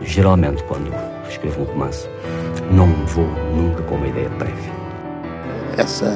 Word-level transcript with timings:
Geralmente, 0.00 0.62
quando 0.64 0.92
escrevo 1.28 1.62
um 1.62 1.64
romance, 1.64 2.08
não 2.70 2.88
vou 3.06 3.26
nunca 3.54 3.82
com 3.82 3.94
uma 3.94 4.06
ideia 4.06 4.30
prévia. 4.30 4.72
Essa 5.76 6.06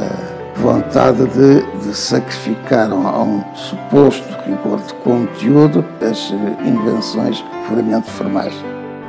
vontade 0.56 1.24
de, 1.28 1.62
de 1.78 1.94
sacrificar 1.94 2.90
a 2.90 3.22
um 3.22 3.42
suposto 3.54 4.28
rigor 4.44 4.78
de 4.80 4.94
conteúdo 4.94 5.84
as 6.00 6.30
invenções 6.64 7.44
puramente 7.66 8.10
formais. 8.10 8.54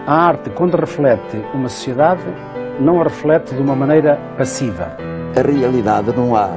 A 0.06 0.28
arte, 0.28 0.50
quando 0.52 0.76
reflete 0.76 1.44
uma 1.54 1.70
sociedade, 1.70 2.24
não 2.80 3.00
a 3.02 3.04
reflete 3.04 3.54
de 3.54 3.62
uma 3.62 3.76
maneira 3.76 4.20
passiva. 4.38 4.96
A 5.38 5.42
realidade 5.42 6.12
não 6.16 6.36
há, 6.36 6.50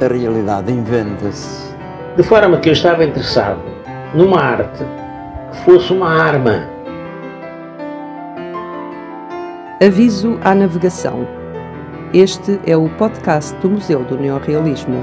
a 0.00 0.06
realidade 0.06 0.72
inventa-se. 0.72 1.74
De 2.16 2.22
forma 2.22 2.58
que 2.58 2.70
eu 2.70 2.72
estava 2.72 3.04
interessado 3.04 3.60
numa 4.14 4.40
arte 4.40 4.84
que 5.52 5.58
fosse 5.58 5.92
uma 5.92 6.08
arma. 6.10 6.75
Aviso 9.78 10.38
à 10.42 10.54
navegação. 10.54 11.26
Este 12.14 12.52
é 12.64 12.74
o 12.74 12.88
podcast 12.96 13.54
do 13.60 13.68
Museu 13.68 14.02
do 14.06 14.16
Neorrealismo. 14.16 15.02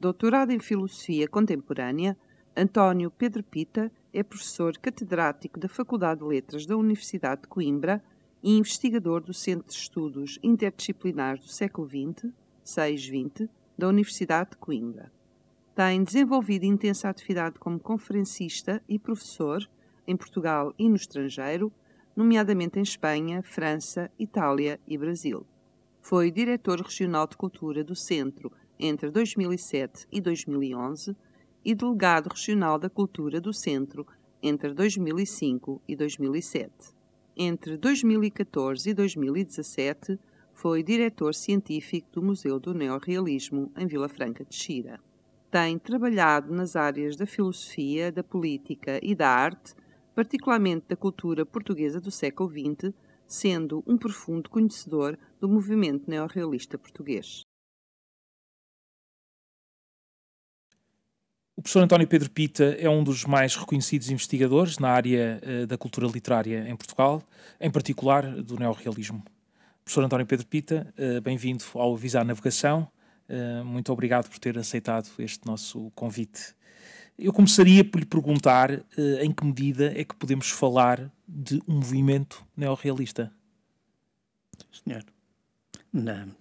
Doutorado 0.00 0.50
em 0.50 0.58
Filosofia 0.58 1.28
Contemporânea, 1.28 2.16
António 2.56 3.10
Pedro 3.10 3.42
Pita 3.42 3.92
é 4.14 4.22
professor 4.22 4.78
catedrático 4.78 5.60
da 5.60 5.68
Faculdade 5.68 6.20
de 6.20 6.26
Letras 6.26 6.64
da 6.64 6.74
Universidade 6.74 7.42
de 7.42 7.48
Coimbra 7.48 8.02
e 8.42 8.56
investigador 8.56 9.20
do 9.20 9.34
Centro 9.34 9.68
de 9.68 9.74
Estudos 9.74 10.38
Interdisciplinares 10.42 11.44
do 11.44 11.50
Século 11.50 11.86
XX, 11.86 12.32
6-20, 12.64 13.46
da 13.76 13.88
Universidade 13.88 14.52
de 14.52 14.56
Coimbra. 14.56 15.12
Tem 15.74 16.04
desenvolvido 16.04 16.66
intensa 16.66 17.08
atividade 17.08 17.58
como 17.58 17.80
conferencista 17.80 18.82
e 18.86 18.98
professor 18.98 19.66
em 20.06 20.14
Portugal 20.14 20.74
e 20.78 20.86
no 20.86 20.96
estrangeiro, 20.96 21.72
nomeadamente 22.14 22.78
em 22.78 22.82
Espanha, 22.82 23.42
França, 23.42 24.10
Itália 24.18 24.78
e 24.86 24.98
Brasil. 24.98 25.46
Foi 26.02 26.30
diretor 26.30 26.78
regional 26.78 27.26
de 27.26 27.38
cultura 27.38 27.82
do 27.82 27.96
Centro 27.96 28.52
entre 28.78 29.10
2007 29.10 30.06
e 30.12 30.20
2011 30.20 31.16
e 31.64 31.74
delegado 31.74 32.28
regional 32.28 32.78
da 32.78 32.90
cultura 32.90 33.40
do 33.40 33.54
Centro 33.54 34.06
entre 34.42 34.74
2005 34.74 35.80
e 35.88 35.96
2007. 35.96 36.70
Entre 37.34 37.78
2014 37.78 38.90
e 38.90 38.92
2017 38.92 40.18
foi 40.52 40.82
diretor 40.82 41.34
científico 41.34 42.08
do 42.12 42.22
Museu 42.22 42.60
do 42.60 42.74
Neorrealismo 42.74 43.72
em 43.74 43.86
Vila 43.86 44.10
Franca 44.10 44.44
de 44.44 44.54
Xira. 44.54 45.00
Tem 45.52 45.78
trabalhado 45.78 46.50
nas 46.50 46.76
áreas 46.76 47.14
da 47.14 47.26
filosofia, 47.26 48.10
da 48.10 48.24
política 48.24 48.98
e 49.02 49.14
da 49.14 49.28
arte, 49.28 49.74
particularmente 50.14 50.86
da 50.88 50.96
cultura 50.96 51.44
portuguesa 51.44 52.00
do 52.00 52.10
século 52.10 52.48
XX, 52.48 52.94
sendo 53.26 53.84
um 53.86 53.98
profundo 53.98 54.48
conhecedor 54.48 55.18
do 55.38 55.46
movimento 55.46 56.08
neorrealista 56.08 56.78
português. 56.78 57.42
O 61.54 61.60
professor 61.60 61.82
António 61.82 62.08
Pedro 62.08 62.30
Pita 62.30 62.74
é 62.78 62.88
um 62.88 63.04
dos 63.04 63.26
mais 63.26 63.54
reconhecidos 63.54 64.08
investigadores 64.08 64.78
na 64.78 64.88
área 64.88 65.38
uh, 65.44 65.66
da 65.66 65.76
cultura 65.76 66.06
literária 66.06 66.66
em 66.66 66.74
Portugal, 66.74 67.22
em 67.60 67.70
particular 67.70 68.42
do 68.42 68.56
neorrealismo. 68.56 69.22
Professor 69.84 70.02
António 70.02 70.24
Pedro 70.24 70.46
Pita, 70.46 70.94
uh, 70.98 71.20
bem-vindo 71.20 71.62
ao 71.74 71.94
Visar 71.94 72.24
Navegação. 72.24 72.90
Uh, 73.32 73.64
muito 73.64 73.90
obrigado 73.90 74.28
por 74.28 74.38
ter 74.38 74.58
aceitado 74.58 75.08
este 75.18 75.46
nosso 75.46 75.90
convite. 75.94 76.54
Eu 77.18 77.32
começaria 77.32 77.82
por 77.84 77.98
lhe 77.98 78.06
perguntar 78.06 78.70
em 79.20 79.30
que 79.32 79.44
medida 79.44 79.92
é 79.98 80.04
que 80.04 80.14
podemos 80.14 80.50
falar 80.50 81.10
de 81.26 81.62
um 81.68 81.76
movimento 81.76 82.44
neorrealista. 82.56 83.32
Senhor, 84.72 85.04
Não. 85.92 86.34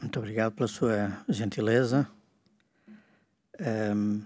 muito 0.00 0.18
obrigado 0.18 0.52
pela 0.52 0.68
sua 0.68 1.24
gentileza 1.28 2.08
um, 3.60 4.22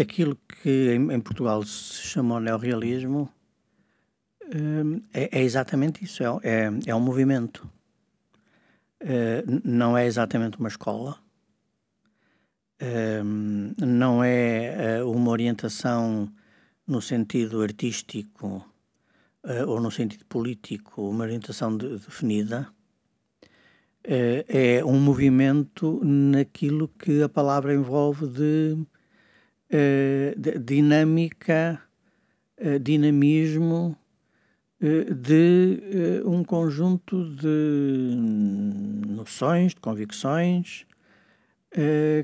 aquilo 0.00 0.36
que 0.36 0.92
em, 0.92 1.12
em, 1.12 1.20
Portugal 1.20 1.62
se 1.62 2.02
chamou 2.02 2.40
neorrealismo 2.40 3.30
um, 4.54 5.00
é, 5.12 5.38
é, 5.38 5.42
exatamente 5.42 6.04
isso, 6.04 6.22
é, 6.22 6.26
é, 6.42 6.70
é 6.86 6.94
um 6.94 7.00
movimento. 7.00 7.70
Uh, 9.04 9.60
não 9.62 9.98
é 9.98 10.06
exatamente 10.06 10.58
uma 10.58 10.68
escola, 10.68 11.18
um, 13.22 13.74
não 13.78 14.24
é 14.24 15.02
uh, 15.02 15.10
uma 15.10 15.30
orientação 15.30 16.32
no 16.86 17.02
sentido 17.02 17.60
artístico 17.60 18.66
ou 19.66 19.78
no 19.78 19.90
sentido 19.90 20.24
político, 20.24 21.02
uma 21.02 21.24
orientação 21.24 21.76
de, 21.76 21.98
definida. 21.98 22.66
É, 24.02 24.82
um 24.86 24.98
movimento 24.98 26.00
naquilo 26.02 26.88
que 26.88 27.22
a 27.22 27.28
palavra 27.28 27.74
envolve 27.74 28.26
de, 28.26 28.76
de 30.34 30.58
dinâmica, 30.58 31.78
dinamismo 32.80 33.98
de 35.16 36.22
um 36.26 36.44
conjunto 36.44 37.24
de 37.36 38.14
noções, 39.06 39.74
de 39.74 39.80
convicções, 39.80 40.84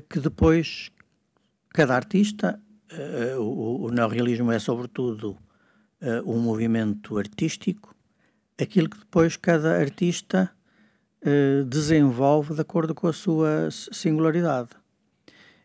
que 0.09 0.19
depois 0.19 0.91
cada 1.69 1.95
artista, 1.95 2.61
o, 3.39 3.85
o 3.85 3.91
neorrealismo 3.91 4.51
é 4.51 4.59
sobretudo 4.59 5.37
um 6.25 6.39
movimento 6.39 7.17
artístico, 7.17 7.95
aquilo 8.61 8.89
que 8.89 8.99
depois 8.99 9.35
cada 9.35 9.77
artista 9.79 10.51
eh, 11.23 11.63
desenvolve 11.67 12.55
de 12.55 12.61
acordo 12.61 12.95
com 12.95 13.07
a 13.07 13.13
sua 13.13 13.69
singularidade. 13.69 14.69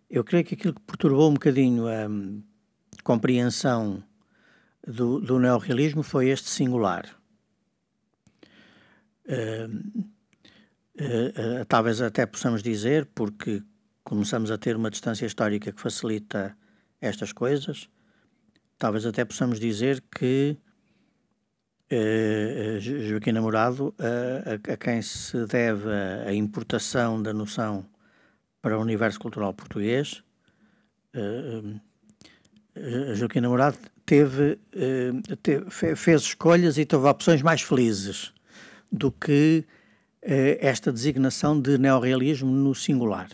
Eu 0.09 0.23
creio 0.23 0.45
que 0.45 0.55
aquilo 0.55 0.75
que 0.75 0.83
perturbou 0.83 1.31
um 1.31 1.33
bocadinho 1.33 1.89
a 1.89 2.07
um, 2.07 2.43
compreensão 3.03 4.05
do, 4.87 5.21
do 5.21 5.39
neorrealismo 5.39 6.03
foi 6.03 6.29
este 6.29 6.49
singular. 6.49 7.05
Uh, 9.27 10.03
uh, 11.01 11.65
talvez 11.69 12.01
até 12.01 12.25
possamos 12.25 12.63
dizer, 12.63 13.07
porque 13.15 13.63
começamos 14.05 14.51
a 14.53 14.59
ter 14.59 14.77
uma 14.77 14.91
distância 14.91 15.27
histórica 15.27 15.73
que 15.73 15.81
facilita 15.81 16.57
estas 17.01 17.33
coisas, 17.33 17.89
talvez 18.79 19.05
até 19.05 19.25
possamos 19.25 19.59
dizer 19.59 20.03
que 20.17 20.57
uh, 21.91 22.81
Joaquim 22.81 23.33
Namorado, 23.33 23.89
uh, 23.99 24.71
a, 24.71 24.73
a, 24.73 24.77
quem 24.77 25.03
se 25.03 25.45
deve 25.47 25.91
a 26.25 26.33
importação 26.33 27.21
da 27.21 27.33
noção 27.33 27.85
para 28.63 28.79
o 28.79 28.81
universo 28.81 29.19
cultural 29.19 29.53
português. 29.53 30.23
Uh, 31.15 31.81
Joaquim 33.15 33.41
Namorado 33.41 33.79
teve, 34.07 34.59
teve, 35.43 35.97
fez 35.97 36.23
escolhas 36.23 36.79
e 36.79 36.87
teve 36.87 37.07
opções 37.07 37.43
mais 37.43 37.61
felizes 37.61 38.33
do 38.91 39.13
que 39.13 39.65
esta 40.23 40.93
designação 40.93 41.61
de 41.61 41.77
neorrealismo 41.77 42.51
no 42.51 42.75
singular, 42.75 43.29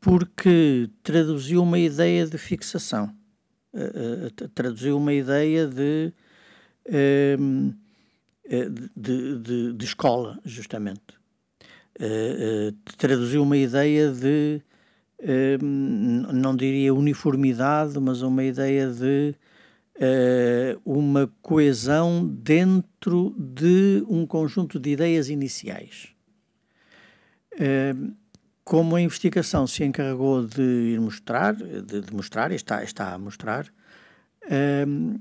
porque 0.00 0.88
traduziu 1.02 1.62
uma 1.62 1.78
ideia 1.78 2.26
de 2.26 2.38
fixação, 2.38 3.14
traduziu 4.54 4.96
uma 4.96 5.12
ideia 5.12 5.66
de 5.66 6.12
Ehm, 6.86 7.74
eh, 8.44 8.68
de, 8.96 9.38
de, 9.38 9.72
de, 9.72 9.84
escola, 9.84 10.38
justamente. 10.44 11.00
Traduziu 12.98 13.42
uma 13.42 13.56
ideia 13.56 14.10
de, 14.10 14.60
não 15.62 16.56
diria 16.56 16.92
uniformidade, 16.92 17.98
mas 18.00 18.22
uma 18.22 18.42
ideia 18.42 18.88
de 18.88 19.34
uma 20.84 21.30
coesão 21.40 22.26
dentro 22.26 23.34
de 23.38 24.04
um 24.08 24.26
conjunto 24.26 24.80
de 24.80 24.90
ideias 24.90 25.28
iniciais. 25.28 26.08
Ehm, 27.58 28.14
como 28.64 28.96
a 28.96 29.00
investigação 29.00 29.66
se 29.66 29.84
encarregou 29.84 30.46
de 30.46 30.62
ir 30.62 31.00
mostrar, 31.00 31.54
de, 31.54 32.14
mostrar, 32.14 32.52
e 32.52 32.56
está, 32.56 32.82
está 32.82 33.12
a 33.12 33.18
mostrar, 33.18 33.66
ehm, 34.48 35.16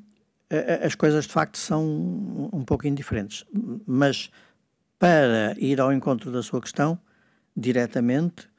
as 0.84 0.96
coisas 0.96 1.26
de 1.26 1.32
facto 1.32 1.58
são 1.58 2.50
um 2.54 2.64
pouco 2.66 2.88
indiferentes. 2.88 3.46
Mas 3.86 4.30
para 5.00 5.56
ir 5.58 5.80
ao 5.80 5.92
encontro 5.94 6.32
da 6.32 6.44
sua 6.44 6.62
questão, 6.62 7.00
diretamente, 7.56 8.48
eh, 8.48 8.50
eh, 8.50 8.51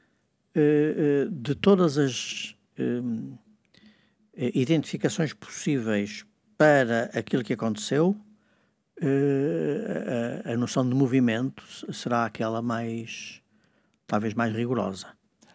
de 1.31 1.55
todas 1.55 1.97
as 1.97 2.55
eh, 2.77 4.51
identificações 4.53 5.33
possíveis 5.33 6.25
para 6.57 7.05
aquilo 7.13 7.43
que 7.43 7.53
aconteceu, 7.53 8.15
a, 10.45 10.51
a, 10.51 10.57
noção 10.57 10.87
de 10.87 10.95
movimento 10.95 11.63
será 11.91 12.25
aquela 12.25 12.61
mais, 12.61 13.41
talvez 14.07 14.33
mais 14.33 14.53
rigorosa. 14.55 15.07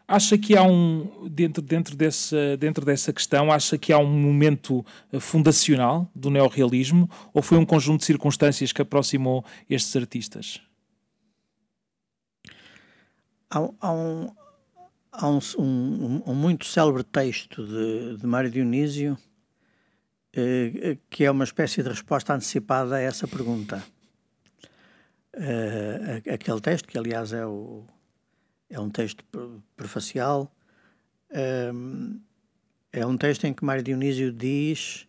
Acha 0.06 0.38
que 0.38 0.56
há 0.56 0.62
um, 0.62 1.28
dentro, 1.30 1.60
dentro, 1.60 1.94
dessa, 1.94 2.56
dentro 2.56 2.84
dessa 2.84 3.12
questão, 3.12 3.52
acha 3.52 3.76
que 3.76 3.92
há 3.92 3.98
um 3.98 4.06
momento 4.10 4.84
fundacional 5.20 6.10
do 6.14 6.30
neorrealismo 6.30 7.10
ou 7.34 7.42
foi 7.42 7.58
um 7.58 7.66
conjunto 7.66 8.00
de 8.00 8.06
circunstâncias 8.06 8.72
que 8.72 8.80
aproximou 8.80 9.44
estes 9.68 9.94
artistas? 9.94 10.62
Há, 13.50 13.68
há, 13.80 13.92
um, 13.92 14.30
há 15.12 15.28
um, 15.28 15.38
um, 15.58 16.22
um, 16.26 16.34
muito 16.34 16.66
célebre 16.66 17.02
texto 17.02 17.66
de, 17.66 18.16
de 18.18 18.26
Mário 18.26 18.50
Dionísio 18.50 19.18
eh, 20.32 20.98
que 21.10 21.24
é 21.24 21.30
uma 21.30 21.42
espécie 21.42 21.82
de 21.82 21.88
resposta 21.88 22.32
antecipada 22.34 22.96
a 22.96 23.00
essa 23.00 23.26
pergunta. 23.26 23.82
Eh, 25.32 26.22
aquele 26.32 26.60
texto, 26.60 26.86
que 26.86 26.96
aliás 26.96 27.32
é, 27.32 27.44
o, 27.44 27.84
é 28.70 28.78
um 28.78 28.88
texto 28.90 29.24
prefacial, 29.76 30.52
eh, 31.30 31.72
é 32.92 33.04
um 33.06 33.16
texto 33.16 33.44
em 33.46 33.52
que 33.52 33.64
Mário 33.64 33.82
Dionísio 33.82 34.32
diz 34.32 35.06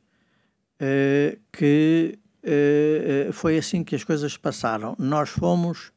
que 1.52 2.18
foi 3.34 3.58
assim 3.58 3.84
que 3.84 3.96
as 3.96 4.04
coisas 4.04 4.38
passaram. 4.38 4.96
Nós 4.98 5.30
fomos 5.30 5.92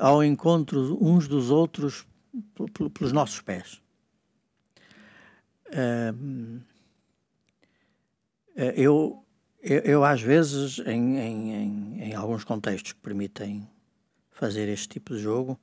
ao 0.00 0.24
encontro 0.24 0.98
uns 1.00 1.28
dos 1.28 1.48
outros 1.50 2.04
pelos 2.94 3.12
nossos 3.12 3.40
pés. 3.40 3.82
Eh, 8.56 8.74
eu, 8.76 9.24
eu, 9.62 10.04
às 10.04 10.20
vezes, 10.20 10.78
em, 10.80 11.18
em, 11.18 12.02
em, 12.02 12.14
alguns 12.14 12.44
contextos 12.44 12.92
que 12.92 13.00
permitem 13.00 13.68
fazer 14.30 14.68
este 14.68 14.88
tipo 14.88 15.14
de 15.14 15.20
jogo, 15.20 15.58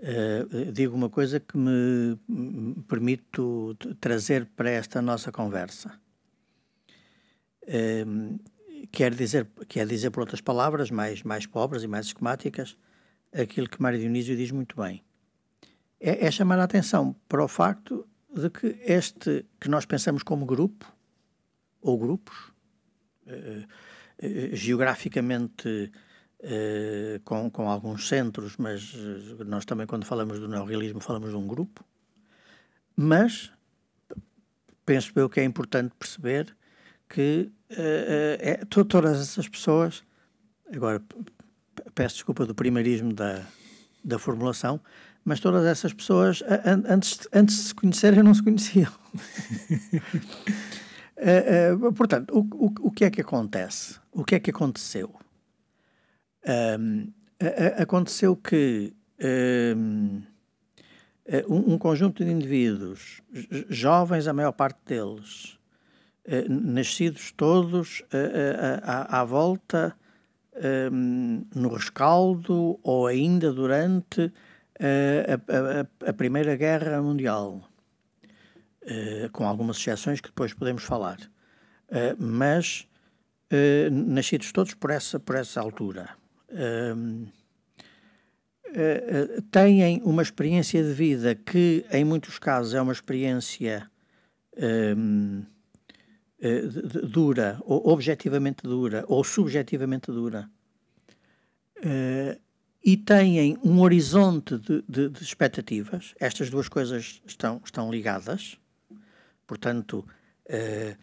uh, 0.00 0.72
digo 0.72 0.94
uma 0.94 1.08
coisa 1.08 1.40
que 1.40 1.56
me, 1.56 2.16
permito 2.86 3.76
trazer 4.00 4.46
para 4.54 4.70
esta 4.70 5.00
nossa 5.02 5.32
conversa. 5.32 5.98
Quer 8.92 9.14
dizer, 9.14 9.48
quer 9.66 9.86
dizer, 9.86 10.10
por 10.10 10.20
outras 10.20 10.42
palavras, 10.42 10.90
mais, 10.90 11.22
mais 11.22 11.46
pobres 11.46 11.82
e 11.82 11.88
mais 11.88 12.06
esquemáticas, 12.06 12.76
aquilo 13.32 13.68
que 13.68 13.80
Mário 13.80 13.98
Dionísio 13.98 14.36
diz 14.36 14.50
muito 14.50 14.76
bem. 14.76 15.02
É, 16.06 16.26
é 16.26 16.30
chamar 16.30 16.58
a 16.58 16.64
atenção 16.64 17.16
para 17.26 17.42
o 17.42 17.48
facto 17.48 18.06
de 18.30 18.50
que 18.50 18.76
este 18.84 19.46
que 19.58 19.70
nós 19.70 19.86
pensamos 19.86 20.22
como 20.22 20.44
grupo 20.44 20.92
ou 21.80 21.98
grupos, 21.98 22.36
uh, 23.26 23.64
uh, 24.22 24.54
geograficamente 24.54 25.90
uh, 26.40 27.20
com, 27.24 27.50
com 27.50 27.70
alguns 27.70 28.06
centros, 28.06 28.58
mas 28.58 28.94
nós 29.46 29.64
também, 29.64 29.86
quando 29.86 30.04
falamos 30.04 30.38
do 30.38 30.46
neorrealismo, 30.46 31.00
falamos 31.00 31.30
de 31.30 31.36
um 31.36 31.46
grupo. 31.46 31.82
Mas 32.94 33.50
penso 34.84 35.10
eu 35.16 35.30
que 35.30 35.40
é 35.40 35.44
importante 35.44 35.94
perceber 35.98 36.54
que 37.08 37.50
é, 37.70 38.60
todas 38.66 39.20
essas 39.20 39.48
pessoas, 39.48 40.04
agora 40.72 41.02
peço 41.94 42.16
desculpa 42.16 42.44
do 42.44 42.54
primarismo 42.54 43.12
da, 43.12 43.42
da 44.04 44.18
formulação, 44.18 44.80
mas 45.24 45.40
todas 45.40 45.64
essas 45.64 45.92
pessoas, 45.94 46.42
antes, 46.86 47.26
antes 47.32 47.56
de 47.56 47.62
se 47.62 47.74
conhecerem, 47.74 48.22
não 48.22 48.34
se 48.34 48.42
conheciam. 48.42 48.92
Uh, 51.16 51.86
uh, 51.88 51.92
portanto, 51.94 52.30
o, 52.36 52.40
o, 52.66 52.74
o, 52.88 52.90
que 52.90 53.06
é 53.06 53.10
que 53.10 53.22
acontece? 53.22 53.98
O 54.12 54.22
que 54.22 54.34
é 54.34 54.40
que 54.40 54.50
aconteceu? 54.50 55.14
Um, 56.46 57.10
aconteceu 57.78 58.36
que 58.36 58.92
um, 59.18 60.22
um, 61.48 61.78
conjunto 61.78 62.22
de 62.22 62.30
indivíduos, 62.30 63.22
jovens, 63.70 64.28
a 64.28 64.34
maior 64.34 64.52
parte 64.52 64.78
deles, 64.84 65.58
uh, 66.26 66.44
nascidos 66.48 67.32
todos 67.32 68.02
à, 68.82 69.20
à 69.20 69.24
volta, 69.24 69.96
no 71.52 71.68
rescaldo 71.68 72.78
ou 72.84 73.08
ainda 73.08 73.52
durante 73.52 74.32
a, 74.80 76.06
a, 76.06 76.10
a 76.10 76.12
Primeira 76.12 76.56
Guerra 76.56 77.00
Mundial 77.00 77.62
uh, 78.84 79.30
com 79.30 79.46
algumas 79.46 79.78
exceções 79.78 80.20
que 80.20 80.28
depois 80.28 80.52
podemos 80.52 80.82
falar, 80.82 81.18
uh, 81.20 82.22
mas 82.22 82.86
uh, 83.52 83.90
nascidos 83.90 84.52
todos 84.52 84.74
por 84.74 84.90
essa, 84.90 85.18
por 85.18 85.36
essa 85.36 85.60
altura. 85.60 86.10
têm 89.50 90.02
uma 90.02 90.22
experiência 90.22 90.82
de 90.82 90.92
vida 90.92 91.34
que, 91.34 91.84
em 91.90 92.04
muitos 92.04 92.38
casos, 92.38 92.74
é 92.74 92.80
uma 92.80 92.92
experiência 92.92 93.88
dura, 97.10 97.58
ou 97.62 97.88
objetivamente 97.88 98.62
dura, 98.62 99.04
ou 99.08 99.24
subjetivamente 99.24 100.12
dura, 100.12 100.48
e 102.84 102.96
têm 102.96 103.58
um 103.64 103.80
horizonte 103.80 104.58
de, 104.58 104.84
de, 104.88 105.08
de, 105.08 105.22
expectativas, 105.22 106.14
estas 106.20 106.50
duas 106.50 106.68
coisas 106.68 107.22
estão, 107.26 107.60
estão 107.64 107.90
ligadas, 107.90 108.58
Portanto, 109.46 110.04
uh, 110.46 110.96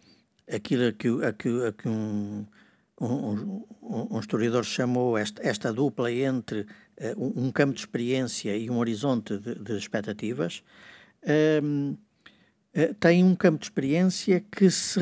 aquilo 0.54 0.88
a 0.88 0.92
que, 0.92 1.07
a 1.25 1.33
que, 1.33 1.66
a 1.68 1.72
que 1.72 1.88
um, 1.88 2.45
um, 3.00 3.63
um, 3.81 4.19
historiador 4.19 4.63
chamou 4.63 5.18
esta, 5.18 5.42
esta 5.48 5.72
dupla 5.72 6.12
entre 6.12 6.62
uh, 6.62 7.39
um 7.39 7.51
campo 7.51 7.74
de 7.74 7.81
experiência 7.81 8.56
e 8.56 8.69
um 8.69 8.78
horizonte 8.78 9.38
de, 9.38 9.56
de 9.56 9.78
expectativas, 9.78 10.63
uh, 11.24 11.98
tem 13.00 13.22
um 13.24 13.36
campo 13.36 13.60
de 13.60 13.66
experiência 13.66 14.39
que, 14.50 14.72
se, 14.72 15.00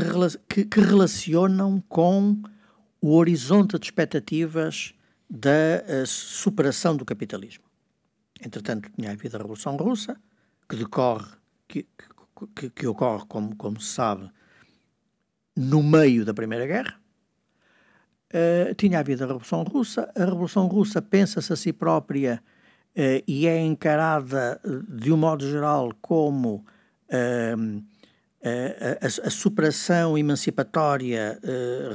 que, 0.47 0.65
que 0.65 0.79
relacionam 0.79 1.79
com 1.87 2.41
o 2.99 3.15
horizonte 3.15 3.77
de 3.77 3.85
expectativas 3.85 4.95
da 5.29 6.05
superação 6.05 6.97
do 6.97 7.05
capitalismo. 7.05 7.63
Entretanto, 8.43 8.89
tinha 8.95 9.11
havido 9.11 9.35
a 9.35 9.39
Revolução 9.39 9.75
Russa, 9.75 10.19
que 10.67 10.75
decorre, 10.75 11.27
que, 11.67 11.85
que, 12.55 12.69
que 12.69 12.87
ocorre, 12.87 13.25
como, 13.27 13.55
como 13.55 13.79
se 13.79 13.93
sabe, 13.93 14.29
no 15.55 15.83
meio 15.83 16.23
da 16.23 16.33
Primeira 16.33 16.65
Guerra. 16.65 16.99
Uh, 18.31 18.73
tinha 18.75 18.99
havido 18.99 19.23
a 19.23 19.27
Revolução 19.27 19.63
Russa. 19.63 20.11
A 20.15 20.25
Revolução 20.25 20.67
Russa 20.67 21.01
pensa-se 21.01 21.51
a 21.51 21.55
si 21.55 21.73
própria 21.73 22.41
uh, 22.95 23.23
e 23.27 23.45
é 23.45 23.59
encarada, 23.59 24.61
de 24.87 25.11
um 25.11 25.17
modo 25.17 25.49
geral, 25.49 25.91
como 26.01 26.65
uh, 27.09 27.83
a, 28.41 29.27
a, 29.27 29.29
superação 29.29 30.17
emancipatória 30.17 31.37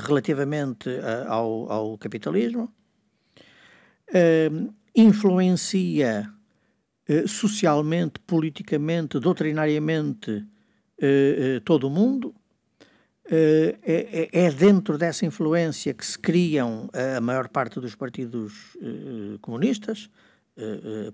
relativamente 0.07 0.91
ao, 1.27 1.73
ao, 1.73 1.97
capitalismo. 1.97 2.71
Influencia 4.95 6.35
eh, 7.07 7.27
socialmente, 7.27 8.19
politicamente, 8.21 9.21
doutrinariamente 9.21 10.47
eh, 10.97 11.57
eh, 11.57 11.61
todo 11.63 11.87
o 11.87 11.91
mundo. 11.91 12.35
É, 13.27 13.79
é, 13.83 14.29
é, 14.33 14.51
dentro 14.51 14.99
dessa 14.99 15.25
influência 15.25 15.95
que 15.95 16.05
se 16.05 16.19
criam 16.19 16.91
a 17.17 17.19
maior 17.23 17.49
parte 17.49 17.81
dos 17.81 17.95
partidos 17.95 18.77
comunistas, 19.41 20.11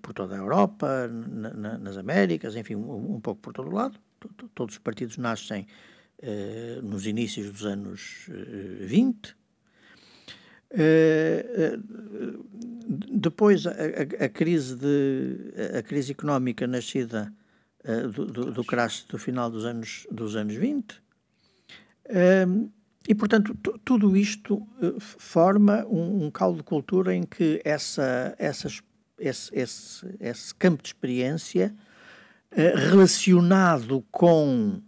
por 0.03 0.13
toda 0.13 0.35
a 0.35 0.39
Europa, 0.39 1.09
nas 1.09 1.97
Américas, 1.97 2.57
enfim, 2.57 2.75
um, 2.75 3.21
pouco 3.21 3.41
por 3.41 3.53
todo 3.53 3.69
o 3.69 3.73
lado. 3.73 3.97
Todos 4.57 4.75
os 4.75 4.81
partidos 4.81 5.19
nascem 5.19 5.69
nos 6.83 7.07
inícios 7.07 7.49
dos 7.49 7.65
anos 7.65 8.27
20. 8.81 9.37
Depois 12.89 13.67
a, 13.67 13.71
a, 13.71 14.25
a, 14.25 14.29
crise 14.29 14.77
de 14.77 15.53
a 15.77 15.83
crise 15.83 16.13
económica 16.13 16.67
nascida 16.67 17.33
uh, 17.85 18.09
do, 18.09 18.27
do, 18.27 18.53
do 18.53 18.65
crash 18.65 19.05
do 19.09 19.19
final 19.19 19.51
dos 19.51 19.65
anos 19.65 20.07
dos 20.11 20.37
anos 20.37 20.55
20 20.55 20.93
uh, 20.93 22.71
e 23.09 23.15
portanto 23.15 23.57
tudo 23.85 24.17
isto 24.17 24.65
forma 25.01 25.85
um, 25.87 26.27
um, 26.27 26.31
caldo 26.31 26.59
de 26.59 26.65
cultura 26.65 27.15
em 27.15 27.25
que 27.25 27.61
essa 27.65 28.35
essas 28.39 28.81
esse, 29.19 29.51
esse, 29.53 30.07
esse 30.21 30.55
campo 30.55 30.83
de 30.83 30.89
experiência 30.89 31.75
eh, 32.53 32.75
relacionado 32.75 34.03
com 34.11 34.81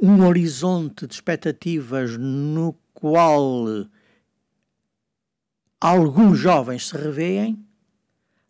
um 0.00 0.26
horizonte 0.26 1.06
de 1.06 1.12
expectativas 1.12 2.16
no 2.16 2.74
qual 2.94 3.66
alguns 5.82 6.38
jovens 6.38 6.88
se 6.88 6.96
revêem, 6.96 7.58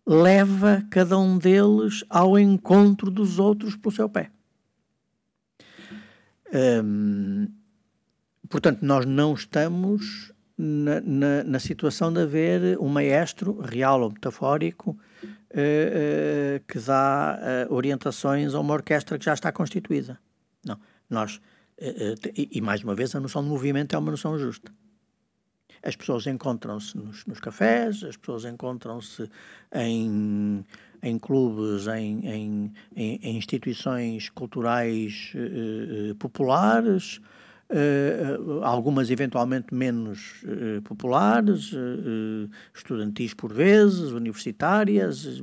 leva 0.07 0.85
cada 0.91 1.19
um 1.19 1.39
deles 1.39 2.05
ao 2.11 2.39
encontro 2.39 3.11
dos 3.11 3.39
outros 3.39 3.75
pelo 3.75 3.95
seu 3.95 4.07
pé. 4.07 4.31
Hum, 6.85 7.49
portanto, 8.51 8.83
nós 8.83 9.07
não 9.07 9.33
estamos 9.33 10.31
na, 10.59 11.01
na, 11.01 11.45
na, 11.45 11.59
situação 11.59 12.13
de 12.13 12.21
haver 12.21 12.79
um 12.79 12.89
maestro, 12.89 13.59
real 13.63 14.03
ou 14.03 14.11
metafórico, 14.11 14.99
eh, 15.49 15.93
eh, 15.95 16.63
que 16.69 16.79
dá 16.81 17.39
eh, 17.41 17.67
orientações 17.71 18.53
a 18.53 18.61
uma 18.61 18.75
orquestra 18.75 19.19
que 19.19 19.25
já 19.25 19.33
está 19.33 19.51
constituída. 19.51 20.21
Não, 20.63 20.79
nós, 21.09 21.41
e 22.37 22.61
mais 22.61 22.85
uma 22.85 22.95
vez, 22.95 23.15
a 23.15 23.21
noção 23.21 23.43
de 23.43 23.49
movimento 23.49 23.97
é 23.97 23.99
uma 23.99 24.11
noção 24.11 24.39
justa. 24.39 24.71
As 25.83 25.97
pessoas 25.97 26.27
encontram-se 26.27 26.97
nos, 26.97 27.27
nos, 27.27 27.41
cafés, 27.41 28.05
as 28.05 28.17
pessoas 28.17 28.45
encontram-se 28.45 29.29
em, 29.75 30.65
em 31.03 31.19
clubes, 31.19 31.87
em, 31.89 32.27
em, 32.27 32.73
em 32.95 33.37
instituições 33.37 34.29
culturais 34.29 35.33
populares, 36.19 37.21
Uh, 37.73 38.63
algumas 38.63 39.11
eventualmente 39.11 39.73
menos 39.73 40.43
uh, 40.43 40.83
populares, 40.83 41.73
uh, 41.73 42.51
estudantis 42.75 43.33
por 43.33 43.51
vezes, 43.51 44.13
universitárias, 44.13 45.41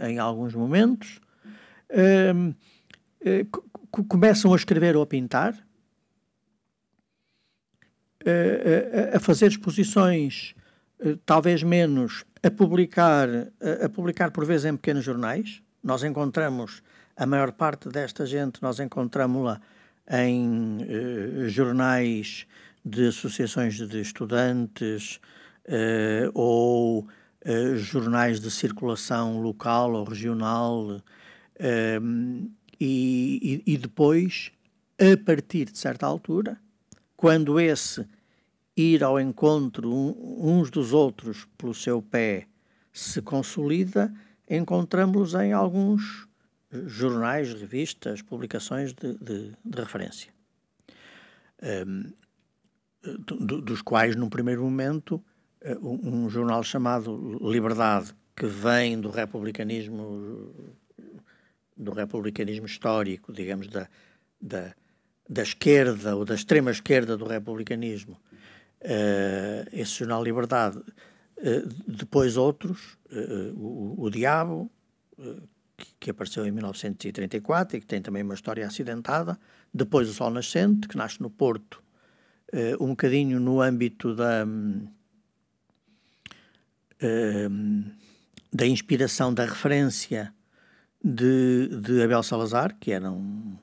em 0.00 0.18
alguns 0.18 0.54
momentos, 0.54 1.20
começam 4.08 4.54
a 4.54 4.56
escrever 4.56 4.96
ou 4.96 5.02
a 5.02 5.06
pintar, 5.06 5.54
a 9.14 9.20
fazer 9.20 9.48
exposições, 9.48 10.54
talvez 11.26 11.62
menos, 11.62 12.24
a 12.42 12.50
publicar, 12.50 13.28
a 13.84 13.88
publicar 13.88 14.30
por 14.30 14.44
vezes 14.44 14.66
em 14.66 14.76
pequenos 14.76 15.04
jornais. 15.04 15.62
Nós 15.82 16.02
encontramos, 16.04 16.82
a 17.16 17.26
maior 17.26 17.52
parte 17.52 17.88
desta 17.88 18.24
gente, 18.26 18.62
nós 18.62 18.80
encontramos-la 18.80 19.60
em 20.10 20.78
eh, 20.82 21.48
jornais 21.48 22.46
de 22.84 23.08
associações 23.08 23.76
de 23.76 24.00
estudantes 24.00 25.20
eh, 25.64 26.28
ou 26.34 27.06
eh, 27.44 27.76
jornais 27.76 28.40
de 28.40 28.50
circulação 28.50 29.40
local 29.40 29.92
ou 29.92 30.04
regional 30.04 31.00
e, 32.80 33.62
e, 33.64 33.78
depois, 33.78 34.50
a 34.98 35.16
partir 35.24 35.66
de 35.66 35.78
certa 35.78 36.06
altura, 36.06 36.58
quando 37.22 37.60
esse 37.60 38.04
ir 38.76 39.04
ao 39.04 39.20
encontro 39.20 39.88
uns 39.88 40.72
dos 40.72 40.92
outros 40.92 41.46
pelo 41.56 41.72
seu 41.72 42.02
pé 42.02 42.48
se 42.92 43.22
consolida, 43.22 44.12
encontramos 44.50 45.32
em 45.34 45.52
alguns 45.52 46.26
jornais, 46.84 47.54
revistas, 47.54 48.22
publicações 48.22 48.92
de, 48.92 49.14
de, 49.18 49.52
de 49.64 49.80
referência, 49.80 50.32
um, 51.62 52.12
do, 53.20 53.60
dos 53.60 53.82
quais, 53.82 54.16
num 54.16 54.28
primeiro 54.28 54.64
momento, 54.64 55.22
eh, 55.60 55.78
um, 55.80 56.24
um, 56.24 56.28
jornal 56.28 56.64
chamado 56.64 57.38
Liberdade, 57.40 58.12
que 58.34 58.46
vem 58.46 59.00
do 59.00 59.10
republicanismo 59.10 60.52
do 61.76 61.92
republicanismo 61.92 62.66
histórico, 62.66 63.32
digamos, 63.32 63.68
da, 63.68 63.88
da, 64.40 64.74
da 65.32 65.42
esquerda 65.42 66.14
ou 66.14 66.24
da 66.26 66.34
extrema 66.34 66.70
esquerda 66.70 67.16
do 67.16 67.24
republicanismo, 67.24 68.20
uh, 68.82 69.66
esse 69.72 69.92
jornal 70.00 70.22
Liberdade, 70.22 70.76
uh, 70.78 71.68
depois 71.88 72.36
outros, 72.36 72.98
uh, 73.10 73.54
o, 73.56 73.94
o 73.98 74.10
Diabo, 74.10 74.70
que 75.98 76.10
apareceu 76.10 76.44
em 76.44 76.50
1934 76.50 77.76
e 77.76 77.80
que 77.80 77.86
tem 77.86 78.02
também 78.02 78.22
uma 78.22 78.34
história 78.34 78.66
acidentada. 78.66 79.38
Depois 79.72 80.08
o 80.08 80.12
Sol 80.12 80.30
Nascente, 80.30 80.88
que 80.88 80.96
nasce 80.96 81.20
no 81.22 81.30
Porto, 81.30 81.82
um 82.80 82.88
bocadinho 82.88 83.38
no 83.40 83.60
âmbito 83.60 84.14
da, 84.14 84.44
uh, 87.02 87.90
da 88.52 88.66
inspiração, 88.66 89.32
da 89.32 89.44
referência 89.44 90.34
de, 91.02 91.68
de 91.80 92.02
Abel 92.02 92.22
Salazar, 92.22 92.76
que 92.78 92.90
era 92.90 93.10
um, 93.10 93.56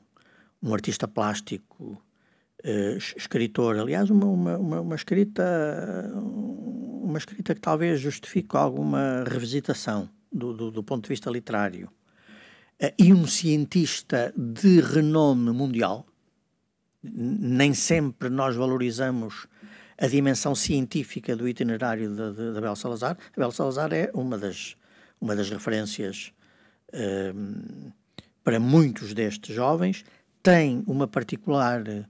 um 0.61 0.73
artista 0.73 1.07
plástico, 1.07 2.01
uh, 2.63 2.97
escritor, 2.97 3.77
aliás, 3.77 4.09
uma, 4.09 4.25
uma, 4.25 4.57
uma, 4.57 4.81
uma, 4.81 4.95
escrita 4.95 5.43
uma 6.15 7.17
escrita 7.17 7.55
que 7.55 7.61
talvez 7.61 7.99
justifique 7.99 8.55
alguma 8.55 9.23
revisitação 9.27 10.09
do, 10.31 10.53
do, 10.53 10.71
do 10.71 10.83
ponto 10.83 11.03
de 11.03 11.09
vista 11.09 11.29
literário 11.29 11.89
e 12.97 13.13
um 13.13 13.27
cientista 13.27 14.33
de 14.37 14.79
renome 14.79 15.51
mundial. 15.51 16.05
Nem 17.03 17.73
sempre 17.73 18.29
nós 18.29 18.55
valorizamos 18.55 19.47
a 19.97 20.07
dimensão 20.07 20.55
científica 20.55 21.35
do 21.35 21.47
itinerário 21.47 22.09
de 22.15 22.57
Abel 22.57 22.75
Salazar. 22.75 23.17
Abel 23.35 23.51
Salazar 23.51 23.91
é 23.91 24.09
uma 24.13 24.37
das, 24.37 24.77
uma 25.19 25.35
das 25.35 25.49
referências 25.49 26.31
um, 26.93 27.91
para 28.43 28.59
muitos 28.59 29.13
destes 29.13 29.53
jovens, 29.53 30.05
tem 30.41 30.83
uma 30.87 31.07
particular 31.07 31.81
uh, 31.81 32.05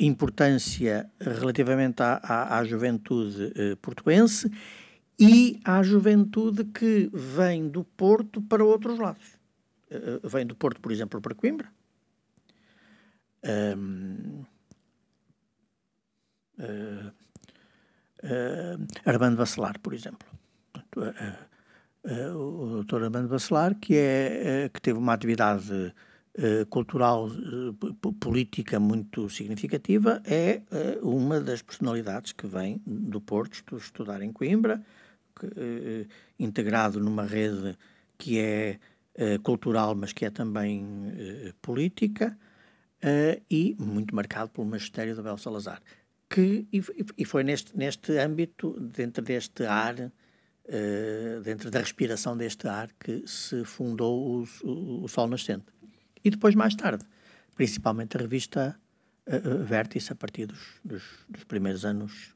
importância 0.00 1.10
relativamente 1.20 2.02
à, 2.02 2.20
à, 2.22 2.58
à 2.58 2.64
juventude 2.64 3.44
uh, 3.44 3.76
portuense 3.78 4.50
e 5.18 5.60
à 5.64 5.82
juventude 5.82 6.64
que 6.64 7.10
vem 7.12 7.68
do 7.68 7.82
Porto 7.82 8.40
para 8.42 8.64
outros 8.64 8.98
lados. 8.98 9.38
Uh, 9.90 10.28
vem 10.28 10.46
do 10.46 10.54
Porto, 10.54 10.80
por 10.80 10.92
exemplo, 10.92 11.20
para 11.20 11.34
Coimbra. 11.34 11.68
Um, 13.44 14.44
uh, 16.58 17.12
uh, 18.22 18.86
Armando 19.04 19.36
Bacelar, 19.36 19.80
por 19.80 19.92
exemplo. 19.92 20.28
o 22.34 22.66
doutor 22.66 23.04
Armando 23.04 23.28
Bacelar, 23.28 23.74
que, 23.74 23.96
é, 23.96 24.70
que 24.72 24.80
teve 24.80 24.98
uma 24.98 25.14
atividade 25.14 25.92
cultural, 26.70 27.28
política 28.20 28.78
muito 28.78 29.28
significativa, 29.28 30.22
é 30.24 30.62
uma 31.02 31.40
das 31.40 31.62
personalidades 31.62 32.32
que 32.32 32.46
vem 32.46 32.80
do 32.86 33.20
Porto 33.20 33.76
estudar 33.76 34.22
em 34.22 34.32
Coimbra, 34.32 34.82
integrado 36.38 37.00
numa 37.00 37.24
rede 37.24 37.76
que 38.16 38.38
é 38.38 38.78
cultural, 39.42 39.96
mas 39.96 40.12
que 40.12 40.24
é 40.24 40.30
também 40.30 40.86
política, 41.60 42.38
e 43.50 43.76
muito 43.78 44.14
marcado 44.14 44.50
pelo 44.50 44.66
magistério 44.66 45.14
de 45.14 45.20
Abel 45.20 45.38
Salazar. 45.38 45.82
Que, 46.30 46.68
e, 46.72 47.24
foi 47.24 47.42
neste, 47.42 47.76
neste 47.76 48.16
âmbito, 48.18 48.78
dentro 48.78 49.24
deste 49.24 49.64
ar, 49.64 49.94
dentro 51.42 51.68
da 51.68 51.80
respiração 51.80 52.36
deste 52.36 52.68
ar, 52.68 52.90
que 53.00 53.26
se 53.26 53.64
fundou 53.64 54.44
o, 54.62 55.02
o 55.02 55.08
Sol 55.08 55.26
Nascente. 55.26 55.77
E 56.28 56.30
depois, 56.30 56.54
mais 56.54 56.74
tarde, 56.74 57.06
principalmente 57.56 58.18
a 58.18 58.20
revista 58.20 58.78
Vértice, 59.64 60.12
a 60.12 60.14
partir 60.14 60.44
dos, 60.44 60.58
dos, 60.84 61.02
dos 61.26 61.44
primeiros 61.44 61.86
anos 61.86 62.34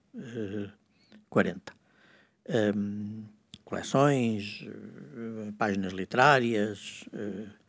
40 1.28 1.74
um, 2.74 3.24
coleções, 3.66 4.62
uh, 4.62 5.52
páginas 5.58 5.92
literárias. 5.92 7.04
Uh, 7.12 7.62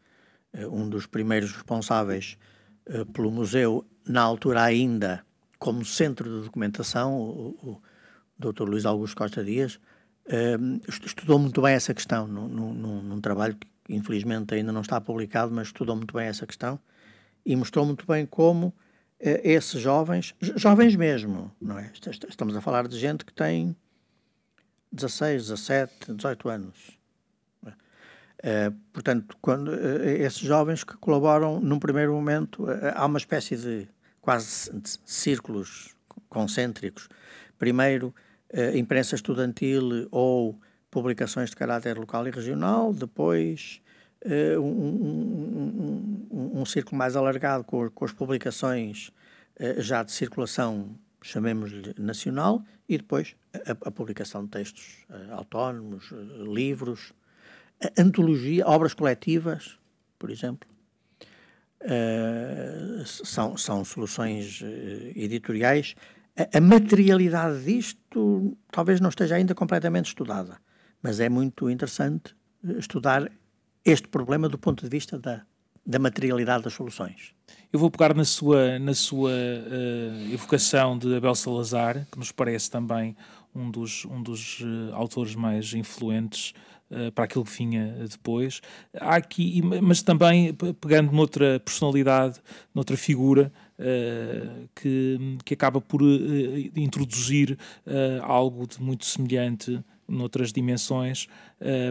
um 0.72 0.88
dos 0.88 1.08
primeiros 1.08 1.52
responsáveis 1.52 2.38
pelo 3.12 3.32
museu, 3.32 3.84
na 4.08 4.22
altura 4.22 4.62
ainda 4.62 5.26
como 5.58 5.84
centro 5.84 6.30
de 6.30 6.46
documentação, 6.46 7.18
o, 7.18 7.82
o 8.40 8.52
Dr. 8.52 8.70
Luís 8.70 8.86
Augusto 8.86 9.18
Costa 9.18 9.44
Dias, 9.44 9.80
estudou 10.88 11.40
muito 11.40 11.60
bem 11.60 11.74
essa 11.74 11.92
questão, 11.92 12.28
num, 12.28 12.48
num, 12.48 13.02
num, 13.02 13.20
trabalho 13.20 13.56
que 13.56 13.66
infelizmente 13.90 14.54
ainda 14.54 14.72
não 14.72 14.82
está 14.82 15.00
publicado, 15.00 15.52
mas 15.54 15.68
estudou 15.68 15.96
muito 15.96 16.14
bem 16.14 16.28
essa 16.28 16.46
questão 16.46 16.80
e 17.46 17.56
mostrou 17.56 17.86
muito 17.86 18.06
bem 18.06 18.26
como 18.26 18.74
esses 19.20 19.80
jovens, 19.80 20.36
jovens 20.42 20.96
mesmo, 20.96 21.50
não 21.62 21.80
é? 21.80 21.92
Estamos 22.28 22.56
a 22.58 22.62
falar 22.62 22.88
de 22.90 23.00
gente 23.00 23.24
que 23.24 23.34
tem 23.34 23.76
16, 24.92 25.48
17, 25.48 26.14
18 26.14 26.50
anos. 26.50 27.04
Uh, 28.44 28.76
portanto, 28.92 29.38
quando 29.42 29.70
uh, 29.70 30.04
esses 30.04 30.40
jovens 30.40 30.84
que 30.84 30.98
colaboram, 30.98 31.62
num 31.62 31.80
primeiro 31.80 32.14
momento, 32.14 32.66
uh, 32.66 32.92
há 32.94 33.06
uma 33.06 33.18
espécie 33.18 33.56
de 33.56 33.88
quase 34.20 34.70
círculos 35.06 35.96
concêntricos. 36.28 37.08
Primeiro, 37.58 38.14
imprensa 38.76 39.16
estudantil 39.16 40.08
ou 40.12 40.60
publicações 40.94 41.50
de 41.50 41.56
caráter 41.56 41.98
local 41.98 42.28
e 42.28 42.32
regional, 42.32 42.94
depois 42.94 43.82
um, 44.58 44.62
um, 44.62 46.28
um, 46.32 46.62
um, 46.62 46.66
círculo 46.66 46.98
mais 46.98 47.16
alargado 47.16 47.64
com, 47.66 47.90
com 47.90 48.06
as 48.06 48.14
publicações 48.14 49.12
já 49.80 50.02
de 50.02 50.14
circulação 50.14 50.96
chamemos-lhe 51.22 51.96
nacional, 51.98 52.64
e 52.88 52.98
depois 52.98 53.36
a, 53.54 53.72
a 53.88 53.92
publicação 53.92 54.44
de 54.44 54.52
textos 54.52 55.06
uh, 55.10 55.34
autónomos, 55.34 56.12
uh, 56.12 56.54
livros, 56.54 57.14
antologia, 57.98 58.68
obras 58.68 58.94
coletivas, 58.94 59.80
por 60.20 60.30
exemplo. 60.30 60.70
Uh, 61.82 63.06
são, 63.06 63.58
são 63.58 63.84
soluções 63.84 64.62
editoriais 65.16 65.96
a, 66.38 66.58
a 66.58 66.62
materialidade 66.62 67.64
disto 67.64 68.58
talvez 68.72 69.02
não 69.02 69.10
esteja 69.10 69.36
ainda 69.36 69.54
completamente 69.54 70.08
estudada, 70.08 70.58
mas 71.04 71.20
é 71.20 71.28
muito 71.28 71.70
interessante 71.70 72.34
estudar 72.78 73.30
este 73.84 74.08
problema 74.08 74.48
do 74.48 74.58
ponto 74.58 74.84
de 74.84 74.90
vista 74.90 75.20
da, 75.20 75.42
da 75.86 76.00
materialidade 76.00 76.64
das 76.64 76.74
soluções. 76.74 77.34
Eu 77.72 77.80
vou 77.80 77.92
pegar 77.92 78.16
na 78.16 78.24
sua, 78.24 78.80
na 78.80 78.94
sua 78.94 79.32
uh, 79.32 80.34
evocação 80.34 80.98
de 80.98 81.14
Abel 81.16 81.36
Salazar, 81.36 82.08
que 82.10 82.18
nos 82.18 82.32
parece 82.32 82.72
também 82.72 83.16
um 83.54 83.70
dos, 83.70 84.06
um 84.06 84.24
dos 84.24 84.62
uh, 84.62 84.94
autores 84.94 85.36
mais 85.36 85.74
influentes 85.74 86.54
uh, 86.90 87.12
para 87.12 87.26
aquilo 87.26 87.44
que 87.44 87.52
vinha 87.52 88.06
depois. 88.10 88.62
Há 88.98 89.16
aqui, 89.16 89.62
mas 89.82 90.02
também 90.02 90.54
pegando 90.80 91.12
noutra 91.12 91.60
personalidade, 91.60 92.40
noutra 92.74 92.96
figura, 92.96 93.52
que, 94.76 95.38
que 95.44 95.56
acaba 95.56 95.82
por 95.82 96.02
introduzir 96.76 97.58
algo 98.22 98.66
de 98.66 98.82
muito 98.82 99.04
semelhante 99.04 99.84
noutras 100.08 100.52
dimensões, 100.52 101.28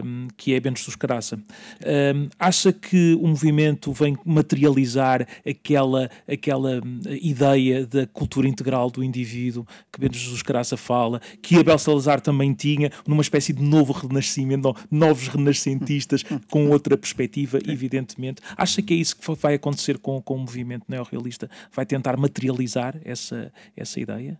um, 0.03 0.27
que 0.37 0.53
é 0.53 0.59
Bento 0.59 0.79
Jesus 0.79 0.95
Caraça. 0.95 1.35
Um, 1.35 2.29
acha 2.39 2.71
que 2.71 3.15
o 3.15 3.27
movimento 3.27 3.91
vem 3.91 4.17
materializar 4.25 5.27
aquela, 5.47 6.09
aquela 6.27 6.79
hum, 6.83 7.01
ideia 7.21 7.85
da 7.85 8.05
cultura 8.07 8.47
integral 8.47 8.89
do 8.89 9.03
indivíduo 9.03 9.65
que 9.91 9.99
Bento 9.99 10.17
Jesus 10.17 10.41
Caraça 10.41 10.77
fala, 10.77 11.19
que 11.41 11.57
Abel 11.57 11.77
Salazar 11.77 12.21
também 12.21 12.53
tinha, 12.53 12.91
numa 13.07 13.21
espécie 13.21 13.53
de 13.53 13.61
novo 13.63 13.93
renascimento, 13.93 14.75
novos 14.89 15.27
renascentistas 15.27 16.23
com 16.49 16.69
outra 16.69 16.97
perspectiva, 16.97 17.59
evidentemente. 17.67 18.41
Acha 18.55 18.81
que 18.81 18.93
é 18.93 18.97
isso 18.97 19.15
que 19.15 19.35
vai 19.35 19.55
acontecer 19.55 19.97
com, 19.97 20.21
com 20.21 20.35
o 20.35 20.39
movimento 20.39 20.85
neorrealista? 20.87 21.49
Vai 21.71 21.85
tentar 21.85 22.17
materializar 22.17 22.99
essa, 23.03 23.51
essa 23.75 23.99
ideia? 23.99 24.39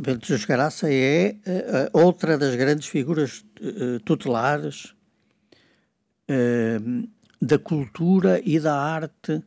Bento 0.00 0.26
Jesus 0.26 0.44
Caraça 0.44 0.92
é 0.92 1.36
uh, 1.92 1.98
outra 1.98 2.36
das 2.36 2.54
grandes 2.54 2.86
figuras 2.86 3.44
tutelares 4.04 4.94
da 7.40 7.58
cultura 7.58 8.40
e 8.44 8.60
da 8.60 8.78
arte 8.78 9.42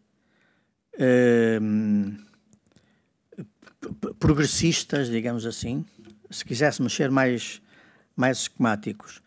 progressistas, 4.19 5.09
digamos 5.09 5.45
assim, 5.45 5.85
se 6.29 6.43
quiséssemos 6.43 6.93
ser 6.93 7.11
mais, 7.11 7.61
mais 8.15 8.39
esquemáticos, 8.39 9.21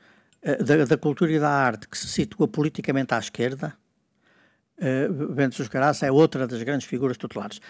da, 0.65 0.85
da, 0.85 0.99
cultura 0.99 1.33
e 1.33 1.39
da 1.39 1.49
arte 1.49 1.89
que 1.89 1.97
se 1.97 2.09
situa 2.09 2.49
politicamente 2.49 3.15
à 3.15 3.19
esquerda, 3.19 3.77
Bento 5.35 5.53
Jesus 5.53 5.69
Caraça 5.69 6.07
é 6.07 6.13
outra 6.13 6.47
das 6.47 6.63
grandes 6.63 6.87
figuras 6.87 7.17
tutelares 7.17 7.61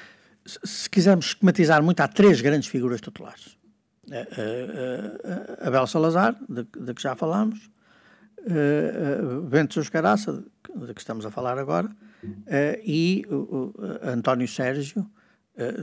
se 0.47 0.91
quisermos 0.91 1.27
esquematizar 1.27 1.83
muito, 1.83 2.01
há 2.01 2.09
três 2.09 2.41
grandes 2.41 2.69
figuras 2.69 3.01
tutelares. 3.01 3.57
Uh, 4.07 5.67
Abel 5.67 5.87
Salazar, 5.87 6.37
de, 6.49 6.67
de, 6.79 6.95
que 6.95 7.03
já 7.03 7.17
falámos, 7.17 7.71
Bento 9.49 9.81
Caraça, 9.91 10.33
de, 10.33 10.87
de, 10.87 10.95
que 10.95 11.01
estamos 11.01 11.25
a 11.25 11.31
falar 11.31 11.59
agora, 11.59 11.89
e 12.85 13.25
António 14.03 14.47
Sérgio, 14.47 15.11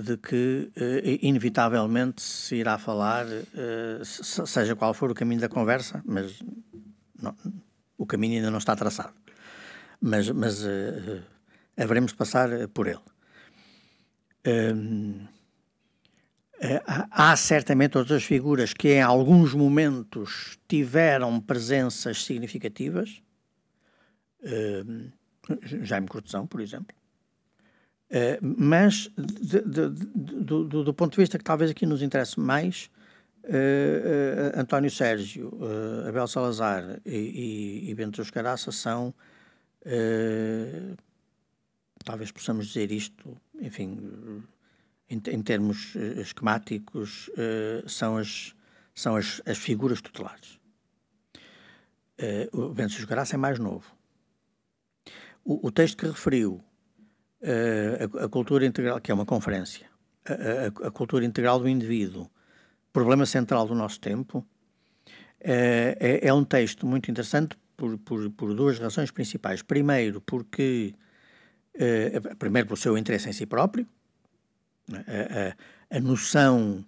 de 0.03 0.17
que 0.17 0.71
inevitavelmente 1.23 2.21
se 2.21 2.57
irá 2.57 2.77
falar, 2.77 3.25
seja 4.03 4.75
qual 4.75 4.93
for 4.93 5.09
o 5.09 5.15
caminho 5.15 5.41
da 5.41 5.49
conversa, 5.49 6.03
mas 6.05 6.39
não, 7.19 7.35
o 7.97 8.05
caminho 8.05 8.35
ainda 8.35 8.51
não 8.51 8.59
está 8.59 8.75
traçado. 8.75 9.13
Mas, 9.99 10.29
mas 10.29 10.63
haveremos 11.75 12.11
de 12.11 12.17
passar 12.17 12.49
por 12.67 12.87
ele. 12.87 13.01
Eh, 14.43 14.73
há 17.09 17.35
certamente 17.35 17.97
outras 17.97 18.23
figuras 18.23 18.71
que 18.71 18.89
em 18.89 19.01
alguns 19.01 19.51
momentos 19.51 20.59
tiveram 20.67 21.41
presenças 21.41 22.23
significativas, 22.23 23.19
hum, 24.43 25.09
Jaime 25.81 26.07
Cortesão, 26.07 26.45
por 26.45 26.61
exemplo, 26.61 26.95
uh, 28.11 28.37
mas 28.41 29.09
de, 29.17 29.61
de, 29.61 29.89
de, 29.89 30.43
do, 30.43 30.83
do, 30.83 30.93
ponto 30.93 31.13
de 31.13 31.17
vista 31.17 31.39
que 31.39 31.43
talvez 31.43 31.71
aqui 31.71 31.87
nos 31.87 32.03
interesse 32.03 32.39
mais, 32.39 32.91
uh, 33.43 33.47
uh, 33.47 34.59
António 34.59 34.91
Sérgio, 34.91 35.51
Abel 36.07 36.27
Salazar 36.27 37.01
e, 37.03 37.87
e, 37.87 37.89
e 37.89 37.95
Bento 37.95 38.23
Caraça 38.31 38.71
são, 38.71 39.11
talvez 42.05 42.31
possamos 42.31 42.67
dizer 42.67 42.91
isto, 42.91 43.35
enfim, 43.61 44.43
em, 45.09 45.21
em 45.27 45.41
termos 45.41 45.95
uh, 45.95 46.19
esquemáticos, 46.19 47.29
uh, 47.29 47.87
são, 47.87 48.17
as, 48.17 48.55
são 48.95 49.15
as, 49.15 49.41
as 49.45 49.57
figuras 49.57 50.01
tutelares. 50.01 50.59
Uh, 52.19 52.69
o 52.69 52.73
Bento 52.73 53.05
Graça 53.07 53.35
é 53.35 53.37
mais 53.37 53.59
novo. 53.59 53.85
O, 55.43 55.67
o 55.67 55.71
texto 55.71 55.97
que 55.97 56.05
referiu, 56.05 56.63
a, 57.43 58.25
a, 58.25 58.29
cultura 58.29 58.65
integral, 58.65 59.01
que 59.01 59.11
é 59.11 59.13
uma 59.13 59.25
conferência, 59.25 59.89
a, 60.25 60.85
a, 60.85 60.87
a, 60.87 60.91
cultura 60.91 61.25
integral 61.25 61.59
do 61.59 61.67
indivíduo, 61.67 62.29
problema 62.93 63.25
central 63.25 63.67
do 63.67 63.73
nosso 63.73 63.99
tempo, 63.99 64.45
é, 65.39 66.19
é 66.21 66.33
um 66.33 66.43
texto 66.43 66.85
muito 66.85 67.09
interessante 67.09 67.57
por, 67.75 67.97
por, 67.97 68.29
por 68.31 68.53
duas 68.53 68.77
razões 68.77 69.09
principais. 69.09 69.63
Primeiro, 69.63 70.21
porque 70.21 70.93
primeiro 72.37 72.67
pelo 72.67 72.77
seu 72.77 72.97
interesse 72.97 73.29
em 73.29 73.33
si 73.33 73.45
próprio, 73.45 73.87
a, 74.91 75.95
a, 75.95 75.97
a 75.97 75.99
noção 75.99 76.85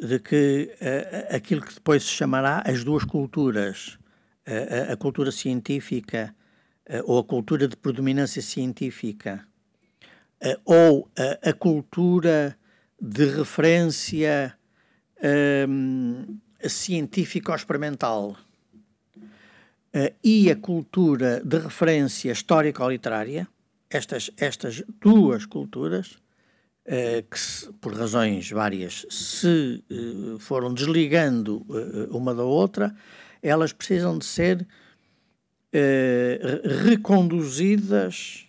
de 0.00 0.18
que 0.18 0.70
aquilo 1.30 1.62
que 1.62 1.74
depois 1.74 2.02
se 2.02 2.10
chamará 2.10 2.62
as 2.66 2.82
duas 2.84 3.04
culturas, 3.04 3.98
a, 4.90 4.96
cultura 4.96 5.30
científica 5.30 6.34
ou 7.04 7.18
a 7.18 7.24
cultura 7.24 7.68
de 7.68 7.76
predominância 7.76 8.42
científica, 8.42 9.46
ou 10.64 11.08
a, 11.42 11.52
cultura 11.52 12.56
de 13.00 13.26
referência 13.36 14.56
um, 15.68 16.38
científico-experimental, 16.68 18.36
uh, 19.94 20.14
e 20.22 20.50
a 20.50 20.56
cultura 20.56 21.42
de 21.44 21.58
referência 21.58 22.32
histórica 22.32 22.82
ou 22.82 22.90
literária, 22.90 23.46
estas, 23.90 24.30
estas 24.36 24.82
duas 25.00 25.46
culturas, 25.46 26.18
uh, 26.86 27.22
que 27.30 27.38
se, 27.38 27.72
por 27.74 27.94
razões 27.94 28.50
várias 28.50 29.06
se 29.10 29.84
uh, 29.90 30.38
foram 30.38 30.72
desligando 30.72 31.64
uma 32.10 32.34
da 32.34 32.44
outra, 32.44 32.94
elas 33.42 33.72
precisam 33.72 34.18
de 34.18 34.24
ser 34.24 34.66
reconduzidas 36.84 38.46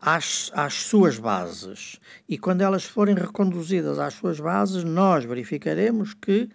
às, 0.00 0.50
às 0.54 0.74
suas 0.74 1.18
bases. 1.18 1.98
E 2.28 2.38
quando 2.38 2.60
elas 2.60 2.84
forem 2.84 3.14
reconduzidas 3.14 3.98
às 3.98 4.14
suas 4.14 4.38
bases, 4.38 4.84
nós 4.84 5.24
verificaremos 5.24 6.14
que 6.14 6.48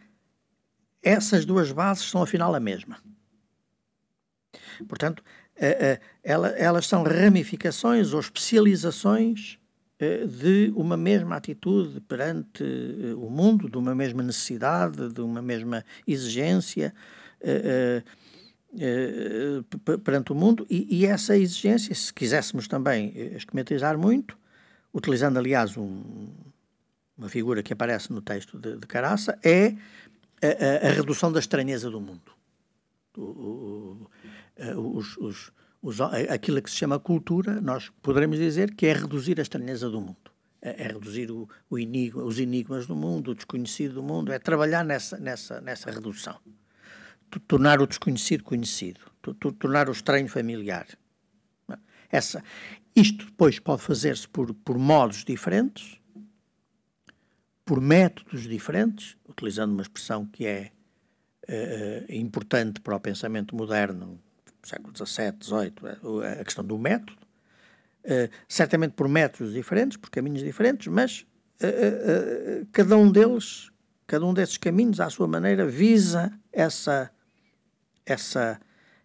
essas 1.04 1.46
duas 1.46 1.72
bases 1.72 2.10
são 2.10 2.22
afinal 2.22 2.56
a 2.56 2.60
mesma. 2.60 2.98
Portanto, 4.88 5.24
elas 6.24 6.88
são 6.88 7.04
ramificações 7.04 8.14
ou 8.14 8.20
especializações 8.20 9.60
eh, 10.02 10.26
de 10.26 10.72
uma 10.78 10.96
mesma 10.96 11.36
atitude 11.36 12.00
perante 12.00 12.64
eh, 12.64 13.14
o 13.16 13.30
mundo, 13.30 13.70
de 13.70 13.78
uma 13.78 13.94
mesma 13.94 14.24
necessidade, 14.24 15.10
de 15.10 15.20
uma 15.20 15.42
mesma 15.42 15.84
exigência 16.08 16.94
eh, 17.42 18.02
perante 20.06 20.32
o 20.32 20.36
mundo, 20.36 20.66
e, 20.70 21.06
essa 21.06 21.36
exigência, 21.36 21.94
se 21.94 22.14
quiséssemos 22.14 22.68
também 22.68 23.12
esquematizar 23.36 23.98
muito, 23.98 24.38
utilizando 24.94 25.38
aliás 25.38 25.76
um, 25.76 26.28
uma 27.18 27.28
figura 27.28 27.64
que 27.64 27.74
aparece 27.74 28.14
no 28.14 28.22
texto 28.22 28.60
de, 28.60 28.78
de 28.78 28.86
Caraça, 28.86 29.38
é 29.44 29.76
a, 30.42 30.88
a, 30.88 30.92
redução 30.92 31.32
da 31.32 31.40
estranheza 31.40 31.90
do 31.90 32.00
mundo. 32.00 32.32
O, 33.18 33.22
o, 33.22 34.08
os, 34.76 35.18
os, 35.18 35.52
os, 35.82 36.02
aquilo 36.02 36.62
que 36.62 36.70
se 36.70 36.78
chama 36.78 37.00
cultura, 37.00 37.62
nós 37.62 37.90
poderemos 38.02 38.38
dizer 38.38 38.76
que 38.76 38.86
é 38.86 38.94
reduzir 38.94 39.40
a 39.40 39.42
estranheza 39.42 39.90
do 39.90 40.02
mundo. 40.02 40.32
É, 40.62 40.84
é 40.84 40.88
reduzir 40.88 41.32
o, 41.32 41.48
o 41.70 41.80
enigma, 41.80 42.24
os 42.24 42.40
enigmas 42.40 42.86
do 42.86 42.96
mundo, 42.96 43.32
o 43.32 43.36
desconhecido 43.36 43.96
do 43.96 44.04
mundo, 44.04 44.32
é 44.32 44.40
trabalhar 44.40 44.84
nessa, 44.84 45.18
nessa, 45.18 45.62
nessa 45.62 45.90
redução. 45.90 46.38
Tornar 47.48 47.82
o 47.82 47.88
desconhecido 47.88 48.44
conhecido, 48.44 49.02
tornar 49.60 49.88
o 49.88 49.92
estranho 49.92 50.28
familiar. 50.28 50.88
Essa, 52.12 52.44
isto 52.96 53.26
depois 53.26 53.60
pode 53.60 53.84
fazer-se 53.84 54.28
por, 54.28 54.54
por 54.54 54.78
modos 54.78 55.24
diferentes, 55.24 56.00
por 57.64 57.80
métodos 57.80 58.48
diferentes, 58.48 59.16
utilizando 59.28 59.74
uma 59.74 59.84
expressão 59.84 60.26
que 60.26 60.46
é 60.46 60.72
uh, 61.48 62.12
importante 62.12 62.82
para 62.82 62.96
o 62.96 63.00
pensamento 63.00 63.56
moderno, 63.56 64.20
século 64.64 64.94
XVII, 64.96 65.34
XVIII, 65.42 65.74
a 66.40 66.44
questão 66.44 66.64
do 66.64 66.78
método, 66.78 67.18
certamente 68.48 68.94
por 68.94 69.08
métodos 69.08 69.54
diferentes, 69.54 69.98
por 69.98 70.10
caminhos 70.10 70.44
diferentes, 70.44 70.88
mas 70.88 71.26
cada 72.72 72.98
um 72.98 73.12
deles, 73.12 73.70
cada 74.08 74.26
um 74.26 74.34
desses 74.34 74.58
caminhos, 74.58 75.00
à 75.00 75.10
sua 75.10 75.28
maneira, 75.28 75.66
visa 75.66 76.32
essa, 76.52 77.12
essa, 78.06 78.60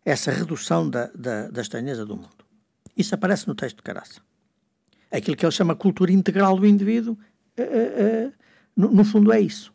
essa 0.05 0.31
redução 0.31 0.89
da, 0.89 1.07
da, 1.15 1.49
da 1.49 1.61
estranheza 1.61 2.05
do 2.07 2.17
mundo. 2.17 2.45
Isso 2.97 3.15
aparece 3.15 3.49
no 3.49 3.55
texto 3.55 3.77
de 3.77 3.83
Caraça. 3.83 4.21
Aquilo 5.11 5.37
que 5.37 5.45
ele 5.45 5.53
chama 5.53 5.77
cultura 5.77 6.13
integral 6.13 6.59
do 6.59 6.67
indivíduo, 6.67 7.17
no, 8.77 8.91
no 8.91 9.05
fundo, 9.05 9.33
é 9.33 9.41
isso. 9.41 9.73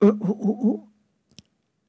O, 0.00 0.06
o, 0.06 0.68
o, 0.68 0.91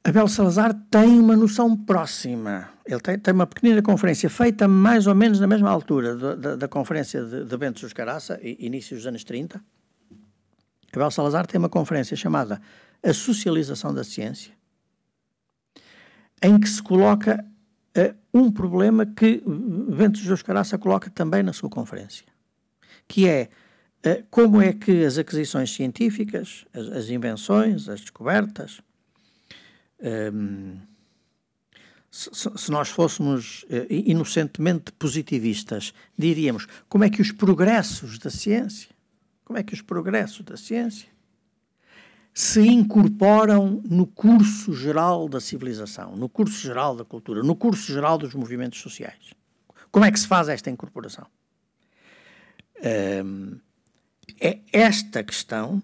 Abel 0.06 0.28
Salazar 0.28 0.74
tem 0.92 1.18
uma 1.18 1.36
noção 1.36 1.78
próxima. 1.78 2.70
Ele 2.86 3.00
tem, 3.00 3.18
tem, 3.18 3.34
uma 3.34 3.48
pequenina 3.48 3.82
conferência 3.82 4.30
feita 4.30 4.68
mais 4.68 5.08
ou 5.08 5.16
menos 5.16 5.39
na 5.39 5.48
mesma 5.48 5.70
altura 5.70 6.18
da, 6.18 6.36
da, 6.36 6.56
da 6.58 6.68
conferência 6.68 7.24
de, 7.24 7.46
de 7.46 7.58
Bento 7.58 7.80
dos 7.80 7.94
Caraça, 7.94 8.38
início 8.44 8.98
dos 8.98 9.08
anos 9.08 9.24
30. 9.24 9.63
Abel 10.92 11.10
Salazar 11.10 11.48
tem 11.48 11.58
uma 11.58 11.70
conferência 11.70 12.18
chamada 12.18 12.62
A 13.02 13.13
Socialização 13.13 13.94
da 13.94 14.04
Ciência, 14.04 14.52
em 16.42 16.60
que 16.60 16.68
se 16.68 16.84
coloca 16.84 17.44
uh, 17.98 18.16
um 18.34 18.52
problema 18.52 19.06
que 19.06 19.42
Bento 19.48 20.22
dos 20.22 20.44
Caraça 20.44 20.78
coloca 20.78 21.10
também 21.10 21.44
na 21.44 21.54
sua 21.54 21.70
conferência, 21.70 22.26
que 23.08 23.26
é 23.26 23.48
uh, 24.06 24.24
como 24.30 24.62
é 24.62 24.74
que 24.74 25.06
as 25.06 25.18
aquisições 25.18 25.74
científicas, 25.74 26.66
as, 26.74 26.88
as 26.89 27.10
invenções, 27.10 27.88
as 27.88 28.02
descobertas, 28.02 28.82
um, 30.04 30.78
se, 32.12 32.70
nós 32.70 32.89
fôssemos 32.89 33.63
uh, 33.63 33.88
inocentemente 33.89 34.92
positivistas, 34.94 35.94
diríamos 36.18 36.68
como 36.88 37.04
é 37.04 37.10
que 37.10 37.22
os 37.22 37.32
progressos 37.32 38.20
da 38.20 38.30
ciência, 38.30 38.89
como 39.44 39.58
é 39.58 39.63
que 39.63 39.74
os 39.74 39.82
progressos 39.82 40.46
da 40.46 40.58
ciência 40.58 41.08
se 42.34 42.62
incorporam 42.62 43.82
no 43.88 44.08
curso 44.08 44.74
geral 44.74 45.30
da 45.30 45.39
civilização, 45.39 46.16
no 46.16 46.28
curso 46.28 46.60
geral 46.60 46.96
da 46.96 47.06
cultura, 47.06 47.44
no 47.44 47.56
curso 47.56 47.92
geral 47.92 48.18
dos 48.18 48.34
movimentos 48.34 48.80
sociais. 48.80 49.34
Como 49.92 50.04
é 50.04 50.12
que 50.12 50.20
se 50.20 50.28
faz 50.28 50.50
esta 50.50 50.72
incorporação? 50.72 51.28
É 52.82 54.60
esta 54.72 55.24
questão 55.24 55.82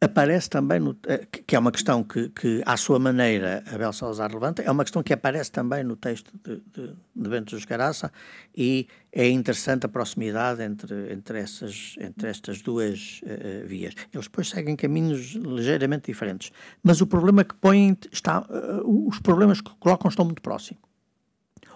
aparece 0.00 0.48
também, 0.48 0.78
no, 0.78 0.96
eh, 1.06 1.26
que 1.26 1.56
é 1.56 1.58
uma 1.58 1.72
questão 1.72 2.04
que, 2.04 2.28
que, 2.28 2.62
à 2.64 2.76
sua 2.76 2.98
maneira, 2.98 3.64
Abel 3.72 3.92
Salazar 3.92 4.32
levanta, 4.32 4.62
é 4.62 4.70
uma 4.70 4.84
questão 4.84 5.02
que 5.02 5.12
aparece 5.12 5.50
também 5.50 5.82
no 5.82 5.96
texto 5.96 6.32
de, 6.44 6.62
de, 6.72 6.94
de 7.16 7.28
Bento 7.28 7.56
dos 7.56 7.64
Caraça 7.64 8.12
e 8.56 8.86
é 9.12 9.28
interessante 9.28 9.86
a 9.86 9.88
proximidade 9.88 10.62
entre, 10.62 11.12
entre, 11.12 11.40
essas, 11.40 11.96
entre 11.98 12.28
estas 12.28 12.62
duas 12.62 13.20
uh, 13.24 13.66
vias. 13.66 13.94
Eles 14.12 14.26
depois 14.26 14.48
seguem 14.48 14.76
caminhos 14.76 15.32
ligeiramente 15.32 16.06
diferentes, 16.06 16.52
mas 16.82 17.00
o 17.00 17.06
problema 17.06 17.42
que 17.42 17.54
põem, 17.56 17.96
está, 18.12 18.40
uh, 18.40 19.08
os 19.08 19.18
problemas 19.18 19.60
que 19.60 19.70
colocam 19.80 20.08
estão 20.08 20.24
muito 20.24 20.42
próximos. 20.42 20.82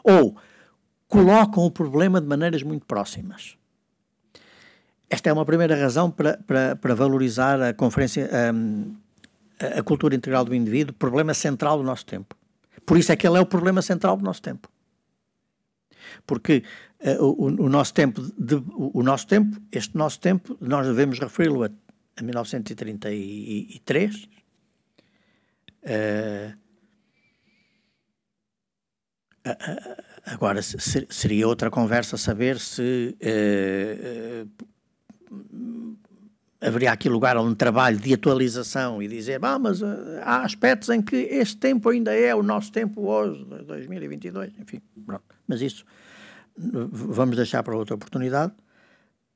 Ou 0.05 0.37
colocam 1.09 1.65
o 1.65 1.71
problema 1.71 2.21
de 2.21 2.27
maneiras 2.27 2.63
muito 2.63 2.87
próximas. 2.87 3.57
Esta 5.13 5.29
é 5.29 5.33
uma 5.35 5.45
primeira 5.45 5.77
razão 5.77 6.11
para, 6.11 6.39
para, 6.39 6.75
para 6.75 6.95
valorizar 6.95 7.61
a 7.61 7.75
conferência, 7.75 8.31
a, 9.61 9.79
a, 9.79 9.83
cultura 9.83 10.15
integral 10.15 10.43
do 10.43 10.55
indivíduo, 10.55 10.95
problema 10.95 11.35
central 11.35 11.77
do 11.77 11.85
nosso 11.85 12.07
tempo. 12.07 12.35
Por 12.87 12.97
isso 12.97 13.13
é 13.13 13.17
que 13.17 13.27
ele 13.27 13.37
é 13.37 13.41
o 13.41 13.45
problema 13.45 13.83
central 13.83 14.17
do 14.17 14.25
nosso 14.25 14.41
tempo. 14.41 14.71
Porque 16.27 16.65
uh, 17.05 17.23
o, 17.23 17.45
o, 17.45 17.69
nosso 17.69 17.93
tempo, 17.93 18.23
de, 18.39 18.55
o, 18.55 19.01
o, 19.01 19.03
nosso 19.03 19.27
tempo, 19.27 19.61
este 19.71 19.95
nosso 19.99 20.19
tempo, 20.19 20.57
nós 20.59 20.87
devemos 20.87 21.19
referi-lo 21.19 21.63
a, 21.63 21.71
a 22.17 22.23
1933. 22.23 24.29
Uh, 25.83 26.57
agora, 30.25 30.63
seria 30.63 31.47
outra 31.47 31.71
conversa 31.71 32.17
saber 32.17 32.59
se 32.59 33.15
uh, 33.21 34.72
haveria 36.63 36.93
aqui 36.93 37.09
lugar 37.09 37.37
a 37.37 37.43
um 37.43 37.55
trabalho 37.55 37.99
de 37.99 38.15
atualização 38.15 39.03
e 39.03 39.09
dizer, 39.09 39.45
ah, 39.45 39.59
mas 39.59 39.83
uh, 39.83 39.87
há 40.23 40.45
aspectos 40.45 40.89
em 40.91 41.03
que 41.03 41.17
este 41.17 41.57
tempo 41.57 41.89
ainda 41.89 42.15
é 42.15 42.35
o 42.35 42.43
nosso 42.43 42.71
tempo 42.71 43.03
hoje, 43.03 43.45
2022, 43.45 44.53
enfim, 44.61 44.81
pronto. 45.05 45.25
Mas 45.47 45.61
isso 45.61 45.85
vamos 46.57 47.37
deixar 47.37 47.63
para 47.63 47.77
outra 47.77 47.95
oportunidade. 47.95 48.53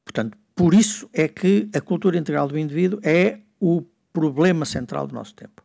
Portanto, 0.05 0.39
por 0.55 0.73
isso 0.73 1.09
é 1.13 1.27
que 1.27 1.69
a 1.75 1.81
cultura 1.81 2.17
integral 2.17 2.47
do 2.47 2.59
indivíduo 2.59 3.01
é 3.03 3.41
o 3.59 3.83
problema 4.13 4.65
central 4.65 5.07
do 5.07 5.15
nosso 5.15 5.35
tempo. 5.35 5.63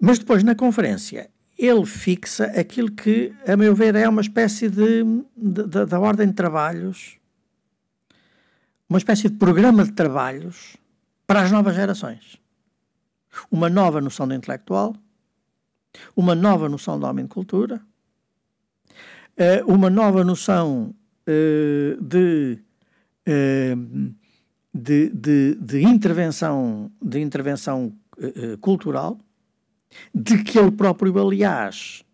Mas 0.00 0.18
depois, 0.18 0.44
na 0.44 0.54
conferência, 0.54 1.30
ele 1.58 1.84
fixa 1.86 2.46
aquilo 2.46 2.90
que, 2.90 3.32
a 3.46 3.56
meu 3.56 3.74
ver, 3.74 3.94
é 3.94 4.08
uma 4.08 4.20
espécie 4.20 4.68
de, 4.68 5.02
de, 5.36 5.66
de 5.66 5.86
da 5.86 5.98
ordem 5.98 6.28
de 6.28 6.34
trabalhos 6.34 7.18
uma 8.88 8.98
espécie 8.98 9.28
de 9.28 9.36
programa 9.36 9.84
de 9.84 9.92
trabalhos 9.92 10.76
para 11.26 11.42
as 11.42 11.50
novas 11.50 11.74
gerações. 11.74 12.38
Uma 13.50 13.68
nova 13.68 14.00
noção 14.00 14.28
de 14.28 14.34
intelectual, 14.34 14.94
uma 16.14 16.34
nova 16.34 16.68
noção 16.68 16.98
de 16.98 17.04
homem 17.04 17.24
de 17.24 17.30
cultura, 17.30 17.80
eh, 19.36 19.64
uma 19.66 19.90
nova 19.90 20.22
noção 20.22 20.94
eh, 21.26 21.96
de, 22.00 22.58
eh, 23.26 23.74
de, 24.72 25.08
de, 25.10 25.54
de 25.56 25.82
intervenção, 25.82 26.90
de 27.02 27.20
intervenção 27.20 27.92
cultural, 28.60 29.18
de 30.14 30.44
que 30.44 30.56
ele 30.56 30.70
próprio, 30.70 31.18
aliás, 31.18 32.04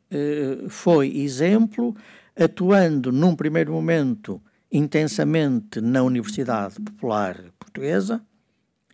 foi 0.71 1.15
exemplo, 1.15 1.95
atuando 2.35 3.13
num 3.13 3.37
primeiro 3.37 3.71
momento 3.71 4.41
intensamente 4.71 5.81
na 5.81 6.03
Universidade 6.03 6.75
Popular 6.81 7.37
Portuguesa 7.59 8.23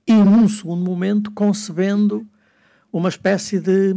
e, 0.06 0.14
num 0.14 0.48
segundo 0.48 0.84
momento, 0.84 1.30
concebendo 1.32 2.26
uma 2.92 3.08
espécie 3.08 3.60
de, 3.60 3.94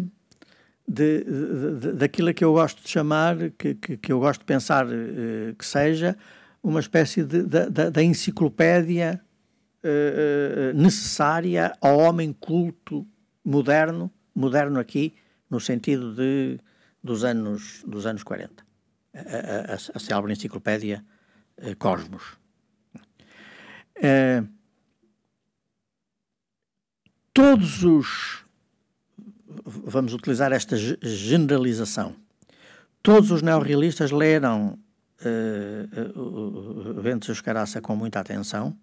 de, 0.88 1.24
de, 1.24 1.80
de 1.80 1.94
daquilo 1.94 2.34
que 2.34 2.44
eu 2.44 2.54
gosto 2.54 2.84
de 2.84 2.90
chamar, 2.90 3.52
que, 3.58 3.76
que, 3.76 3.98
que 3.98 4.12
eu 4.12 4.20
gosto 4.20 4.42
de 4.42 4.46
pensar 4.46 4.88
uh, 4.88 5.56
que 5.58 5.66
seja, 5.66 6.18
uma 6.62 6.80
espécie 6.80 7.24
de, 7.24 7.44
da 7.44 8.04
enciclopédia 8.04 9.22
uh, 9.84 10.78
necessária 10.78 11.74
ao 11.80 12.00
homem 12.00 12.34
culto 12.34 13.08
moderno, 13.46 14.12
moderno 14.36 14.80
aqui, 14.80 15.14
no 15.50 15.60
sentido 15.60 16.14
de, 16.14 16.60
dos, 17.04 17.24
anos, 17.24 17.84
dos 17.88 18.06
anos 18.06 18.24
40. 18.24 18.64
A, 19.14 19.20
a, 19.20 19.22
a, 19.22 19.76
a 19.96 20.00
célebre 20.00 20.34
enciclopédia 20.34 21.04
eh, 21.04 21.19
cosmos. 21.78 22.40
Eh, 24.02 24.44
todos 27.34 27.84
os. 27.84 28.46
Vamos 29.66 30.14
utilizar 30.14 30.52
esta 30.52 30.76
generalização. 30.78 32.16
Todos 33.02 33.32
os 33.32 33.42
neorrealistas 33.42 34.12
leram 34.12 34.78
uh, 35.22 37.02
Ventos 37.02 37.42
Caraça 37.42 37.82
com 37.82 37.96
muita 37.96 38.20
atenção. 38.20 38.78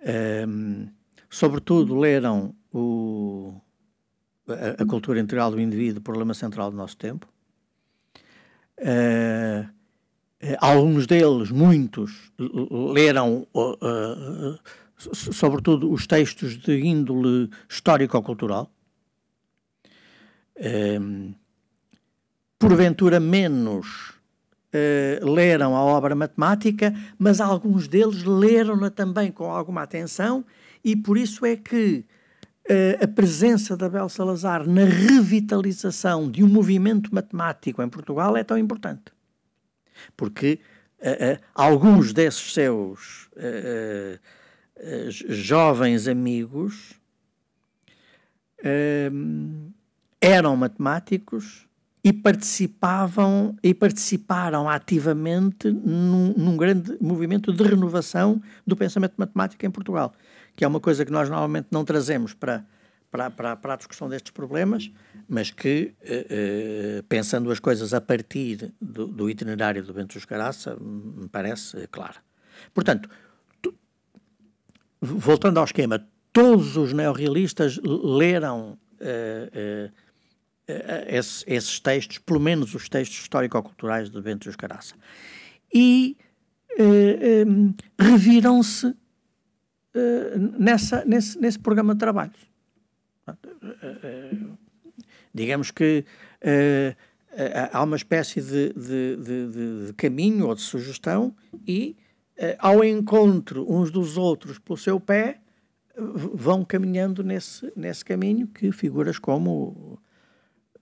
Uh, 0.00 0.88
sobretudo, 1.30 1.98
leram 1.98 2.54
o, 2.72 3.60
a, 4.48 4.82
a, 4.82 4.86
cultura 4.86 5.20
integral 5.20 5.50
do 5.50 5.60
indivíduo, 5.60 6.02
problema 6.02 6.34
central 6.34 6.70
do 6.70 6.76
nosso 6.76 6.96
tempo. 6.96 7.26
Uh, 8.78 8.82
eh, 8.82 9.68
alguns 10.58 11.06
deles, 11.06 11.50
muitos, 11.50 12.30
leram, 12.94 13.46
uh, 13.54 14.58
sobretudo, 14.92 15.90
os 15.90 16.06
textos 16.06 16.58
de 16.58 16.80
índole 16.80 17.50
histórico-cultural. 17.68 18.70
Uh, 20.56 21.34
porventura, 22.58 23.18
menos 23.18 24.10
uh, 24.74 25.30
leram 25.30 25.74
a 25.74 25.82
obra 25.82 26.14
matemática, 26.14 26.94
mas 27.18 27.40
alguns 27.40 27.88
deles 27.88 28.22
leram-na 28.24 28.90
também 28.90 29.32
com 29.32 29.50
alguma 29.50 29.82
atenção, 29.82 30.44
e 30.84 30.94
por 30.94 31.16
isso 31.16 31.46
é 31.46 31.56
que 31.56 32.04
a 32.98 33.06
presença 33.06 33.76
da 33.76 33.84
Abel 33.84 34.08
Salazar 34.08 34.66
na 34.66 34.86
revitalização 34.86 36.30
de 36.30 36.42
um 36.42 36.48
movimento 36.48 37.14
matemático 37.14 37.82
em 37.82 37.88
Portugal 37.90 38.34
é 38.38 38.42
tão 38.42 38.56
importante 38.56 39.12
porque 40.16 40.60
uh, 41.00 41.34
uh, 41.34 41.44
alguns 41.54 42.12
desses 42.12 42.52
seus 42.52 43.28
uh, 43.36 44.18
jovens 45.28 46.08
amigos 46.08 46.94
eram 50.20 50.56
matemáticos 50.56 51.68
e 52.04 52.12
participavam 52.12 53.56
e 53.62 53.72
participaram 53.72 54.68
ativamente 54.68 55.70
num, 55.70 56.34
num, 56.36 56.56
grande 56.56 56.96
movimento 57.00 57.50
de 57.50 57.62
renovação 57.62 58.42
do 58.66 58.76
pensamento 58.76 59.14
matemático 59.16 59.64
em 59.64 59.70
Portugal, 59.70 60.12
que 60.54 60.64
é 60.64 60.68
uma 60.68 60.80
coisa 60.80 61.04
que 61.04 61.10
nós 61.10 61.30
normalmente 61.30 61.68
não 61.70 61.82
trazemos 61.82 62.34
para, 62.34 62.62
para, 63.10 63.30
para, 63.30 63.56
para 63.56 63.74
a 63.74 63.76
discussão 63.76 64.06
destes 64.08 64.32
problemas, 64.32 64.90
mas 65.28 65.50
que, 65.50 65.94
eh, 66.02 66.26
eh, 66.30 67.04
pensando 67.08 67.50
as 67.50 67.58
coisas 67.58 67.94
a 67.94 68.00
partir 68.00 68.72
do, 68.80 69.06
do 69.06 69.30
itinerário 69.30 69.82
do 69.82 69.92
Bento 69.92 70.14
dos 70.14 70.24
Caraça, 70.24 70.76
me 70.80 71.28
parece 71.28 71.86
clara. 71.88 72.16
Portanto, 72.72 73.08
tu, 73.60 73.74
voltando 75.00 75.58
ao 75.58 75.64
esquema, 75.64 76.06
todos 76.32 76.76
os 76.76 76.92
neorrealistas 76.92 77.78
leram 77.82 78.78
eh, 79.00 79.90
esses, 81.06 81.44
esses, 81.46 81.80
textos, 81.80 82.18
pelo 82.18 82.40
menos 82.40 82.74
os 82.74 82.88
textos 82.88 83.18
histórico-culturais 83.20 84.10
de 84.10 84.20
Bento 84.20 84.44
dos. 84.56 84.96
E 85.72 86.16
reviram-se 87.98 88.94
nessa, 90.58 91.04
nesse, 91.04 91.38
nesse 91.38 91.58
programa 91.58 91.94
de 91.94 92.00
trabalhos. 92.00 92.54
Digamos 95.34 95.70
que 95.70 96.04
há 97.72 97.82
uma 97.82 97.96
espécie 97.96 98.40
de, 98.40 98.72
de, 98.72 99.16
de, 99.16 99.86
de, 99.86 99.92
caminho 99.94 100.46
ou 100.46 100.54
de 100.54 100.60
sugestão 100.60 101.34
e, 101.66 101.96
ao 102.58 102.84
encontro 102.84 103.66
uns 103.68 103.90
dos 103.90 104.16
outros 104.16 104.58
pelo 104.58 104.76
seu 104.76 105.00
pé, 105.00 105.40
vão 105.96 106.64
caminhando 106.64 107.22
nesse, 107.22 107.72
nesse 107.76 108.04
caminho 108.04 108.48
que 108.48 108.72
figuras 108.72 109.18
como 109.18 109.98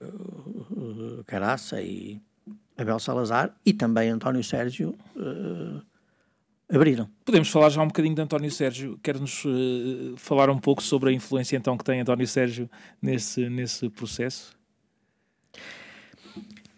uh, 0.01 1.25
Caraça 1.27 1.83
e 1.83 2.21
Abel 2.77 2.99
Salazar 2.99 3.55
e 3.65 3.73
também 3.73 4.09
António 4.09 4.43
Sérgio 4.43 4.95
uh, 5.17 5.83
abriram. 6.73 7.09
Podemos 7.25 7.49
falar 7.49 7.69
já 7.69 7.83
um 7.83 7.87
bocadinho 7.87 8.15
de 8.15 8.23
António 8.23 8.51
Sérgio. 8.51 8.99
Quer-nos 9.03 9.45
uh, 9.45 10.17
falar 10.17 10.51
um 10.51 10.59
pouco 10.59 10.83
sobre 10.83 11.11
a 11.11 11.13
influência 11.13 11.57
então 11.57 11.77
que 11.77 11.85
tem 11.85 12.01
António 12.01 12.27
Sérgio 12.27 12.69
nesse, 13.01 13.49
nesse 13.49 13.89
processo? 13.91 14.57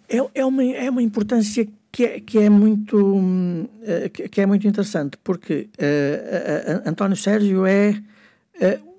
É, 0.09 0.19
é, 0.35 0.45
uma, 0.45 0.65
é 0.65 0.91
uma 0.91 1.03
importância 1.03 1.67
que 1.91 2.05
é, 2.05 2.21
que 2.21 2.39
é, 2.39 2.51
muito, 2.51 2.97
uh, 2.97 4.11
que, 4.13 4.29
que, 4.29 4.41
é 4.41 4.47
muito 4.47 4.67
interessante, 4.67 5.17
porque 5.23 5.71
uh, 5.79 6.89
António 6.89 7.17
Sérgio 7.17 7.65
é 7.65 8.03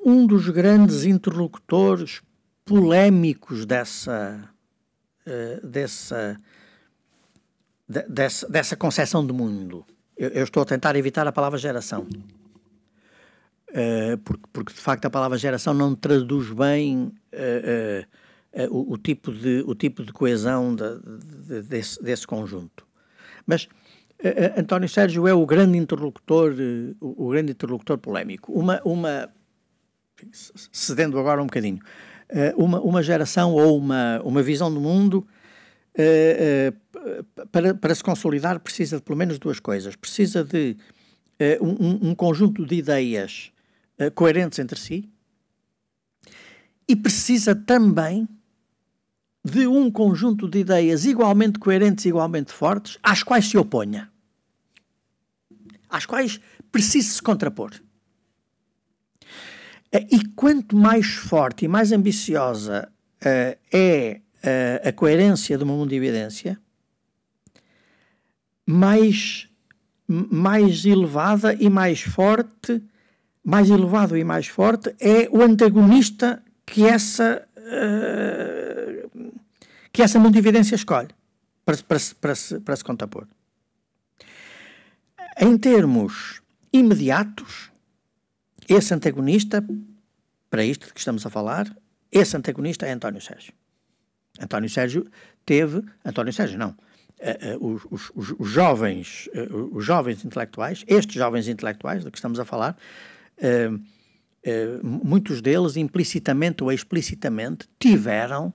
um 0.05 0.25
dos 0.27 0.49
grandes 0.49 1.03
interlocutores 1.03 2.21
polémicos 2.63 3.65
dessa, 3.65 4.49
uh, 5.25 5.67
dessa, 5.67 6.39
de, 7.87 8.01
dessa, 8.03 8.47
dessa 8.47 8.75
concepção 8.75 9.25
de 9.25 9.33
mundo. 9.33 9.85
Eu, 10.17 10.29
eu, 10.29 10.43
estou 10.43 10.63
a 10.63 10.65
tentar 10.65 10.95
evitar 10.95 11.27
a 11.27 11.31
palavra 11.31 11.57
geração. 11.57 12.07
Uh, 13.69 14.17
porque, 14.23 14.43
porque, 14.53 14.73
de 14.73 14.79
facto, 14.79 15.05
a 15.05 15.09
palavra 15.09 15.37
geração 15.37 15.73
não 15.73 15.93
traduz 15.93 16.49
bem 16.51 17.11
uh, 17.33 18.05
o, 18.71 18.93
o, 18.93 18.97
tipo 18.97 19.31
de, 19.33 19.63
o 19.67 19.75
tipo 19.75 20.03
de 20.03 20.13
coesão 20.13 20.73
de, 20.73 20.99
de, 21.45 21.61
desse, 21.63 22.01
desse 22.01 22.25
conjunto. 22.25 22.85
Mas 23.45 23.67
António 24.57 24.87
Sérgio 24.87 25.27
é 25.27 25.33
o 25.33 25.45
grande 25.45 25.77
interlocutor, 25.77 26.55
o, 27.01 27.25
o 27.25 27.29
grande 27.29 27.51
interlocutor 27.51 27.97
polémico. 27.97 28.53
Uma, 28.53 28.81
uma, 28.85 29.29
cedendo 30.71 31.19
agora 31.19 31.43
um 31.43 31.47
bocadinho, 31.47 31.79
uma, 32.55 32.79
uma 32.79 33.03
geração 33.03 33.53
ou 33.53 33.77
uma, 33.77 34.21
uma 34.23 34.41
visão 34.41 34.73
do 34.73 34.79
mundo 34.79 35.17
uh, 35.17 35.17
uh, 35.17 35.34
para, 37.51 37.73
para 37.75 37.95
se 37.95 38.03
consolidar 38.03 38.59
precisa 38.59 38.97
de 38.97 39.03
pelo 39.03 39.17
menos 39.17 39.39
duas 39.39 39.59
coisas. 39.59 39.95
Precisa 39.95 40.43
de 40.43 40.75
uh, 41.61 41.65
um, 41.65 42.09
um, 42.09 42.15
conjunto 42.15 42.65
de 42.65 42.75
ideias 42.75 43.51
coerentes 44.13 44.59
entre 44.59 44.77
si 44.77 45.09
e 46.87 46.95
precisa 46.95 47.55
também 47.55 48.27
de 49.43 49.67
um 49.67 49.91
conjunto 49.91 50.47
de 50.49 50.59
ideias 50.59 51.05
igualmente 51.05 51.59
coerentes 51.59 52.05
igualmente 52.05 52.51
fortes 52.51 52.97
às 53.01 53.23
quais 53.23 53.47
se 53.47 53.57
oponha. 53.57 54.11
Às 55.89 56.05
quais 56.05 56.39
precisa 56.71 57.13
se 57.13 57.21
contrapor. 57.21 57.71
Eh, 59.91 60.07
e 60.11 60.25
quanto 60.29 60.75
mais 60.75 61.13
forte 61.13 61.65
e 61.65 61.67
mais 61.67 61.91
ambiciosa 61.91 62.91
uh, 63.21 63.57
é 63.71 64.19
a 64.83 64.91
coerência 64.91 65.57
de 65.57 65.63
uma 65.63 65.73
mundividência, 65.73 66.59
mais, 68.65 69.47
mais 70.07 70.85
elevada 70.85 71.53
e 71.53 71.69
mais 71.69 72.01
forte, 72.01 72.81
mais 73.43 73.69
elevado 73.69 74.17
e 74.17 74.23
mais 74.23 74.47
forte 74.47 74.95
é 74.99 75.29
o 75.31 75.41
antagonista 75.41 76.41
que 76.65 76.85
essa, 76.85 77.47
uh, 77.57 79.31
que 79.93 80.01
essa 80.01 80.19
mundividência 80.19 80.75
escolhe 80.75 81.09
para, 81.63 81.77
para, 81.77 81.99
para, 82.19 82.35
se, 82.35 82.59
para 82.59 82.75
se 82.75 82.83
contrapor. 82.83 83.27
Em 85.39 85.57
termos 85.57 86.41
imediatos, 86.73 87.71
esse 88.67 88.93
antagonista, 88.93 89.63
para 90.49 90.63
isto 90.63 90.91
que 90.93 90.99
estamos 90.99 91.25
a 91.25 91.29
falar, 91.29 91.75
esse 92.11 92.35
antagonista 92.35 92.85
é 92.85 92.91
António 92.91 93.21
Sérgio. 93.21 93.53
António 94.39 94.69
Sérgio 94.69 95.07
teve. 95.45 95.83
António 96.03 96.33
Sérgio, 96.33 96.57
não. 96.57 96.75
Uh, 97.19 97.57
uh, 97.57 97.85
os, 97.89 98.11
os, 98.13 98.33
os, 98.37 98.49
jovens, 98.49 99.29
uh, 99.33 99.75
os 99.75 99.85
jovens 99.85 100.25
intelectuais, 100.25 100.83
estes 100.87 101.15
jovens 101.15 101.47
intelectuais 101.47 102.03
de 102.03 102.11
que 102.11 102.17
estamos 102.17 102.39
a 102.39 102.45
falar, 102.45 102.77
muitos 104.83 105.41
deles, 105.41 105.75
implicitamente 105.75 106.63
ou 106.63 106.71
explicitamente, 106.71 107.67
tiveram 107.79 108.53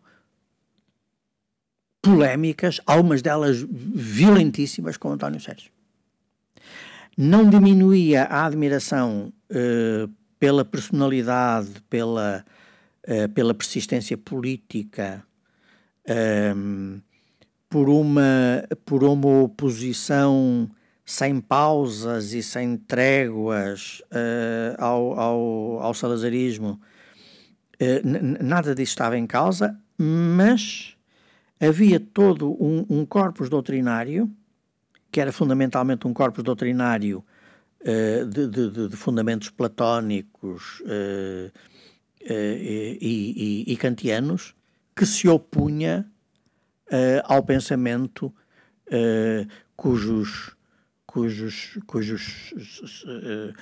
polémicas, 2.01 2.81
algumas 2.87 3.21
delas 3.21 3.66
violentíssimas, 3.69 4.97
com 4.97 5.11
António 5.11 5.40
Sérgio 5.40 5.71
não 7.16 7.51
diminuía 7.51 8.25
a 8.25 8.47
admiração 8.47 9.31
pela 10.38 10.64
personalidade, 10.64 11.69
pela, 11.90 12.45
pela 13.35 13.53
persistência 13.53 14.16
política, 14.16 15.23
um, 16.11 16.12
ehm, 16.12 17.03
por, 17.68 17.88
uma, 17.88 18.64
por 18.85 19.05
uma 19.05 19.42
oposição 19.42 20.68
sem 21.05 21.40
pausas 21.40 22.33
e 22.33 22.42
sem 22.42 22.77
tréguas 22.77 24.03
uh, 24.12 24.77
ao, 24.79 25.18
ao, 25.18 25.81
ao 25.81 25.94
salazarismo. 25.94 26.81
nada 28.40 28.75
disso 28.75 28.92
estava 28.92 29.16
em 29.16 29.27
causa, 29.27 29.79
mas 29.96 30.96
havia 31.61 32.01
todo 32.01 32.51
um, 32.62 32.85
um 32.88 33.07
corpus 33.07 33.49
doutrinário 33.49 34.31
que 35.11 35.20
era 35.20 35.33
fundamentalmente 35.33 36.07
um 36.07 36.14
corpus 36.14 36.44
doutrinário 36.44 37.25
uh, 37.81 38.27
de, 38.27 38.46
de, 38.49 38.88
de, 38.88 38.96
fundamentos 38.96 39.51
platónicos 39.51 40.81
uh, 40.81 41.51
uh, 41.51 42.31
e, 42.31 43.64
e, 43.66 43.73
e, 43.73 43.77
kantianos, 43.77 44.55
que 44.94 45.07
se 45.07 45.29
opunha 45.29 46.07
ao 47.24 47.42
pensamento 47.42 48.35
cujos, 49.76 50.57
cujos, 51.07 51.79
cujos, 51.87 52.55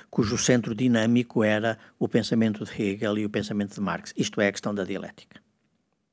cujo 0.09 0.37
centro 0.37 0.73
dinâmico 0.73 1.43
era 1.43 1.77
o 1.99 2.07
pensamento 2.07 2.65
de 2.65 2.81
Hegel 2.81 3.17
e 3.19 3.25
o 3.25 3.29
pensamento 3.29 3.75
de 3.75 3.81
Marx. 3.81 4.13
Isto 4.17 4.41
é 4.41 4.47
a 4.47 4.51
questão 4.51 4.73
da 4.73 4.83
dialética. 4.83 5.39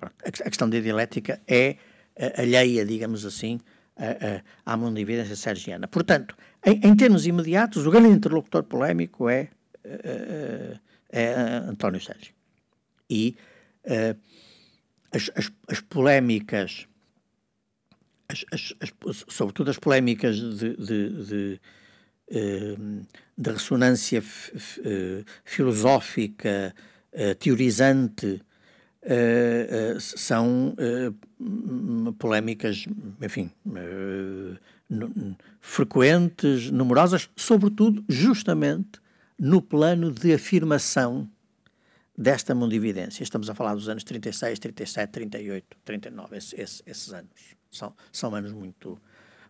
A 0.00 0.30
questão 0.30 0.68
da 0.68 0.78
dialética 0.78 1.40
é 1.48 1.76
alheia, 2.36 2.84
digamos 2.84 3.24
assim, 3.24 3.58
à, 4.64 4.76
mundividência 4.76 5.36
sergiana. 5.36 5.88
Portanto, 5.88 6.36
em, 6.64 6.80
em, 6.82 6.96
termos 6.96 7.26
imediatos, 7.26 7.86
o 7.86 7.90
grande 7.90 8.08
interlocutor 8.08 8.62
polémico 8.64 9.28
é, 9.28 9.48
é, 9.84 10.78
é 11.10 11.32
António 11.68 12.00
Sérgio. 12.00 12.34
E 13.08 13.36
uh, 13.84 14.18
as, 15.16 15.30
as, 15.34 15.50
as, 15.68 15.80
polémicas, 15.80 16.86
as, 18.28 18.74
sobretudo 19.28 19.70
as 19.70 19.78
polémicas 19.78 20.36
de, 20.36 20.76
de, 20.76 21.24
de, 21.24 21.60
de 23.38 23.50
ressonância 23.50 24.22
filosófica, 25.44 26.74
teorizante, 27.38 28.42
uh, 29.06 29.96
uh, 29.96 30.00
são 30.00 30.76
polémicas, 32.18 32.84
enfim, 33.22 33.50
frequentes, 35.60 36.70
numerosas, 36.70 37.30
sobretudo, 37.36 38.04
justamente 38.08 39.00
no 39.38 39.62
plano 39.62 40.10
de 40.10 40.32
afirmação 40.34 41.28
desta 42.16 42.54
mundividência. 42.54 43.22
Estamos 43.22 43.50
a 43.50 43.54
falar 43.54 43.74
dos 43.74 43.88
anos 43.88 44.04
36, 44.04 44.58
37, 44.58 45.10
38, 45.10 45.76
39, 45.84 46.36
esses, 46.36 46.52
esses, 46.54 46.82
esses 46.86 47.12
anos. 47.12 47.56
São, 47.70 47.94
são 48.10 48.34
anos 48.34 48.52
muito, 48.52 48.98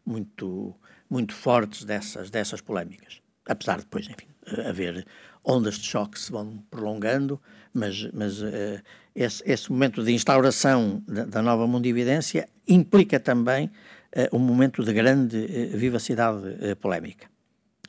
muito, 0.04 0.74
muito 1.08 1.34
fortes 1.34 1.84
dessas, 1.84 2.30
dessas 2.30 2.60
polémicas. 2.60 3.20
Apesar 3.46 3.76
de 3.76 3.84
depois, 3.84 4.08
enfim, 4.08 4.26
haver 4.66 5.06
ondas 5.44 5.74
de 5.78 5.86
choque 5.86 6.12
que 6.12 6.20
se 6.20 6.32
vão 6.32 6.58
prolongando, 6.70 7.40
mas, 7.72 8.10
mas 8.12 8.42
uh, 8.42 8.82
esse, 9.14 9.42
esse, 9.46 9.70
momento 9.70 10.02
de 10.02 10.12
instauração 10.12 11.02
da, 11.06 11.24
da, 11.24 11.42
nova 11.42 11.66
mundividência 11.68 12.48
implica 12.66 13.20
também 13.20 13.66
uh, 13.66 14.36
um 14.36 14.40
momento 14.40 14.82
de 14.82 14.92
grande 14.92 15.36
uh, 15.36 15.78
vivacidade 15.78 16.74
polémica. 16.80 17.28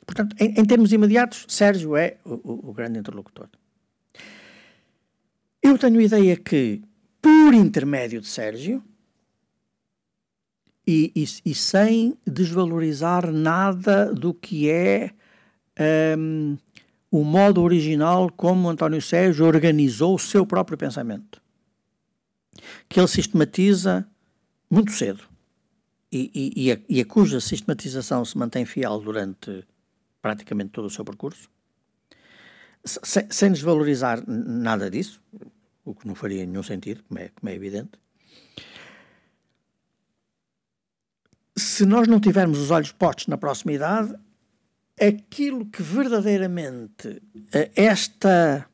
Portanto, 0.06 0.36
em, 0.38 0.54
em, 0.60 0.64
termos 0.64 0.92
imediatos, 0.92 1.44
Sérgio 1.48 1.96
é 1.96 2.16
o, 2.24 2.34
o, 2.34 2.70
o 2.70 2.72
grande 2.72 2.98
interlocutor. 3.00 3.48
Eu 5.68 5.76
tenho 5.76 6.00
a 6.00 6.02
ideia 6.02 6.34
que, 6.34 6.80
por 7.20 7.52
intermédio 7.52 8.22
de 8.22 8.26
Sérgio, 8.26 8.82
e, 10.86 11.12
e, 11.14 11.24
e 11.44 11.54
sem 11.54 12.16
desvalorizar 12.26 13.30
nada 13.30 14.10
do 14.14 14.32
que 14.32 14.70
é 14.70 15.10
um, 16.16 16.56
o 17.10 17.22
modo 17.22 17.60
original 17.60 18.32
como 18.34 18.70
António 18.70 19.02
Sérgio 19.02 19.44
organizou 19.44 20.14
o 20.14 20.18
seu 20.18 20.46
próprio 20.46 20.78
pensamento, 20.78 21.38
que 22.88 22.98
ele 22.98 23.06
sistematiza 23.06 24.08
muito 24.70 24.92
cedo 24.92 25.22
e, 26.10 26.72
a, 26.72 26.78
e 26.88 26.98
a 26.98 27.04
cuja 27.04 27.40
sistematização 27.40 28.24
se 28.24 28.38
mantém 28.38 28.64
fiel 28.64 28.98
durante 29.00 29.66
praticamente 30.22 30.70
todo 30.70 30.86
o 30.86 30.90
seu 30.90 31.04
percurso, 31.04 31.50
sem 32.86 33.52
desvalorizar 33.52 34.24
nada 34.26 34.90
disso, 34.90 35.20
o 35.90 35.94
que 35.94 36.06
não 36.06 36.14
faria 36.14 36.44
nenhum 36.44 36.62
sentido, 36.62 37.02
como 37.04 37.20
é, 37.20 37.28
como 37.28 37.50
é 37.50 37.54
evidente. 37.54 37.92
Se 41.56 41.84
nós 41.84 42.06
não 42.06 42.20
tivermos 42.20 42.58
os 42.58 42.70
olhos 42.70 42.92
postos 42.92 43.26
na 43.26 43.36
proximidade, 43.36 44.14
aquilo 45.00 45.66
que 45.66 45.82
verdadeiramente 45.82 47.22
eh, 47.52 47.70
esta 47.74 48.68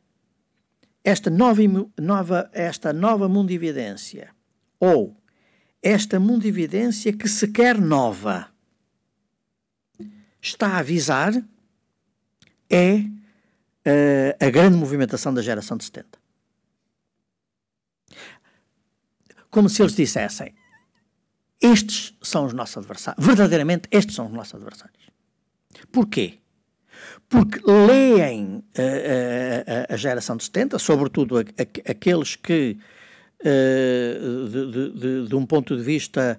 esta 1.04 1.28
nova, 1.28 1.60
nova, 2.00 2.50
esta 2.54 2.90
nova 2.90 3.28
mundividência 3.28 4.34
ou 4.80 5.14
esta 5.82 6.18
mundividência 6.18 7.12
que 7.12 7.28
se 7.28 7.48
quer 7.48 7.78
nova 7.78 8.48
está 10.40 10.68
a 10.68 10.78
avisar 10.78 11.34
é 12.70 12.96
uh, 12.96 14.36
a 14.40 14.50
grande 14.50 14.76
movimentação 14.76 15.32
da 15.32 15.42
geração 15.42 15.76
de 15.76 15.84
70. 15.84 16.13
Como 19.54 19.68
se 19.68 19.80
eles 19.82 19.94
dissessem: 19.94 20.52
estes 21.62 22.12
são 22.20 22.44
os 22.44 22.52
nossos 22.52 22.76
adversários. 22.76 23.24
Verdadeiramente, 23.24 23.88
estes 23.88 24.16
são 24.16 24.26
os 24.26 24.32
nossos 24.32 24.56
adversários. 24.56 24.98
Porquê? 25.92 26.38
Porque 27.28 27.60
leem 27.64 28.56
uh, 28.56 28.58
uh, 28.58 29.94
a 29.94 29.96
geração 29.96 30.36
de 30.36 30.42
70, 30.42 30.76
sobretudo 30.80 31.38
a, 31.38 31.42
a, 31.42 31.90
aqueles 31.92 32.34
que, 32.34 32.76
uh, 33.44 34.48
de, 34.48 34.72
de, 34.72 34.90
de, 34.90 35.28
de, 35.28 35.36
um 35.36 35.46
ponto 35.46 35.76
de 35.76 35.84
vista, 35.84 36.36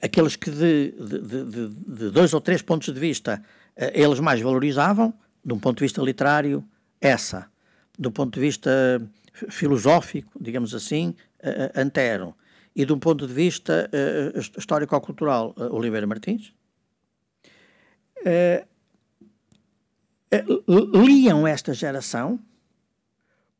aqueles 0.00 0.36
que 0.36 0.52
de, 0.52 0.94
de, 0.96 2.10
dois 2.10 2.32
ou 2.34 2.40
três 2.40 2.62
pontos 2.62 2.94
de 2.94 3.00
vista 3.00 3.42
eles 3.92 4.20
mais 4.20 4.40
valorizavam, 4.40 5.12
de 5.44 5.52
um 5.52 5.58
ponto 5.58 5.78
de 5.78 5.84
vista 5.86 6.00
literário, 6.00 6.64
essa. 7.00 7.46
Do 7.98 8.12
ponto 8.12 8.34
de 8.34 8.40
vista 8.40 9.02
filosófico, 9.50 10.30
digamos 10.40 10.72
assim, 10.72 11.14
Antero. 11.74 12.34
E 12.74 12.84
de 12.84 12.92
um 12.92 12.98
ponto 12.98 13.26
de 13.26 13.32
vista 13.32 13.88
histórico-cultural, 14.56 15.54
Oliveira 15.70 16.06
Martins 16.06 16.52
uh, 18.24 18.66
liam 21.06 21.46
esta 21.46 21.72
geração 21.72 22.40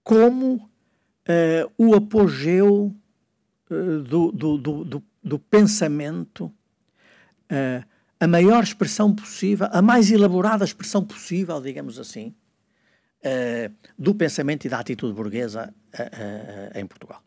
como 0.02 0.54
uh, 0.56 1.72
o 1.78 1.94
apogeu 1.94 2.94
do, 3.68 4.30
do, 4.30 4.58
do, 4.58 5.02
do, 5.22 5.38
pensamento, 5.38 6.52
a 8.20 8.26
maior 8.26 8.62
expressão 8.62 9.12
possível, 9.14 9.66
a 9.72 9.80
mais 9.80 10.10
elaborada 10.10 10.64
expressão 10.64 11.02
possível, 11.02 11.60
digamos 11.60 11.98
assim, 11.98 12.34
do 13.98 14.14
pensamento 14.14 14.66
e 14.66 14.68
da 14.68 14.78
atitude 14.78 15.14
burguesa 15.14 15.74
em 16.74 16.86
Portugal. 16.86 17.22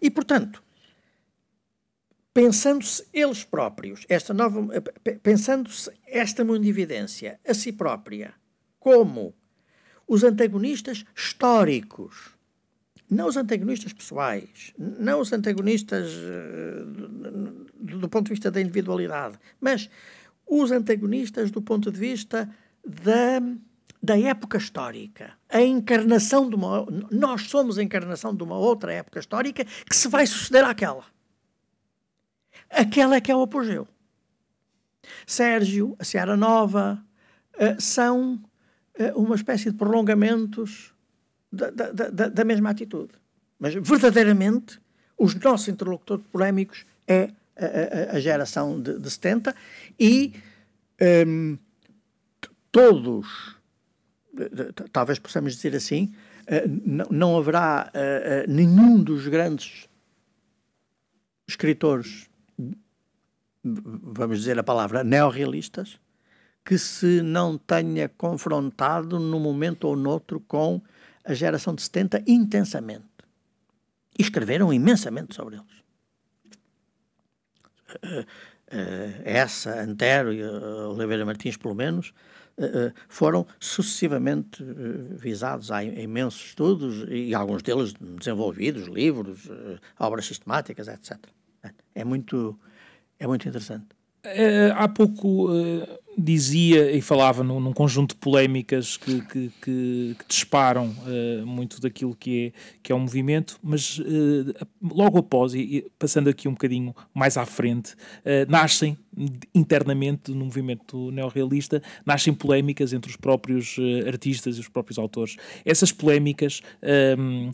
E, 0.00 0.10
portanto, 0.10 0.62
pensando-se 2.32 3.06
eles 3.12 3.44
próprios, 3.44 4.04
esta 4.08 4.34
nova, 4.34 4.60
pensando-se 5.22 5.90
esta 6.06 6.44
mundividência 6.44 7.40
a 7.46 7.54
si 7.54 7.72
própria 7.72 8.34
como 8.78 9.34
os 10.06 10.22
antagonistas 10.22 11.04
históricos, 11.16 12.36
não 13.10 13.28
os 13.28 13.36
antagonistas 13.36 13.92
pessoais, 13.92 14.74
não 14.78 15.20
os 15.20 15.32
antagonistas 15.32 16.12
uh, 16.12 16.84
do, 17.80 17.98
do 18.00 18.08
ponto 18.08 18.26
de 18.26 18.32
vista 18.32 18.50
da 18.50 18.60
individualidade, 18.60 19.38
mas 19.60 19.88
os 20.46 20.70
antagonistas 20.70 21.50
do 21.50 21.62
ponto 21.62 21.90
de 21.90 21.98
vista 21.98 22.48
da, 22.84 23.40
da 24.06 24.16
época 24.16 24.56
histórica, 24.56 25.32
a 25.48 25.60
encarnação 25.60 26.48
de 26.48 26.54
uma. 26.54 26.86
Nós 27.10 27.42
somos 27.42 27.76
a 27.76 27.82
encarnação 27.82 28.34
de 28.34 28.42
uma 28.44 28.56
outra 28.56 28.92
época 28.92 29.18
histórica 29.18 29.64
que 29.64 29.96
se 29.96 30.06
vai 30.06 30.24
suceder 30.26 30.64
àquela. 30.64 31.04
Aquela 32.70 33.16
é 33.16 33.20
que 33.20 33.32
é 33.32 33.36
o 33.36 33.42
apogeu. 33.42 33.86
Sérgio, 35.26 35.96
a 35.98 36.04
Seara 36.04 36.36
Nova, 36.36 37.02
uh, 37.54 37.80
são 37.80 38.34
uh, 38.34 39.20
uma 39.20 39.34
espécie 39.34 39.72
de 39.72 39.76
prolongamentos 39.76 40.94
da, 41.52 41.70
da, 41.70 41.90
da, 41.90 42.28
da, 42.28 42.44
mesma 42.44 42.70
atitude. 42.70 43.12
Mas, 43.58 43.74
verdadeiramente, 43.74 44.80
os 45.18 45.34
nossos 45.34 45.66
interlocutores 45.66 46.24
polémicos 46.30 46.86
é 47.08 47.30
a, 47.56 48.12
a, 48.12 48.16
a 48.16 48.20
geração 48.20 48.80
de, 48.80 48.98
de 49.00 49.10
70 49.10 49.54
e 49.98 50.32
um, 51.00 51.04
ehm, 51.04 51.58
todos, 52.70 53.55
talvez 54.92 55.18
possamos 55.18 55.54
dizer 55.54 55.74
assim, 55.74 56.14
uh, 56.42 56.80
não, 56.84 57.06
não 57.10 57.38
haverá 57.38 57.90
nenhum 58.48 59.02
dos 59.02 59.26
grandes 59.28 59.88
escritores 61.48 62.28
vamos 63.66 64.38
dizer 64.38 64.58
a 64.58 64.62
palavra, 64.62 65.02
neorrealistas, 65.02 65.98
que 66.64 66.78
se 66.78 67.22
não 67.22 67.58
tenha 67.58 68.08
confrontado 68.08 69.18
num 69.18 69.40
momento 69.40 69.84
ou 69.84 69.96
noutro 69.96 70.40
com 70.40 70.80
a 71.24 71.34
geração 71.34 71.74
de 71.74 71.82
70 71.82 72.22
intensamente. 72.26 73.04
E 74.18 74.22
escreveram 74.22 74.72
imensamente 74.72 75.34
sobre 75.34 75.56
eles. 75.56 75.76
Essa, 79.24 79.80
Antero 79.80 80.32
e 80.32 80.42
Oliveira 80.42 81.24
Martins, 81.24 81.56
pelo 81.56 81.74
menos, 81.74 82.12
foram 83.08 83.46
sucessivamente 83.60 84.64
visados. 85.18 85.70
Há 85.70 85.84
imensos 85.84 86.46
estudos 86.46 87.06
e 87.08 87.34
alguns 87.34 87.62
deles 87.62 87.94
desenvolvidos, 87.98 88.86
livros, 88.86 89.48
obras 89.98 90.26
sistemáticas, 90.26 90.88
etc. 90.88 91.18
É 91.94 92.04
muito 92.04 92.58
é 93.18 93.26
muito 93.26 93.48
interessante. 93.48 93.86
Há 94.74 94.88
pouco 94.88 95.48
dizia 96.16 96.90
e 96.92 97.00
falava 97.00 97.42
num, 97.42 97.60
num 97.60 97.72
conjunto 97.72 98.14
de 98.14 98.20
polémicas 98.20 98.96
que, 98.96 99.20
que, 99.22 99.52
que, 99.62 100.16
que 100.18 100.24
disparam 100.28 100.86
uh, 100.86 101.46
muito 101.46 101.80
daquilo 101.80 102.14
que 102.14 102.46
é, 102.46 102.52
que 102.82 102.92
é 102.92 102.94
o 102.94 102.98
movimento, 102.98 103.58
mas 103.62 104.00
logo 104.82 105.18
após, 105.18 105.54
e, 105.54 105.86
passando 105.98 106.28
aqui 106.28 106.48
um 106.48 106.52
bocadinho 106.52 106.94
mais 107.12 107.36
à 107.36 107.44
frente, 107.44 107.94
nascem 108.48 108.96
internamente 109.54 110.30
no 110.30 110.44
movimento 110.44 111.10
neorrealista, 111.10 111.82
nascem 112.04 112.32
polémicas 112.32 112.92
entre 112.92 113.10
os 113.10 113.16
próprios 113.16 113.76
artistas 114.06 114.56
e 114.56 114.60
os 114.60 114.68
próprios 114.68 114.98
autores. 114.98 115.36
Essas 115.64 115.90
polémicas 115.90 116.62
ehm, 116.82 117.50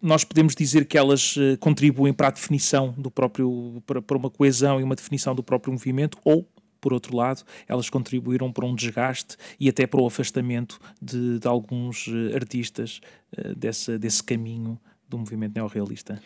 nós 0.00 0.24
podemos 0.24 0.54
dizer 0.54 0.84
que 0.86 0.96
elas 0.96 1.36
contribuem 1.58 2.12
para 2.12 2.28
a 2.28 2.30
definição 2.30 2.94
do 2.96 3.10
próprio, 3.10 3.82
para, 3.86 4.00
para 4.00 4.16
uma 4.16 4.30
coesão 4.30 4.80
e 4.80 4.82
uma 4.82 4.94
definição 4.94 5.34
do 5.34 5.42
próprio 5.42 5.72
movimento, 5.72 6.18
ou 6.24 6.46
por 6.80 6.92
outro 6.92 7.16
lado, 7.16 7.42
elas 7.68 7.90
contribuíram 7.90 8.52
para 8.52 8.66
um 8.66 8.74
desgaste 8.74 9.36
e 9.58 9.68
até 9.68 9.86
para 9.86 10.00
o 10.00 10.06
afastamento 10.06 10.78
de, 11.00 11.38
de 11.38 11.46
alguns 11.46 12.08
eh, 12.08 12.34
artistas 12.34 13.00
uh, 13.36 13.54
desse, 13.54 13.98
desse 13.98 14.22
caminho 14.22 14.78
do 15.10 15.18
movimento 15.18 15.56
neorrealista? 15.56 16.22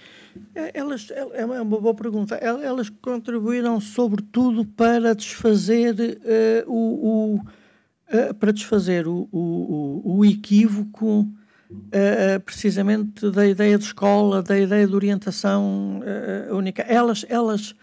É, 0.55 0.78
elas, 0.78 1.11
é, 1.11 1.40
é 1.40 1.44
uma 1.44 1.64
boa 1.64 1.94
pergunta. 1.94 2.34
Elas 2.36 2.90
contribuíram, 2.90 3.80
sobretudo, 3.80 4.64
para 4.64 5.14
desfazer 5.14 5.94
uh, 5.94 6.70
o, 6.70 7.07
o 7.07 7.34
uh, 7.36 8.34
para 8.38 8.52
desfazer 8.52 9.09
o, 9.09 9.26
o, 9.32 10.18
o 10.18 10.24
equívoco 10.24 11.20
uh, 11.20 12.40
precisamente 12.44 13.30
da 13.30 13.46
ideia 13.46 13.78
de 13.78 13.84
escola, 13.84 14.42
da 14.42 14.59
ideia 14.59 14.86
de 14.86 14.94
orientação 14.94 16.02
única. 16.50 16.82
Elas, 16.82 17.24
elas, 17.28 17.74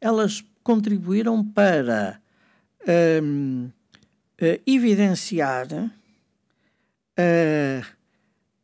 elas 0.00 0.44
contribuíram 0.62 1.44
para 1.44 2.20
um, 3.22 3.70
evidenciar 4.66 5.68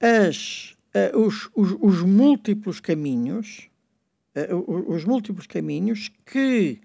as, 0.01 0.77
os, 1.15 1.51
os, 1.55 1.77
os 1.81 2.03
múltiplos 2.03 2.81
caminhos 2.81 3.69
os 4.87 5.05
múltiplos 5.05 5.47
caminhos 5.47 6.11
que 6.25 6.81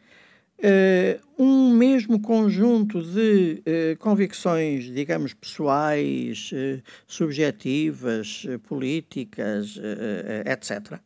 Uh, 0.63 1.43
um 1.43 1.73
mesmo 1.73 2.21
conjunto 2.21 3.01
de 3.01 3.61
uh, 3.67 3.97
convicções, 3.97 4.85
digamos, 4.85 5.33
pessoais, 5.33 6.51
uh, 6.53 6.81
subjetivas, 7.05 8.45
políticas, 8.63 9.77
etc. 10.45 11.01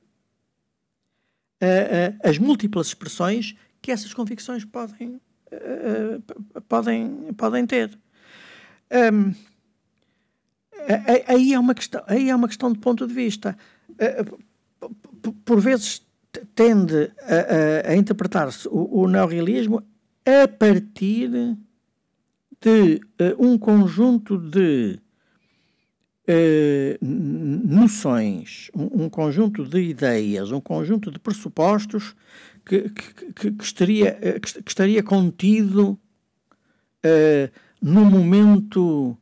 as 2.24 2.38
múltiplas 2.38 2.88
expressões 2.88 3.55
que 3.88 3.92
essas 3.94 4.14
convicções 4.14 4.66
podem, 4.66 5.18
podem, 6.68 7.34
podem 7.38 7.66
ter. 7.66 7.98
Um, 8.92 9.34
aí, 11.26 11.54
é 11.54 11.60
uma 11.60 11.74
questão, 11.74 12.04
aí 12.06 12.30
é 12.30 12.36
uma 12.36 12.50
questão 12.50 12.70
de 12.70 12.80
ponto 12.80 13.08
de 13.08 13.14
vista. 13.14 13.58
por 15.46 15.62
vezes 15.62 16.06
tende 16.54 17.14
a, 17.22 17.88
a, 17.88 17.92
a 17.94 17.96
interpretar-se 17.96 18.68
o, 18.68 19.04
o 19.04 19.08
neorrealismo 19.08 19.82
a 20.26 20.50
partir 20.50 21.30
de 22.60 23.00
uh, 23.22 23.40
um 23.40 23.58
conjunto 23.58 24.38
de 24.38 25.00
uh, 26.28 26.98
noções, 27.02 28.70
um, 28.76 29.06
um, 29.06 29.10
conjunto 29.10 29.64
de 29.64 29.80
ideias, 29.80 30.52
um 30.52 30.60
conjunto 30.60 31.10
de 31.10 31.20
pressupostos 31.20 32.14
que, 32.68 32.89
que, 32.89 33.51
que, 33.51 33.63
estaria, 33.63 34.18
eh, 34.22 34.39
que, 34.39 34.47
estaria 34.68 35.01
contido 35.01 35.91
uh, 35.91 37.49
no 37.82 38.05
momento 38.05 39.18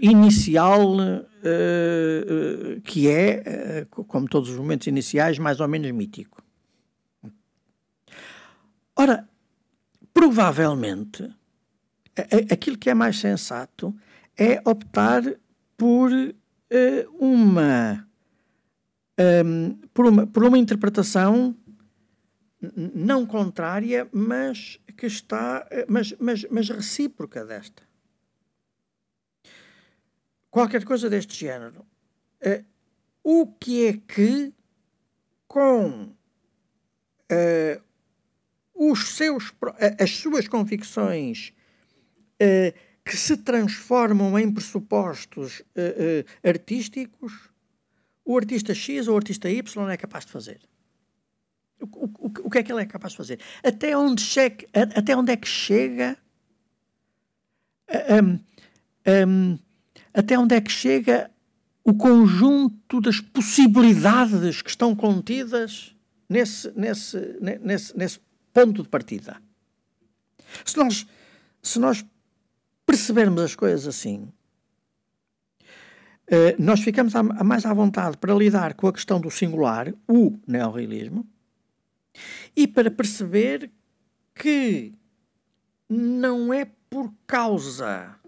inicial 0.00 0.96
uh, 1.44 2.80
que 2.82 3.08
é, 3.08 3.84
uh, 3.92 4.04
como 4.04 4.28
todos 4.28 4.48
os 4.48 4.56
momentos 4.56 4.86
iniciais, 4.86 5.38
mais 5.38 5.60
ou 5.60 5.68
menos 5.68 5.90
mítico. 5.92 6.42
Ora, 8.96 9.28
provavelmente, 10.12 11.28
aquilo 12.50 12.78
que 12.78 12.88
é 12.88 12.94
mais 12.94 13.18
sensato 13.18 13.94
é 14.36 14.62
optar 14.64 15.22
por 15.76 16.10
uma, 17.18 18.06
um, 19.44 19.78
por 19.92 20.06
uma 20.06 20.26
por 20.26 20.44
uma 20.44 20.58
interpretação 20.58 21.56
não 22.74 23.26
contrária, 23.26 24.08
mas 24.12 24.80
que 24.96 25.06
está, 25.06 25.66
mas, 25.88 26.14
mas, 26.18 26.46
mas 26.50 26.68
recíproca 26.68 27.44
desta 27.44 27.82
qualquer 30.54 30.84
coisa 30.84 31.10
deste 31.10 31.36
género. 31.36 31.84
Uh, 32.40 32.64
o 33.24 33.46
que 33.48 33.86
é 33.86 33.92
que, 33.94 34.52
com 35.48 36.14
uh, 37.32 37.82
os 38.72 39.16
seus, 39.16 39.52
as 40.00 40.10
suas 40.12 40.46
convicções 40.46 41.52
uh, 42.40 42.72
que 43.04 43.16
se 43.16 43.36
transformam 43.36 44.38
em 44.38 44.50
pressupostos 44.50 45.60
artísticos, 46.42 47.50
o 48.24 48.38
artista 48.38 48.72
X 48.72 49.08
ou 49.08 49.14
o 49.14 49.16
artista 49.16 49.50
Y 49.50 49.90
é 49.90 49.96
capaz 49.96 50.24
de 50.24 50.30
fazer? 50.30 50.60
O, 51.80 51.86
o, 51.86 52.32
o, 52.44 52.50
que 52.50 52.58
é 52.58 52.62
que 52.62 52.72
ele 52.72 52.82
é 52.82 52.86
capaz 52.86 53.12
de 53.12 53.16
fazer? 53.16 53.40
Até 53.62 53.96
onde, 53.96 54.22
chegue, 54.22 54.66
até 54.72 55.16
onde 55.16 55.32
é 55.32 55.36
que 55.36 55.48
chega 55.48 56.16
um, 58.10 58.38
um, 59.28 59.58
até 60.12 60.38
onde 60.38 60.54
é 60.54 60.60
que 60.60 60.70
chega 60.70 61.30
o 61.84 61.92
conjunto 61.92 63.00
das 63.00 63.20
possibilidades 63.20 64.62
que 64.62 64.70
estão 64.70 64.96
contidas 64.96 65.94
nesse, 66.28 66.70
nesse, 66.74 67.38
nesse, 67.60 67.96
nesse 67.96 68.20
ponto 68.52 68.82
de 68.82 68.88
partida. 68.88 69.36
Se 70.64 70.76
nós, 70.76 71.06
se 71.60 71.78
nós 71.78 72.04
percebermos 72.86 73.42
as 73.42 73.54
coisas 73.54 73.86
assim, 73.86 74.28
eh, 76.26 76.56
nós 76.58 76.80
ficamos 76.80 77.12
mais 77.44 77.66
à 77.66 77.74
vontade 77.74 78.16
para 78.16 78.34
lidar 78.34 78.74
com 78.74 78.86
a 78.86 78.92
questão 78.92 79.20
do 79.20 79.30
singular, 79.30 79.92
o 80.08 80.38
neorrealismo, 80.46 81.26
e 82.56 82.66
para 82.66 82.90
perceber 82.90 83.70
que 84.34 84.92
não 85.88 86.52
é 86.52 86.66
por 86.88 87.12
causa 87.26 88.18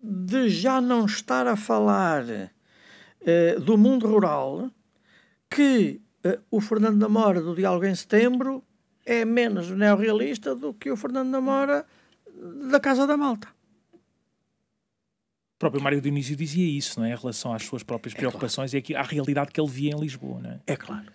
de 0.00 0.48
já 0.48 0.80
não 0.80 1.06
estar 1.06 1.46
a 1.46 1.56
falar 1.56 2.24
uh, 2.24 3.60
do 3.60 3.76
mundo 3.76 4.06
rural 4.06 4.70
que 5.50 6.00
uh, 6.24 6.40
o 6.50 6.60
Fernando 6.60 6.98
da 6.98 7.08
Mora 7.08 7.40
do 7.40 7.54
Diálogo 7.54 7.84
em 7.84 7.94
Setembro 7.94 8.64
é 9.04 9.24
menos 9.24 9.70
neorrealista 9.70 10.54
do 10.54 10.74
que 10.74 10.90
o 10.90 10.96
Fernando 10.96 11.30
da 11.32 11.40
Mora 11.40 11.86
da 12.70 12.78
Casa 12.78 13.06
da 13.06 13.16
Malta. 13.16 13.48
O 15.58 15.66
próprio 15.66 15.82
Mário 15.82 16.00
Dionísio 16.00 16.36
dizia 16.36 16.78
isso, 16.78 17.00
não 17.00 17.04
é? 17.04 17.10
Em 17.10 17.16
relação 17.16 17.52
às 17.52 17.64
suas 17.64 17.82
próprias 17.82 18.14
é 18.14 18.18
preocupações 18.18 18.70
claro. 18.70 18.86
e 18.88 18.94
à 18.94 19.02
realidade 19.02 19.50
que 19.50 19.60
ele 19.60 19.68
via 19.68 19.90
em 19.90 19.98
Lisboa, 19.98 20.40
não 20.40 20.50
é? 20.50 20.60
É 20.68 20.76
claro. 20.76 21.06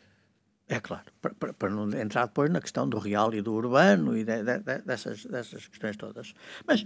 É 0.67 0.81
claro, 0.81 1.05
para, 1.21 1.33
para, 1.33 1.53
para, 1.53 1.69
não 1.69 1.89
entrar 1.97 2.25
depois 2.25 2.49
na 2.49 2.59
questão 2.59 2.87
do 2.87 2.97
real 2.97 3.33
e 3.33 3.41
do 3.41 3.53
urbano 3.53 4.17
e 4.17 4.25
de, 4.25 4.43
de, 4.43 4.59
de, 4.59 4.81
dessas, 4.81 5.25
dessas 5.25 5.65
questões 5.67 5.95
todas. 5.95 6.33
Mas 6.67 6.81
uh, 6.81 6.85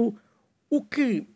o, 0.00 0.14
o 0.70 0.84
que. 0.84 1.26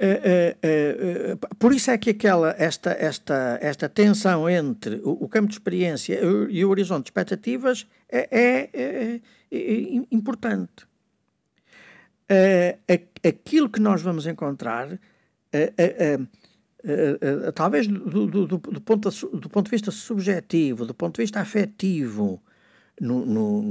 Uh, 0.00 1.34
uh, 1.34 1.56
por 1.56 1.74
isso 1.74 1.90
é 1.90 1.98
que 1.98 2.08
aquela, 2.10 2.54
esta, 2.58 2.92
esta, 2.92 3.58
esta 3.60 3.90
tensão 3.90 4.48
entre 4.48 5.02
o, 5.04 5.24
o 5.24 5.28
campo 5.28 5.48
de 5.48 5.54
experiência 5.54 6.18
e 6.48 6.64
o 6.64 6.70
horizonte 6.70 7.04
de 7.04 7.08
expectativas 7.08 7.86
é, 8.08 8.28
é, 8.30 8.70
é, 8.72 9.20
é 9.50 10.04
importante. 10.10 10.87
Aquilo 13.26 13.68
que 13.68 13.80
nós 13.80 14.02
vamos 14.02 14.26
encontrar 14.26 14.98
talvez 17.54 17.88
do, 17.88 18.80
ponto, 18.80 19.10
ponto 19.50 19.64
de 19.64 19.70
vista 19.70 19.90
subjetivo, 19.90 20.86
do 20.86 20.94
ponto 20.94 21.16
de 21.16 21.22
vista 21.22 21.40
afetivo, 21.40 22.42
no, 23.00 23.24
no, 23.24 23.62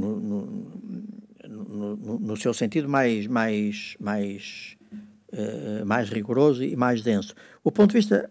no, 1.47 2.19
no 2.19 2.37
seu 2.37 2.53
sentido 2.53 2.89
mais, 2.89 3.27
mais, 3.27 3.95
mais, 3.99 4.77
uh, 5.33 5.85
mais 5.85 6.09
rigoroso 6.09 6.63
e 6.63 6.75
mais 6.75 7.01
denso. 7.01 7.33
O 7.63 7.71
ponto 7.71 7.91
de 7.91 7.97
vista, 7.97 8.29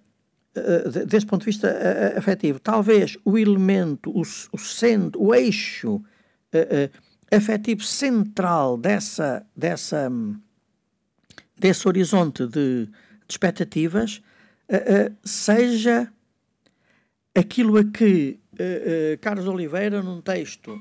uh, 0.56 1.06
desse 1.06 1.26
ponto 1.26 1.40
de 1.40 1.46
vista 1.46 1.68
uh, 1.68 2.18
afetivo, 2.18 2.58
talvez 2.58 3.16
o 3.24 3.38
elemento, 3.38 4.10
o, 4.10 4.22
o, 4.22 4.58
centro, 4.58 5.22
o 5.22 5.34
eixo 5.34 6.02
afetivo 7.30 7.82
central 7.82 8.76
dessa, 8.76 9.44
dessa, 9.54 10.10
desse 11.58 11.88
horizonte 11.88 12.46
de, 12.46 12.86
de 12.86 12.92
expectativas 13.28 14.22
uh, 14.70 15.14
seja 15.24 16.12
aquilo 17.34 17.78
a 17.78 17.84
que 17.84 18.38
uh, 18.52 19.18
Carlos 19.20 19.46
Oliveira, 19.46 20.02
num 20.02 20.20
texto 20.20 20.78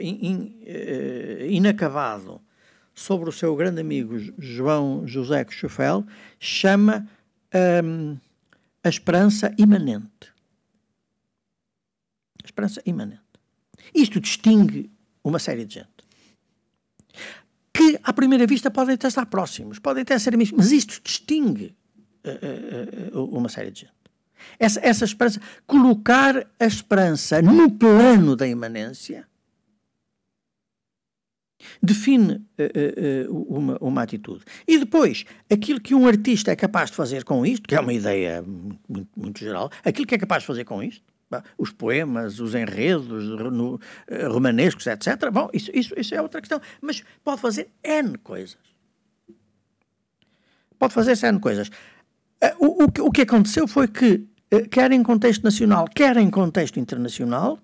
in, 0.00 0.60
inacabado 1.50 2.40
sobre 2.94 3.28
o 3.28 3.32
seu 3.32 3.54
grande 3.56 3.80
amigo 3.80 4.16
João 4.38 5.06
José 5.06 5.44
Cochufel, 5.44 6.06
chama 6.38 7.06
um, 7.82 8.16
a 8.82 8.88
esperança 8.88 9.52
imanente. 9.58 10.32
A 12.42 12.46
esperança 12.46 12.80
imanente. 12.86 13.20
Isto 13.94 14.20
distingue 14.20 14.93
uma 15.24 15.38
série 15.38 15.64
de 15.64 15.74
gente. 15.74 15.88
Que, 17.72 17.98
à 18.04 18.12
primeira 18.12 18.46
vista, 18.46 18.70
podem 18.70 18.94
até 18.94 19.08
estar 19.08 19.26
próximos, 19.26 19.78
podem 19.78 20.02
até 20.02 20.16
ser 20.18 20.34
amigos, 20.34 20.52
mas 20.56 20.70
isto 20.70 21.00
distingue 21.02 21.74
uh, 22.24 23.18
uh, 23.18 23.36
uma 23.36 23.48
série 23.48 23.70
de 23.70 23.80
gente. 23.80 23.92
Essa, 24.58 24.80
essa 24.80 25.04
esperança, 25.04 25.40
colocar 25.66 26.46
a 26.60 26.66
esperança 26.66 27.40
no 27.40 27.70
plano 27.70 28.36
da 28.36 28.46
imanência, 28.46 29.26
define 31.82 32.34
uh, 32.34 33.30
uh, 33.30 33.56
uma, 33.56 33.78
uma 33.80 34.02
atitude. 34.02 34.44
E 34.66 34.78
depois, 34.78 35.24
aquilo 35.50 35.80
que 35.80 35.94
um 35.94 36.06
artista 36.06 36.52
é 36.52 36.56
capaz 36.56 36.90
de 36.90 36.96
fazer 36.96 37.24
com 37.24 37.44
isto, 37.44 37.66
que 37.66 37.74
é 37.74 37.80
uma 37.80 37.92
ideia 37.92 38.42
muito, 38.42 39.08
muito 39.16 39.40
geral, 39.40 39.70
aquilo 39.84 40.06
que 40.06 40.14
é 40.14 40.18
capaz 40.18 40.42
de 40.42 40.46
fazer 40.46 40.64
com 40.64 40.82
isto, 40.82 41.13
Os 41.58 41.70
poemas, 41.70 42.38
os 42.38 42.54
enredos 42.54 43.24
no, 43.52 43.74
uh, 43.74 43.80
romanescos, 44.30 44.86
etc. 44.86 45.30
Bom, 45.32 45.48
isso, 45.52 45.70
isso, 45.74 45.94
isso 45.96 46.14
é 46.14 46.22
outra 46.22 46.40
questão. 46.40 46.60
Mas 46.80 47.02
pode 47.24 47.40
fazer 47.40 47.68
N 47.82 48.16
coisas. 48.18 48.58
Pode 50.78 50.94
fazer 50.94 51.18
N 51.26 51.40
coisas. 51.40 51.68
Uh, 51.68 52.66
o, 52.66 52.84
o, 52.84 53.08
o, 53.08 53.10
que 53.10 53.22
aconteceu 53.22 53.66
foi 53.66 53.88
que, 53.88 54.26
uh, 54.52 54.68
quer 54.68 54.92
em 54.92 55.02
contexto 55.02 55.42
nacional, 55.42 55.86
quer 55.92 56.16
em 56.16 56.30
contexto 56.30 56.78
internacional, 56.78 57.58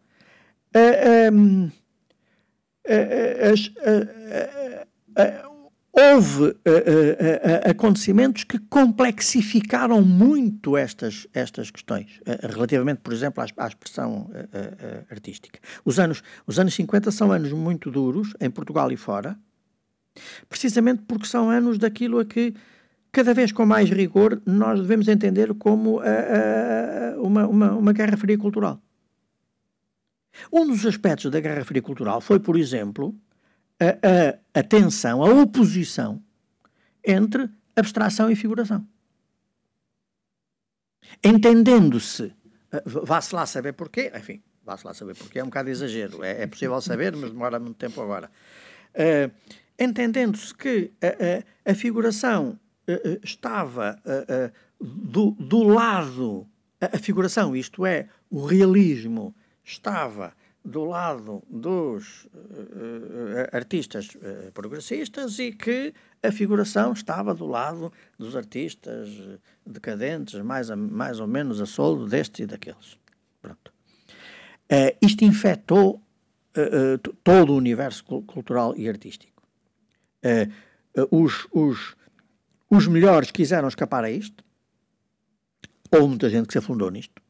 as, 3.53 3.73
houve 5.93 6.45
uh, 6.45 6.53
uh, 6.53 7.71
acontecimentos 7.71 8.45
que 8.45 8.59
complexificaram 8.59 10.03
muito 10.03 10.77
estas, 10.77 11.27
estas 11.35 11.71
questões, 11.71 12.21
relativamente, 12.43 12.99
por 12.99 13.13
exemplo, 13.13 13.43
à, 13.43 13.65
à 13.65 13.69
expressão 13.69 14.31
artística. 15.11 15.59
Os 15.85 15.99
anos, 15.99 16.23
os 16.47 16.59
anos 16.59 16.75
50 16.75 17.11
são 17.11 17.33
anos 17.33 17.53
muito 17.53 17.91
duros, 17.91 18.33
em 18.41 18.51
Portugal 18.51 18.91
e 18.93 18.97
fora, 18.97 19.37
precisamente 20.49 21.03
porque 21.07 21.27
são 21.27 21.51
anos 21.51 21.79
daquilo 21.79 22.21
a 22.21 22.25
que, 22.25 22.55
cada 23.11 23.35
vez 23.35 23.53
com 23.53 23.67
mais 23.67 23.91
rigor, 23.91 24.41
nós 24.47 24.81
devemos 24.81 25.09
entender 25.09 25.53
como 25.55 26.01
uma, 27.19 27.47
uma, 27.47 27.73
uma 27.73 27.93
guerra 27.93 28.17
fria 28.17 28.39
cultural. 28.39 28.81
Um 30.53 30.67
dos 30.67 30.87
aspectos 30.87 31.31
da 31.31 31.41
Guerra 31.41 31.65
Fria 31.65 31.83
Cultural 31.83 32.21
foi, 32.21 32.39
por 32.39 32.57
exemplo, 32.57 33.15
a, 33.81 34.57
a, 34.57 34.61
a 34.61 34.63
tensão, 34.63 35.23
a 35.23 35.43
oposição 35.43 36.23
entre 37.05 37.49
abstração 37.75 38.31
e 38.31 38.37
figuração. 38.37 38.87
Entendendo-se, 41.25 42.33
eh, 42.71 42.83
vá-se 42.85 43.35
lá 43.35 43.47
saber 43.47 43.73
porquê, 43.73 44.13
enfim, 44.15 44.43
vá-se 44.65 44.87
lá 44.87 44.95
saber 44.95 45.17
porquê, 45.17 45.39
é 45.41 45.43
um 45.43 45.47
bocado 45.47 45.71
exagero, 45.71 46.23
é, 46.23 46.43
é, 46.43 46.47
possível 46.47 46.81
saber, 46.81 47.17
mas 47.17 47.31
demora 47.31 47.59
muito 47.59 47.77
tempo 47.77 48.01
agora. 48.01 48.31
Uh, 48.95 49.31
Entendendo-se 49.83 50.55
que 50.55 50.93
a, 51.01 51.71
a, 51.71 51.73
a 51.73 51.75
figuração 51.75 52.61
uh, 52.87 53.21
estava 53.25 53.99
uh, 54.05 54.53
do, 54.79 55.31
do 55.31 55.63
lado, 55.63 56.47
a 56.81 56.99
figuração, 56.99 57.57
isto 57.57 57.87
é, 57.87 58.07
o 58.29 58.45
realismo, 58.45 59.35
estava 59.65 60.35
do 60.65 60.85
lado 60.85 61.43
dos 61.49 62.25
uh, 62.27 63.49
artistas 63.53 64.09
uh, 64.15 64.53
progressistas 64.53 65.39
e 65.39 65.53
que 65.53 65.95
a 66.23 66.31
figuração 66.31 66.93
estava 66.93 67.35
do 67.35 67.47
lado 67.47 67.91
dos 68.19 68.37
artistas 68.37 69.09
decadentes, 69.65 70.41
mais, 70.43 70.71
a, 70.71 70.77
mais 70.77 71.19
ou 71.19 71.27
menos 71.27 71.61
a 71.61 71.67
soldo 71.67 72.07
destes 72.07 72.41
e 72.41 72.47
daqueles. 72.47 72.99
Pronto. 73.41 73.73
Uh, 74.71 74.97
isto 75.01 75.25
infectou 75.25 76.01
todo 77.23 77.53
o 77.53 77.57
universo 77.57 78.05
cultural 78.05 78.75
e 78.77 78.89
artístico. 78.89 79.41
os, 81.13 81.47
os, 81.53 81.95
os 82.69 82.89
melhores 82.89 83.31
quiseram 83.31 83.69
escapar 83.69 84.03
a 84.03 84.11
isto, 84.11 84.45
ou 85.93 86.09
muita 86.09 86.29
gente 86.29 86.49
que 86.49 86.53
se 86.53 86.59
afundou 86.59 86.91
nisto. 86.91 87.23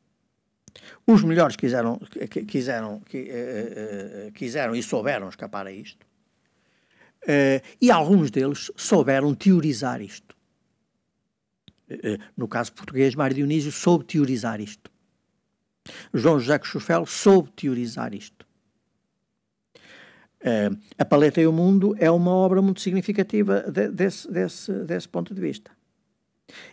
Os 1.06 1.22
melhores 1.22 1.56
quiseram, 1.56 1.98
quiseram, 2.46 3.02
eh, 3.12 4.26
eh, 4.26 4.30
quiseram 4.34 4.74
e 4.74 4.82
souberam 4.82 5.28
escapar 5.28 5.66
a 5.66 5.72
isto. 5.72 6.06
E 7.80 7.90
alguns 7.90 8.30
deles 8.30 8.70
souberam 8.76 9.34
teorizar 9.34 10.00
isto. 10.00 10.34
No 12.36 12.48
caso 12.48 12.72
português, 12.72 13.14
Mário 13.14 13.36
Dionísio 13.36 13.70
soube 13.70 14.04
teorizar 14.04 14.60
isto. 14.60 14.90
João 16.14 16.40
José 16.40 16.58
Chufel 16.62 17.04
soube 17.04 17.50
teorizar 17.52 18.14
isto. 18.14 18.46
A 20.96 21.04
Paleta 21.04 21.40
e 21.40 21.46
o 21.46 21.52
Mundo 21.52 21.94
é 21.98 22.10
uma 22.10 22.30
obra 22.30 22.62
muito 22.62 22.80
significativa 22.80 23.70
de, 23.70 23.88
desse, 23.88 24.30
desse, 24.30 24.72
desse 24.84 25.08
ponto 25.08 25.34
de 25.34 25.40
vista. 25.40 25.70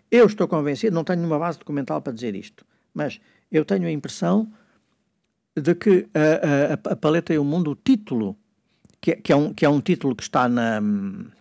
Eu 0.09 0.25
estou 0.25 0.47
convencido, 0.47 0.95
não 0.95 1.03
tenho 1.03 1.19
nenhuma 1.19 1.39
base 1.39 1.59
documental 1.59 2.01
para 2.01 2.13
dizer 2.13 2.35
isto, 2.35 2.65
mas 2.93 3.19
eu 3.51 3.65
tenho 3.65 3.87
a 3.87 3.91
impressão 3.91 4.51
de 5.55 5.73
que 5.73 6.07
a, 6.13 6.91
a, 6.91 6.93
a 6.93 6.95
Paleta 6.95 7.33
e 7.33 7.37
o 7.37 7.43
Mundo, 7.43 7.71
o 7.71 7.75
título, 7.75 8.37
que, 9.01 9.15
que, 9.15 9.31
é 9.31 9.35
um, 9.35 9.53
que 9.53 9.65
é 9.65 9.69
um 9.69 9.81
título 9.81 10.15
que 10.15 10.23
está 10.23 10.47
na. 10.47 10.79
Uh, 10.79 11.39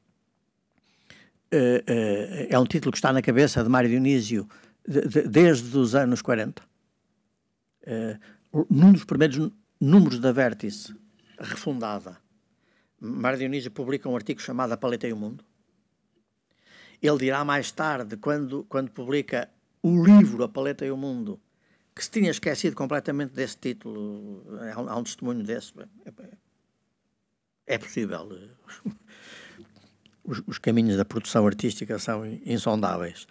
uh, 1.52 2.46
é 2.48 2.58
um 2.58 2.64
título 2.64 2.90
que 2.92 2.98
está 2.98 3.12
na 3.12 3.22
cabeça 3.22 3.62
de 3.62 3.68
Mário 3.68 3.88
Dionísio 3.88 4.48
de, 4.86 5.02
de, 5.02 5.22
desde 5.22 5.76
os 5.76 5.94
anos 5.94 6.22
40. 6.22 6.62
Uh, 7.82 8.66
num 8.70 8.92
dos 8.92 9.04
primeiros 9.04 9.50
números 9.80 10.18
da 10.18 10.32
Vértice, 10.32 10.94
refundada, 11.38 12.16
Mário 13.00 13.38
Dionísio 13.38 13.70
publica 13.70 14.08
um 14.08 14.16
artigo 14.16 14.40
chamado 14.40 14.72
A 14.72 14.76
Paleta 14.76 15.06
e 15.06 15.12
o 15.12 15.16
Mundo. 15.16 15.44
Ele 17.02 17.18
dirá 17.18 17.44
mais 17.44 17.70
tarde, 17.70 18.16
quando, 18.16 18.64
quando 18.64 18.90
publica 18.90 19.48
o 19.82 20.02
livro 20.02 20.42
A 20.42 20.48
Paleta 20.48 20.84
e 20.86 20.90
o 20.90 20.96
Mundo, 20.96 21.38
que 21.96 22.04
se 22.04 22.10
tinha 22.10 22.30
esquecido 22.30 22.76
completamente 22.76 23.32
desse 23.32 23.56
título. 23.56 24.44
Há 24.74 24.80
um, 24.82 24.88
há 24.90 24.96
um 24.96 25.02
testemunho 25.02 25.42
desse. 25.42 25.72
É, 26.04 27.74
é 27.74 27.78
possível. 27.78 28.28
Os, 30.22 30.42
os, 30.46 30.58
caminhos 30.58 30.98
da 30.98 31.06
produção 31.06 31.46
artística 31.46 31.98
são 31.98 32.26
insondáveis. 32.44 33.26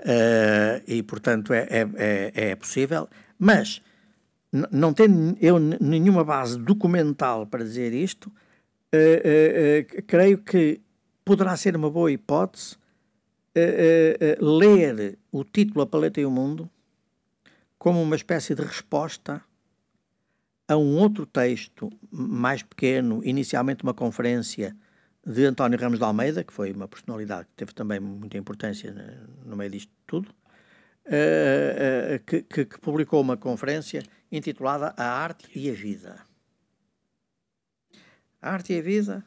Uh, 0.00 0.82
e, 0.86 1.02
portanto, 1.02 1.52
é, 1.52 1.66
é, 1.70 1.88
é, 1.94 2.50
é 2.50 2.56
possível. 2.56 3.08
Mas, 3.38 3.80
não 4.50 4.92
tenho 4.92 5.36
eu 5.40 5.60
nenhuma 5.60 6.24
base 6.24 6.58
documental 6.58 7.46
para 7.46 7.62
dizer 7.62 7.92
isto, 7.92 8.26
uh, 8.26 8.32
uh, 8.96 10.02
creio 10.08 10.38
que 10.38 10.80
poderá 11.24 11.56
ser 11.56 11.76
uma 11.76 11.90
boa 11.90 12.10
hipótese 12.10 12.76
ler 14.40 15.18
o 15.32 15.42
título 15.42 15.82
A 15.82 15.86
Paleta 15.86 16.20
e 16.20 16.24
o 16.24 16.30
Mundo 16.30 16.70
como 17.78 18.02
uma 18.02 18.16
espécie 18.16 18.54
de 18.54 18.62
resposta 18.62 19.42
a 20.66 20.76
um 20.76 20.98
outro 20.98 21.24
texto 21.24 21.90
mais 22.10 22.62
pequeno, 22.62 23.24
inicialmente 23.24 23.82
uma 23.82 23.94
conferência 23.94 24.76
de 25.24 25.44
António 25.44 25.78
Ramos 25.78 25.98
de 25.98 26.04
Almeida, 26.04 26.44
que 26.44 26.52
foi 26.52 26.72
uma 26.72 26.88
personalidade 26.88 27.46
que 27.48 27.54
teve 27.54 27.72
também 27.72 28.00
muita 28.00 28.36
importância 28.36 28.92
no 29.44 29.56
meio 29.56 29.70
disto 29.70 29.92
tudo, 30.06 30.28
uh, 31.06 32.16
uh, 32.16 32.24
que, 32.26 32.42
que, 32.42 32.64
que, 32.66 32.78
publicou 32.80 33.20
uma 33.20 33.36
conferência 33.36 34.02
intitulada 34.30 34.94
A 34.96 35.04
Arte 35.04 35.48
e 35.54 35.70
a 35.70 35.74
Vida. 35.74 36.22
A 38.40 38.52
Arte 38.52 38.74
e 38.74 38.78
a 38.78 38.82
Vida, 38.82 39.24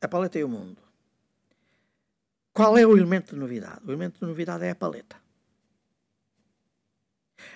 a 0.00 0.08
paleta 0.08 0.38
e 0.38 0.44
o 0.44 0.48
mundo. 0.48 0.82
Qual 2.52 2.76
é 2.76 2.84
o 2.84 2.96
elemento 2.96 3.34
de 3.34 3.40
novidade? 3.40 3.80
O 3.84 3.90
elemento 3.90 4.20
de 4.20 4.26
novidade 4.26 4.64
é 4.64 4.70
a 4.70 4.74
paleta. 4.74 5.16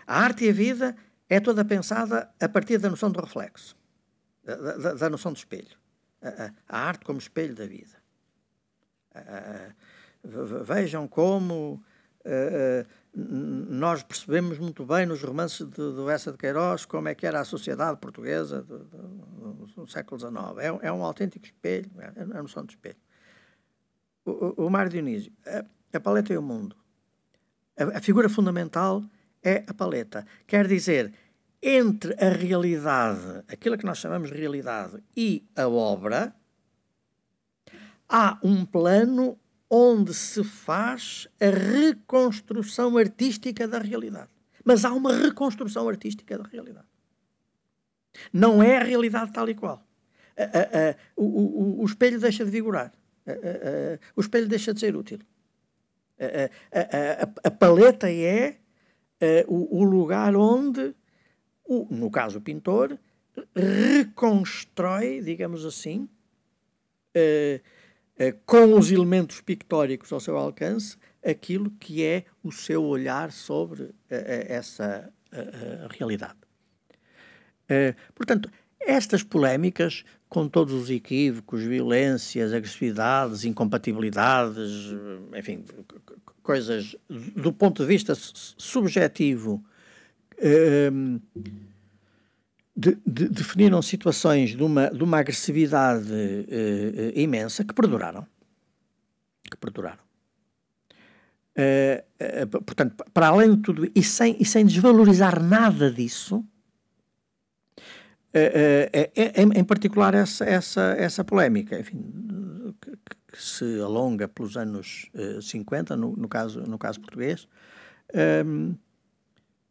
A 0.07 0.21
arte 0.21 0.45
e 0.45 0.51
a 0.51 0.53
vida 0.53 0.97
é 1.29 1.41
toda 1.41 1.65
pensada 1.65 2.31
a 2.41 2.49
partir 2.49 2.79
da 2.79 2.91
noção 2.91 3.11
do 3.11 3.21
reflexo, 3.21 3.77
da, 4.43 4.57
da, 4.57 4.95
da 4.95 5.11
noção 5.11 5.33
do 5.33 5.37
espelho. 5.37 5.77
A, 6.23 6.53
a, 6.69 6.79
arte 6.79 7.05
como 7.05 7.19
espelho 7.19 7.55
da 7.55 7.67
vida. 7.67 8.03
Vejam 10.65 11.07
como 11.07 11.83
uh, 12.25 12.87
nós 13.15 14.03
percebemos 14.03 14.59
muito 14.59 14.85
bem 14.85 15.07
nos 15.07 15.23
romances 15.23 15.67
de, 15.67 15.77
do 15.77 16.11
Essa 16.11 16.33
de 16.33 16.39
Queiroz 16.39 16.85
como 16.85 17.09
é 17.09 17.15
que 17.15 17.27
era 17.27 17.41
a 17.41 17.45
sociedade 17.45 17.99
portuguesa 18.01 18.63
do, 18.63 18.79
do, 18.79 19.67
do 19.67 19.87
século 19.87 20.19
XIX. 20.19 20.35
É, 20.59 20.89
é, 20.89 20.93
um 20.93 21.05
autêntico 21.05 21.45
espelho, 21.45 21.91
é 22.01 22.39
a 22.39 22.43
noção 22.43 22.65
do 22.65 22.71
espelho. 22.71 22.97
O, 24.25 24.31
o, 24.63 24.67
o 24.67 24.71
Mário 24.71 24.91
Dionísio, 24.91 25.33
a, 25.93 26.01
paleta 26.01 26.33
e 26.33 26.37
o 26.37 26.43
mundo. 26.43 26.77
A 27.77 28.01
figura 28.01 28.29
fundamental 28.29 29.03
é 29.45 29.63
a 29.67 29.75
paleta. 29.75 30.27
Quer 30.47 30.67
dizer, 30.67 31.13
entre 31.63 32.15
a 32.15 32.31
realidade, 32.31 33.45
aquilo 33.49 33.77
que 33.79 33.87
nós 33.87 33.99
chamamos 33.99 34.31
de 34.31 34.37
realidade, 34.37 35.03
e 35.17 35.47
a 35.55 35.69
obra, 35.69 36.35
há 38.09 38.39
um 38.43 38.65
plano 38.65 39.39
onde 39.69 40.15
se 40.15 40.43
faz 40.43 41.29
a 41.41 41.51
reconstrução 41.51 42.97
artística 42.97 43.69
da 43.69 43.79
realidade. 43.79 44.31
Mas 44.65 44.85
há 44.85 44.93
uma 44.93 45.13
reconstrução 45.13 45.89
artística 45.89 46.39
da 46.39 46.45
realidade. 46.45 46.87
Não 48.33 48.63
é 48.63 48.79
a 48.79 48.85
realidade 48.85 49.33
tal 49.33 49.49
e 49.49 49.55
qual. 49.55 49.85
A, 50.37 50.43
a, 50.43 50.47
a, 50.47 50.97
o, 51.17 51.25
o, 51.25 51.83
o, 51.83 51.85
espelho 51.85 52.19
deixa 52.19 52.45
de 52.45 52.51
vigorar. 52.51 52.93
o 54.17 54.21
espelho 54.21 54.49
deixa 54.49 54.73
de 54.73 54.81
ser 54.81 54.97
útil. 54.97 55.19
a 57.43 57.51
paleta 57.51 58.11
é 58.11 58.59
uh, 59.21 59.45
o, 59.49 59.81
o, 59.81 59.85
lugar 59.85 60.35
onde, 60.37 60.95
o, 61.65 61.87
no 61.91 62.11
caso 62.11 62.39
o 62.39 62.41
pintor, 62.41 62.99
reconstrói, 63.55 65.21
digamos 65.21 65.65
assim, 65.65 66.09
uh, 67.17 67.61
uh, 68.23 68.39
com 68.47 68.79
os 68.79 68.91
elementos 68.91 69.41
pictóricos 69.41 70.13
ao 70.13 70.21
seu 70.21 70.37
alcance, 70.37 70.97
aquilo 71.25 71.71
que 71.71 72.05
é 72.05 72.25
o 72.43 72.53
seu 72.53 72.85
olhar 72.85 73.33
sobre 73.33 73.95
essa 74.11 75.11
realidade. 75.99 76.37
portanto, 78.15 78.51
estas 78.79 79.23
polémicas, 79.23 80.05
com 80.35 80.49
todos 80.49 80.75
os 80.75 80.91
equívocos, 80.91 81.63
violências, 81.63 82.53
agressividades, 82.53 83.45
incompatibilidades, 83.45 84.93
enfim, 85.33 85.65
coisas 86.43 86.97
do 87.09 87.53
ponto 87.53 87.83
de 87.83 87.89
vista 87.89 88.15
subjetivo, 88.17 89.65
ehm, 90.39 91.21
de, 92.77 92.99
de, 93.07 93.29
definiram 93.29 93.81
situações 93.81 94.57
de 94.57 94.63
uma, 94.65 94.91
de 94.91 95.05
uma 95.05 95.21
agressividade 95.21 96.11
uh, 96.13 97.17
imensa 97.17 97.63
que 97.63 97.73
perduraram. 97.73 98.27
Que 99.49 99.57
perduraram. 99.57 100.03
Uh, 101.57 102.61
portanto, 102.63 103.05
para 103.15 103.29
além 103.29 103.55
de 103.55 103.63
tudo, 103.63 103.89
e 103.95 104.03
sem, 104.03 104.37
e 104.41 104.45
sem 104.45 104.67
desvalorizar 104.67 105.41
nada 105.41 105.93
disso, 105.93 106.45
em, 109.37 109.61
em, 109.61 109.65
particular 109.65 110.15
essa, 110.15 110.45
essa, 110.45 110.95
essa 110.99 111.25
polémica, 111.25 111.79
enfim, 111.79 112.75
que, 112.81 112.91
que 113.33 113.43
se 113.43 113.81
alonga 113.81 114.27
pelos 114.27 114.57
anos 114.57 115.09
50, 115.41 115.97
no, 115.97 116.17
no, 116.17 116.29
caso, 116.29 116.61
no 116.63 116.79
caso 116.79 117.01
português, 117.01 117.47
um, 118.45 118.75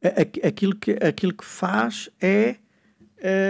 ehm, 0.02 0.14
aquilo, 0.44 0.76
que, 0.76 0.92
aquilo 1.02 1.34
que 1.34 1.46
faz 1.46 2.10
é 2.22 2.58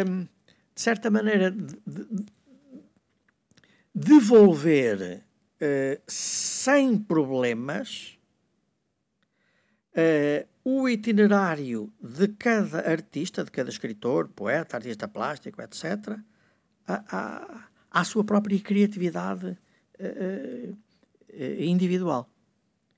um, 0.07 0.27
de 0.75 0.81
certa 0.81 1.09
maneira, 1.09 1.51
de, 1.51 1.75
de, 1.85 2.25
devolver 3.93 5.23
uh, 5.61 6.01
sem 6.07 6.97
problemas 6.97 8.17
uh, 9.91 10.47
o 10.63 10.87
itinerário 10.87 11.91
de 12.01 12.27
cada 12.29 12.89
artista, 12.89 13.43
de 13.43 13.51
cada 13.51 13.69
escritor, 13.69 14.29
poeta, 14.29 14.77
artista 14.77 15.07
plástico, 15.07 15.61
etc., 15.61 16.17
à, 16.87 17.67
à 17.91 18.03
sua 18.03 18.23
própria 18.23 18.59
criatividade 18.59 19.57
uh, 19.99 20.77
individual. 21.59 22.29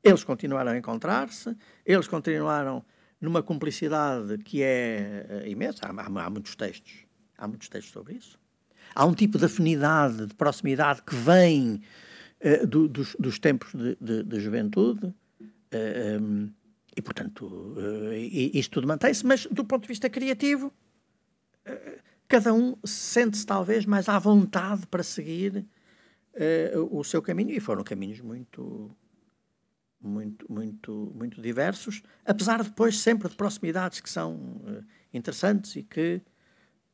Eles 0.04 0.24
continuaram 0.24 0.72
a 0.72 0.78
encontrar-se, 0.78 1.56
eles 1.86 2.08
continuaram 2.08 2.86
numa 3.20 3.42
cumplicidade 3.42 4.38
que 4.40 4.62
é 4.62 5.44
imensa. 5.48 5.86
Há, 5.86 5.90
há, 5.90 6.26
há, 6.26 6.30
muitos 6.30 6.56
textos, 6.56 7.06
há 7.38 7.48
muitos 7.48 7.70
textos 7.70 7.92
sobre 7.92 8.14
isso. 8.16 8.40
Há 8.94 9.06
um 9.06 9.14
tipo 9.14 9.38
de 9.38 9.46
afinidade, 9.46 10.28
de 10.28 10.36
proximidade 10.36 11.02
que 11.02 11.16
vem 11.16 11.82
uh, 12.42 12.68
do, 12.68 12.88
dos, 12.88 13.16
dos, 13.20 13.40
tempos 13.40 13.74
de, 13.74 13.98
de, 14.00 14.24
de 14.24 14.40
juventude. 14.40 15.08
Uh, 15.08 16.22
um, 16.22 16.54
e, 16.96 17.02
portanto, 17.02 17.46
uh, 17.46 18.14
isto 18.14 18.74
tudo 18.74 18.88
mantém-se, 18.88 19.26
mas 19.26 19.46
do 19.48 19.66
ponto 19.66 19.84
de 19.84 19.88
vista 19.90 20.10
criativo, 20.10 20.72
cada 22.28 22.54
um 22.54 22.76
sente-se 22.86 23.46
talvez 23.46 23.86
mais 23.86 24.08
à 24.08 24.20
vontade 24.20 24.86
para 24.88 25.02
seguir 25.02 25.66
o 26.92 27.04
seu 27.04 27.22
caminho, 27.22 27.52
e 27.52 27.60
foram 27.60 27.84
caminhos 27.84 28.22
muito, 28.22 28.96
muito, 30.06 30.46
muito, 30.52 31.12
muito 31.16 31.42
diversos, 31.42 32.04
apesar 32.24 32.64
depois 32.64 33.00
sempre 33.00 33.28
de 33.28 33.36
proximidades 33.36 34.00
que 34.00 34.10
são 34.10 34.36
uh, 34.36 34.84
interessantes 35.14 35.76
e 35.76 35.84
que 35.84 36.22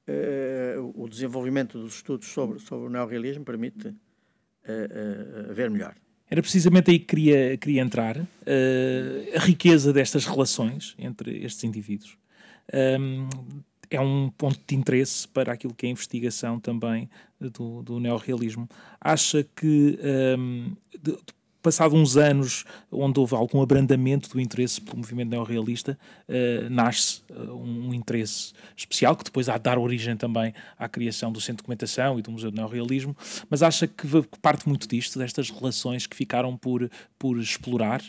uh, 0.07 0.93
o 0.95 1.07
desenvolvimento 1.07 1.79
dos 1.79 1.95
estudos 1.95 2.27
sobre, 2.27 2.59
sobre 2.59 2.87
o 2.87 2.89
neorrealismo 2.89 3.43
permite 3.43 3.89
uh, 3.89 5.53
ver 5.53 5.69
melhor. 5.69 5.95
Era 6.31 6.41
precisamente 6.41 6.89
aí 6.89 6.97
que 6.97 7.07
queria, 7.07 7.57
queria 7.57 7.81
entrar, 7.81 8.17
a 9.35 9.39
riqueza 9.39 9.91
destas 9.91 10.25
relações 10.25 10.95
entre 10.97 11.43
estes 11.43 11.65
indivíduos. 11.65 12.17
Um, 12.73 13.27
é 13.89 13.99
um 13.99 14.29
ponto 14.29 14.57
de 14.65 14.73
interesse 14.73 15.27
para 15.27 15.51
aquilo 15.51 15.73
que 15.73 15.85
é 15.85 15.89
a 15.89 15.91
investigação 15.91 16.57
também 16.57 17.09
do, 17.37 17.83
do 17.83 17.99
neorrealismo. 17.99 18.69
Acha 19.01 19.43
que 19.43 19.99
um, 20.39 20.73
de, 21.03 21.17
passado 21.61 21.95
uns 21.95 22.17
anos 22.17 22.65
onde 22.91 23.19
houve 23.19 23.35
algum 23.35 23.61
abrandamento 23.61 24.29
do 24.29 24.39
interesse 24.39 24.81
pelo 24.81 24.97
movimento 24.97 25.29
neorrealista, 25.29 25.97
uh, 26.27 26.69
nasce 26.69 27.21
uh, 27.29 27.53
um 27.53 27.93
interesse 27.93 28.53
especial, 28.75 29.15
que 29.15 29.23
depois 29.23 29.47
há 29.47 29.57
de 29.57 29.63
dar 29.63 29.77
origem 29.77 30.15
também 30.17 30.53
à 30.77 30.89
criação 30.89 31.31
do 31.31 31.39
Centro 31.39 31.57
de 31.57 31.63
Documentação 31.63 32.17
e 32.19 32.21
do 32.21 32.31
Museu 32.31 32.51
do 32.51 32.57
Neorrealismo, 32.57 33.15
mas 33.49 33.61
acha 33.63 33.87
que 33.87 34.07
parte 34.41 34.67
muito 34.67 34.87
disto, 34.87 35.19
destas 35.19 35.49
relações 35.49 36.07
que 36.07 36.15
ficaram 36.15 36.57
por, 36.57 36.89
por 37.17 37.37
explorar, 37.37 38.01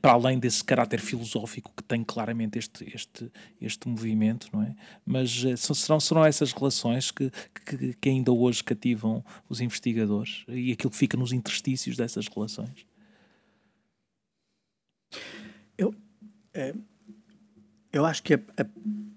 para 0.00 0.12
além 0.12 0.38
desse 0.38 0.64
caráter 0.64 1.00
filosófico 1.00 1.72
que 1.76 1.82
tem 1.82 2.02
claramente 2.02 2.58
este, 2.58 2.84
este, 2.94 3.30
este 3.60 3.88
movimento, 3.88 4.48
não 4.52 4.62
é? 4.62 4.74
Mas 5.06 5.44
serão, 5.56 6.00
serão 6.00 6.24
essas 6.24 6.52
relações 6.52 7.10
que, 7.10 7.30
que, 7.64 7.94
que 7.94 8.08
ainda 8.08 8.32
hoje 8.32 8.64
cativam 8.64 9.24
os 9.48 9.60
investigadores 9.60 10.44
e 10.48 10.72
aquilo 10.72 10.90
que 10.90 10.96
fica 10.96 11.16
nos 11.16 11.32
interstícios 11.32 11.96
dessas 11.96 12.26
relações? 12.26 12.86
Eu, 15.76 15.94
é, 16.52 16.74
eu 17.92 18.04
acho 18.04 18.22
que 18.22 18.34
a, 18.34 18.40
a 18.56 18.66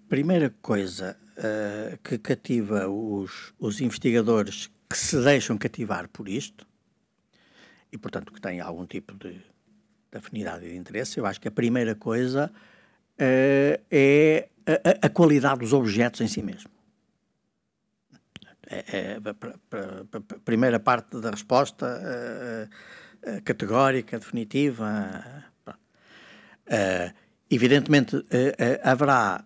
primeira 0.08 0.50
coisa 0.62 1.18
uh, 1.38 1.98
que 2.04 2.18
cativa 2.18 2.88
os, 2.88 3.54
os 3.60 3.82
investigadores 3.82 4.70
que 4.90 4.98
se 4.98 5.22
deixam 5.24 5.58
cativar 5.58 6.08
por 6.10 6.28
isto, 6.28 6.68
e 7.92 7.98
portanto 7.98 8.32
que 8.32 8.42
têm 8.42 8.60
algum 8.60 8.86
tipo 8.86 9.14
de, 9.16 9.42
de 10.12 10.18
afinidade 10.18 10.66
e 10.66 10.72
de 10.72 10.78
interesse, 10.78 11.20
eu 11.20 11.26
acho 11.26 11.40
que 11.40 11.48
a 11.48 11.52
primeira 11.52 11.96
coisa 11.96 12.52
uh, 12.52 13.82
é 13.90 14.50
a, 14.66 15.08
a, 15.08 15.10
qualidade 15.10 15.62
dos 15.62 15.74
objetos 15.74 16.22
em 16.22 16.28
si 16.28 16.42
mesmo. 16.42 16.70
É, 18.68 18.86
é, 18.98 19.18
a 19.18 20.40
primeira 20.46 20.80
parte 20.80 21.20
da 21.20 21.32
resposta 21.32 22.70
uh, 23.26 23.42
categórica, 23.44 24.20
definitiva 24.20 25.52
Uh, 26.72 27.12
evidentemente, 27.50 28.16
haverá. 28.82 29.44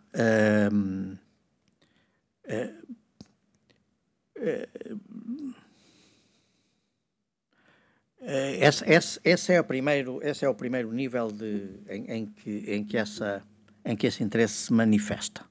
Esse, 8.60 9.20
esse, 9.24 9.54
é 9.54 9.62
o 9.62 9.64
primeiro, 9.64 10.20
esse 10.24 10.44
é 10.44 10.50
o 10.50 10.56
primeiro 10.56 10.92
nível 10.92 11.32
de, 11.32 11.70
em, 11.88 12.06
em, 12.12 12.26
que, 12.26 12.64
em, 12.68 12.84
que, 12.84 12.98
essa, 12.98 13.44
em 13.84 13.96
que 13.96 14.08
esse 14.08 14.24
interesse 14.24 14.54
se 14.54 14.74
manifesta. 14.74 15.44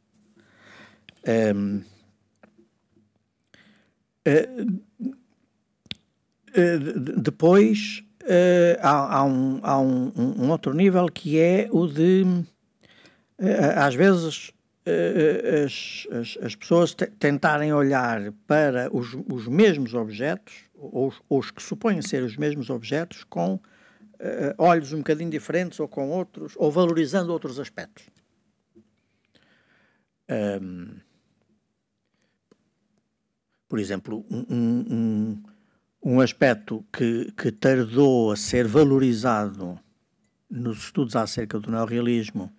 Um, 1.27 1.83
uh, 4.27 4.81
uh, 6.51 7.21
depois, 7.21 8.05
uh, 8.23 8.79
há, 8.83 9.19
há, 9.19 9.25
um, 9.25 9.61
há 9.63 9.79
um, 9.79 10.13
um, 10.17 10.51
outro 10.51 10.75
nível 10.75 11.07
que 11.07 11.39
é 11.39 11.69
o 11.71 11.87
de, 11.87 12.25
às 13.77 13.95
vezes, 13.95 14.53
as, 15.65 16.07
as, 16.13 16.39
as, 16.43 16.55
pessoas 16.55 16.95
tentarem 17.19 17.73
olhar 17.73 18.33
para 18.47 18.95
os, 18.95 19.17
os 19.31 19.49
mesmos 19.49 19.95
objetos, 19.95 20.64
ou, 20.93 21.13
ou, 21.29 21.39
os 21.39 21.51
que 21.51 21.63
supõem 21.63 22.03
ser 22.03 22.23
os 22.23 22.37
mesmos 22.37 22.71
objetos, 22.71 23.25
com 23.25 23.61
olhos 24.57 24.93
um 24.93 24.99
bocadinho 24.99 25.31
diferentes 25.31 25.79
ou 25.81 25.89
com 25.89 26.09
outros, 26.11 26.55
ou 26.57 26.71
valorizando 26.71 27.33
outros 27.33 27.59
aspectos. 27.59 28.07
Um, 30.31 30.97
por 33.69 33.79
exemplo, 33.79 34.25
um, 34.31 34.47
um, 34.51 35.43
um 36.03 36.21
aspecto 36.21 36.85
que, 36.93 37.33
que 37.33 37.51
tardou 37.51 38.33
a 38.33 38.37
ser 38.37 38.67
valorizado 38.67 39.79
nos 40.49 40.85
estudos 40.85 41.17
acerca 41.17 41.59
do 41.59 41.71
neorrealismo, 41.71 42.53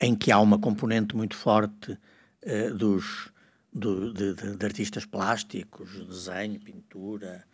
em 0.00 0.14
que 0.14 0.32
há 0.32 0.40
uma 0.40 0.58
componente 0.58 1.14
muito 1.14 1.36
forte 1.36 1.92
uh, 1.92 2.74
dos, 2.74 3.31
do, 3.72 4.12
de, 4.12 4.34
de, 4.34 4.56
de, 4.56 4.66
artistas 4.66 5.06
plásticos, 5.06 6.04
desenho, 6.06 6.60
pintura, 6.60 7.44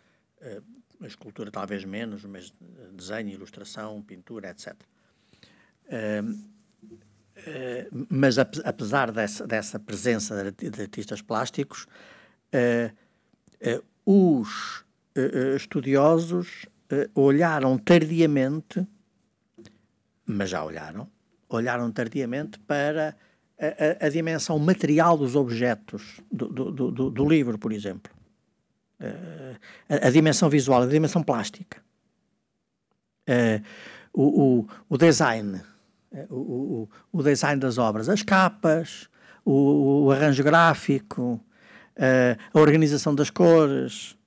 uh, 0.41 1.05
escultura 1.05 1.49
talvez 1.49 1.85
menos, 1.85 2.25
mas 2.25 2.53
desenho, 2.93 3.29
ilustração, 3.29 4.01
pintura, 4.01 4.49
etc. 4.49 4.75
Uh, 5.85 6.31
uh, 6.31 8.05
mas 8.09 8.37
apesar 8.37 9.11
dessa, 9.11 9.47
dessa 9.47 9.79
presença 9.79 10.51
de, 10.51 10.81
artistas 10.81 11.21
plásticos, 11.21 11.87
os 14.05 14.83
estudiosos 15.55 16.65
olharam 17.13 17.77
tardiamente, 17.77 18.85
mas 20.25 20.49
já 20.49 20.63
olharam, 20.63 21.09
olharam 21.47 21.91
tardiamente 21.91 22.57
para 22.59 23.15
a, 23.59 24.05
a, 24.05 24.07
a 24.07 24.09
dimensão 24.09 24.57
material 24.57 25.17
dos 25.17 25.35
objetos 25.35 26.21
do, 26.31 26.47
do, 26.47 26.91
do, 26.91 27.09
do 27.09 27.29
livro, 27.29 27.57
por 27.57 27.73
exemplo. 27.73 28.11
Uh, 28.99 29.57
a, 29.89 30.07
a, 30.07 30.09
dimensão 30.09 30.49
visual, 30.49 30.83
a 30.83 30.87
dimensão 30.87 31.21
plástica. 31.21 31.77
O, 34.11 34.23
o, 34.23 34.67
o, 34.89 34.97
design, 34.97 35.61
o, 36.31 36.89
o, 37.11 37.21
design 37.21 37.61
das 37.61 37.77
obras, 37.77 38.09
as 38.09 38.23
capas, 38.23 39.07
o, 39.45 40.09
arranjo 40.11 40.43
gráfico, 40.43 41.39
a 42.51 42.59
organização 42.59 43.13
das 43.13 43.29
cores, 43.29 44.17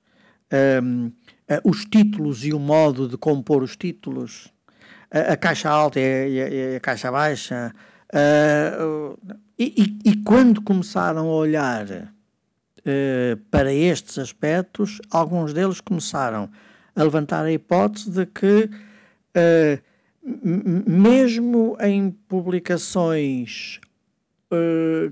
os 1.65 1.83
títulos 1.83 2.45
e 2.45 2.53
o 2.53 2.59
modo 2.59 3.09
de 3.09 3.17
compor 3.17 3.61
os 3.61 3.75
títulos, 3.75 4.53
a, 5.11 5.35
caixa 5.35 5.69
alta 5.69 5.99
e 5.99 6.41
a, 6.41 6.47
e 6.47 6.75
a 6.77 6.79
caixa 6.79 7.11
baixa. 7.11 7.75
E, 9.57 9.57
e, 9.57 9.97
e, 10.11 10.15
quando 10.23 10.61
começaram 10.61 11.27
a 11.29 11.33
olhar 11.33 11.87
uh, 11.89 13.37
para 13.49 13.73
estes 13.73 14.19
aspectos, 14.19 15.01
alguns 15.09 15.51
deles 15.53 15.81
começaram 15.81 16.47
a 16.95 17.03
levantar 17.03 17.43
a 17.43 17.51
hipótese 17.51 18.11
de 18.11 18.27
que, 18.27 18.69
uh, 19.35 19.81
mesmo 20.21 21.75
em 21.79 22.11
publicações 22.11 23.81
uh, 24.51 25.11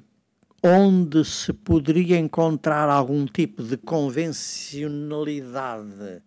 onde 0.63 1.25
se 1.25 1.51
poderia 1.53 2.19
encontrar 2.19 2.87
algum 2.87 3.25
tipo 3.25 3.63
de 3.63 3.77
convencionalidade 3.77 6.21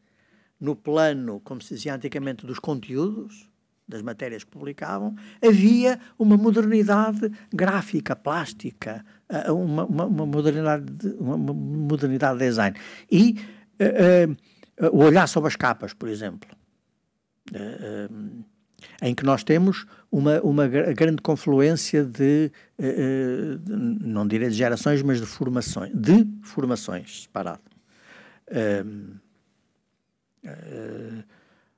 no 0.60 0.74
plano, 0.74 1.40
como 1.44 1.62
se 1.62 1.74
dizia 1.74 1.94
antigamente, 1.94 2.44
dos 2.44 2.58
conteúdos, 2.58 3.48
das 3.86 4.02
matérias 4.02 4.44
que 4.44 4.50
publicavam, 4.50 5.14
havia 5.42 6.00
uma 6.18 6.36
modernidade 6.36 7.30
gráfica, 7.52 8.16
plástica, 8.16 9.04
uma, 9.48 9.84
uma, 9.84 10.06
uma 10.06 10.26
modernidade, 10.26 10.86
uma 11.18 11.36
modernidade 11.36 12.38
de 12.38 12.46
design. 12.46 12.76
E 13.10 13.38
uh, 13.80 14.86
uh, 14.86 14.96
o 14.96 15.04
olhar 15.04 15.26
sobre 15.28 15.48
as 15.48 15.56
capas, 15.56 15.92
por 15.92 16.08
exemplo, 16.08 16.48
uh, 17.52 18.44
em 19.02 19.14
que 19.14 19.24
nós 19.24 19.44
temos 19.44 19.86
uma, 20.10 20.40
uma 20.40 20.66
grande 20.66 21.20
confluência 21.20 22.04
de, 22.04 22.50
de, 22.78 23.60
não 24.00 24.26
direi 24.26 24.48
de 24.48 24.54
gerações, 24.54 25.02
mas 25.02 25.20
de 25.20 25.26
formações, 25.26 25.92
de 25.94 26.26
formações 26.42 27.22
separado. 27.22 27.62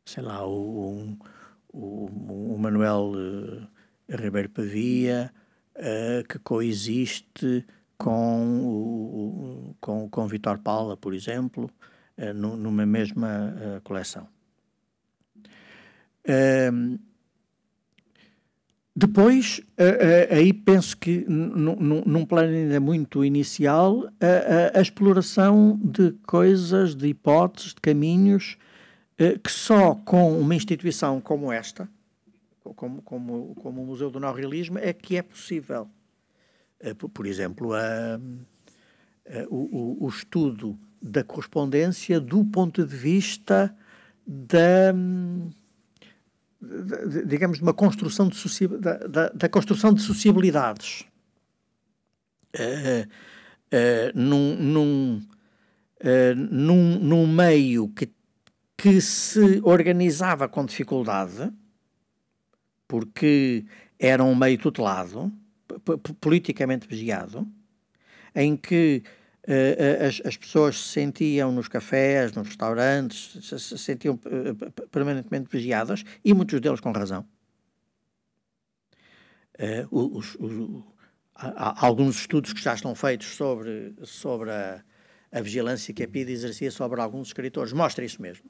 sei 0.05 0.23
lá, 0.23 0.47
um, 0.47 1.17
o, 1.77 2.55
o 2.55 2.59
Manuel 2.59 3.13
uh, 3.15 3.67
Ribeiro 4.09 4.49
Pavia, 4.49 5.31
uh, 5.77 6.27
que 6.27 6.39
coexiste 6.39 7.65
com 7.99 8.63
o, 8.65 9.77
com, 9.81 10.09
com 10.09 10.27
Vitor 10.27 10.59
Paula, 10.59 10.97
por 10.97 11.13
exemplo, 11.13 11.71
uh, 12.19 12.33
numa 12.33 12.87
mesma 12.87 13.81
coleção. 13.85 14.27
Ehm, 16.29 16.99
depois, 18.97 19.61
aí 20.31 20.53
penso 20.53 20.97
que 20.97 21.25
num 21.29 22.27
plano 22.27 22.49
ainda 22.49 22.81
muito 22.81 23.25
inicial, 23.25 24.09
a, 24.21 24.79
a, 24.79 24.83
exploração 24.83 25.79
de 25.85 26.13
coisas, 26.27 26.97
de 26.97 27.07
hipóteses, 27.07 27.75
de 27.75 27.81
caminhos 27.81 28.57
eh, 28.59 28.66
que 29.17 29.51
só 29.51 29.95
com 29.95 30.39
uma 30.39 30.55
instituição 30.55 31.21
como 31.21 31.51
esta, 31.51 31.89
como, 32.75 33.01
como, 33.03 33.55
como 33.57 33.83
o 33.83 33.87
Museu 33.87 34.11
do 34.11 34.21
Neorrealismo, 34.21 34.79
é 34.79 34.93
que 34.93 35.17
é 35.17 35.23
possível. 35.23 35.89
Eh, 36.81 36.95
por 36.95 37.27
exemplo, 37.27 37.73
a, 37.73 38.17
a, 38.17 39.47
o, 39.49 40.05
o, 40.05 40.09
estudo 40.09 40.79
da 41.01 41.25
correspondência 41.25 42.21
do 42.21 42.45
ponto 42.45 42.85
de 42.85 42.97
vista 42.97 43.75
da, 44.27 44.93
digamos, 47.27 47.59
de 47.59 47.63
uma 47.63 47.75
construção 47.75 48.29
de 48.29 48.69
da, 48.79 48.99
da, 48.99 49.29
da 49.31 49.49
construção 49.49 49.95
de 49.95 50.03
sociabilidades. 50.03 51.05
Num, 54.15 54.57
num, 54.57 55.23
num, 56.51 56.99
num 56.99 57.27
meio 57.27 57.89
que 57.89 58.07
que 58.77 59.01
se 59.01 59.61
organizava 59.65 60.49
com 60.49 60.65
dificuldade, 60.65 61.51
porque 62.87 63.65
era 63.99 64.23
um 64.23 64.35
meio 64.35 64.59
tutelado, 64.59 65.33
politicamente 66.21 66.87
vigiado, 66.87 67.49
em 68.35 68.57
que 68.57 69.03
uh, 69.49 70.07
as, 70.07 70.21
as, 70.25 70.37
pessoas 70.37 70.77
se 70.77 70.89
sentiam 70.89 71.51
nos 71.51 71.69
cafés, 71.69 72.33
nos 72.33 72.49
restaurantes, 72.49 73.45
se, 73.45 73.59
se 73.59 73.79
sentiam 73.79 74.15
uh, 74.15 74.89
permanentemente 74.89 75.49
vigiadas, 75.51 76.05
e 76.23 76.35
muitos 76.35 76.61
deles 76.61 76.81
com 76.81 76.93
razão. 76.93 77.27
Uh, 79.59 80.19
os, 80.19 80.37
os, 80.39 80.85
há, 81.35 81.81
há 81.81 81.87
alguns 81.87 82.21
estudos 82.21 82.53
que 82.53 82.61
já 82.61 82.75
estão 82.75 82.95
feitos 82.95 83.29
sobre, 83.29 83.95
sobre 84.03 84.51
a, 84.51 84.85
a 85.33 85.41
vigilância 85.41 85.95
que 85.95 86.03
a 86.03 86.09
PIDE 86.09 86.33
exercia 86.33 86.71
sobre 86.71 87.01
alguns 87.01 87.29
escritores, 87.29 87.73
mostra 87.73 88.05
isso 88.05 88.21
mesmo. 88.21 88.45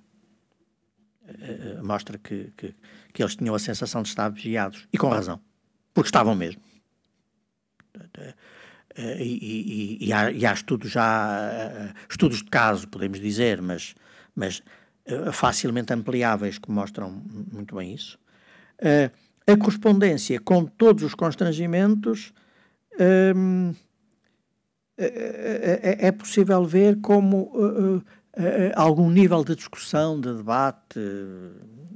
Eh, 1.28 1.80
mostra 1.82 2.18
que, 2.18 2.52
que, 2.56 2.74
que, 3.12 3.22
eles 3.22 3.34
tinham 3.34 3.54
a 3.54 3.58
sensação 3.58 4.02
de 4.02 4.08
estar 4.08 4.28
vigiados, 4.28 4.86
e 4.92 4.98
com 4.98 5.08
razão, 5.08 5.40
porque 5.92 6.06
estavam 6.06 6.36
mesmo. 6.36 6.62
Uh, 7.96 8.34
e, 9.18 9.98
e, 10.00 10.06
e, 10.06 10.12
há, 10.12 10.30
e, 10.30 10.46
há, 10.46 10.52
estudos 10.52 10.90
já, 10.90 11.92
uh, 11.92 11.94
estudos 12.08 12.38
de 12.38 12.44
caso, 12.44 12.86
podemos 12.88 13.18
dizer, 13.20 13.60
mas, 13.60 13.94
mas 14.34 14.62
facilmente 15.32 15.92
ampliáveis 15.92 16.58
que 16.58 16.70
mostram 16.70 17.10
muito 17.52 17.76
bem 17.76 17.94
isso. 17.94 18.18
a 19.46 19.56
correspondência 19.56 20.40
com 20.40 20.64
todos 20.64 21.04
os 21.04 21.14
constrangimentos 21.14 22.32
é, 24.98 26.08
é, 26.08 26.12
possível 26.12 26.64
ver 26.64 27.00
como 27.00 27.52
uh, 27.54 28.02
algum 28.74 29.10
nível 29.10 29.44
de 29.44 29.54
discussão, 29.54 30.20
de 30.20 30.34
debate. 30.34 30.98
Uh, 30.98 31.86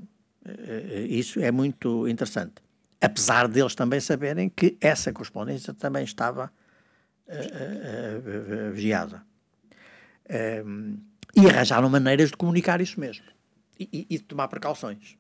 isso 1.08 1.40
é 1.40 1.50
muito 1.50 2.08
interessante. 2.08 2.54
Apesar 3.00 3.46
deles 3.48 3.74
também 3.74 4.00
saberem 4.00 4.48
que 4.48 4.76
essa 4.80 5.12
correspondência 5.12 5.72
também 5.72 6.04
estava 6.04 6.52
vigiada. 8.72 9.22
e 11.36 11.46
arranjaram 11.46 11.88
maneiras 11.88 12.30
de 12.30 12.36
comunicar 12.36 12.80
isso 12.80 12.98
mesmo 13.00 13.24
e 13.78 14.04
de 14.10 14.22
tomar 14.22 14.48
precauções. 14.48 15.16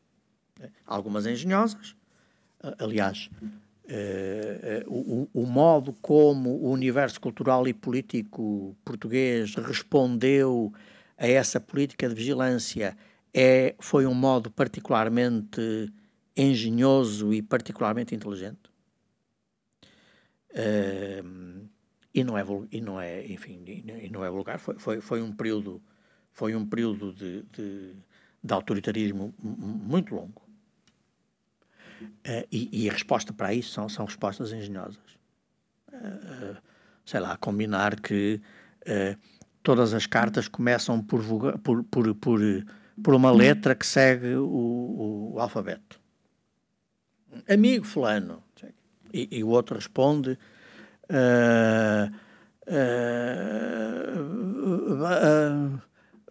Algumas 0.86 1.26
engenhosas, 1.26 1.94
aliás, 2.78 3.30
Uh, 3.90 4.86
uh, 4.88 5.28
o, 5.34 5.42
o, 5.42 5.46
modo 5.46 5.92
como 6.00 6.50
o 6.50 6.70
universo 6.70 7.20
cultural 7.20 7.66
e 7.66 7.74
político 7.74 8.76
português 8.84 9.52
respondeu 9.56 10.72
a 11.20 11.26
essa 11.26 11.60
política 11.60 12.08
de 12.08 12.14
vigilância 12.14 12.96
é, 13.32 13.74
foi 13.78 14.06
um 14.06 14.14
modo 14.14 14.50
particularmente 14.50 15.92
engenhoso 16.34 17.34
e 17.34 17.42
particularmente 17.42 18.14
inteligente. 18.14 18.70
Uh, 20.50 21.68
e 22.12 22.24
não 22.24 22.36
é 22.36 22.44
e 22.72 22.80
não 22.80 23.00
é 23.00 23.24
enfim 23.26 23.62
e 23.64 24.10
não 24.10 24.24
é 24.24 24.28
vulgar 24.28 24.58
foi, 24.58 24.76
foi, 24.80 25.00
foi 25.00 25.22
um 25.22 25.30
período 25.30 25.80
foi 26.32 26.56
um 26.56 26.66
período 26.66 27.12
de, 27.12 27.42
de, 27.42 27.94
de 28.42 28.52
autoritarismo 28.52 29.32
muito 29.38 30.12
longo 30.12 30.42
uh, 32.02 32.46
e, 32.50 32.68
e, 32.72 32.90
a 32.90 32.92
resposta 32.92 33.32
para 33.32 33.54
isso 33.54 33.70
são, 33.70 33.88
são 33.88 34.04
respostas 34.06 34.50
engenhosas 34.50 34.98
uh, 35.92 36.60
sei 37.06 37.20
lá 37.20 37.36
combinar 37.36 38.00
que 38.00 38.40
todas 39.62 39.94
as 39.94 40.06
cartas 40.06 40.48
começam 40.48 41.02
por, 41.02 41.22
por, 41.62 41.84
por, 41.84 42.14
por, 42.14 42.40
por 43.02 43.14
uma 43.14 43.30
letra 43.30 43.74
que 43.74 43.86
segue 43.86 44.34
o, 44.34 45.32
o 45.34 45.40
alfabeto. 45.40 46.00
Amigo 47.48 47.84
fulano. 47.84 48.42
E, 49.12 49.38
e 49.38 49.44
o 49.44 49.48
outro 49.48 49.74
responde 49.74 50.38
uh, 51.10 52.06
uh, 52.68 52.70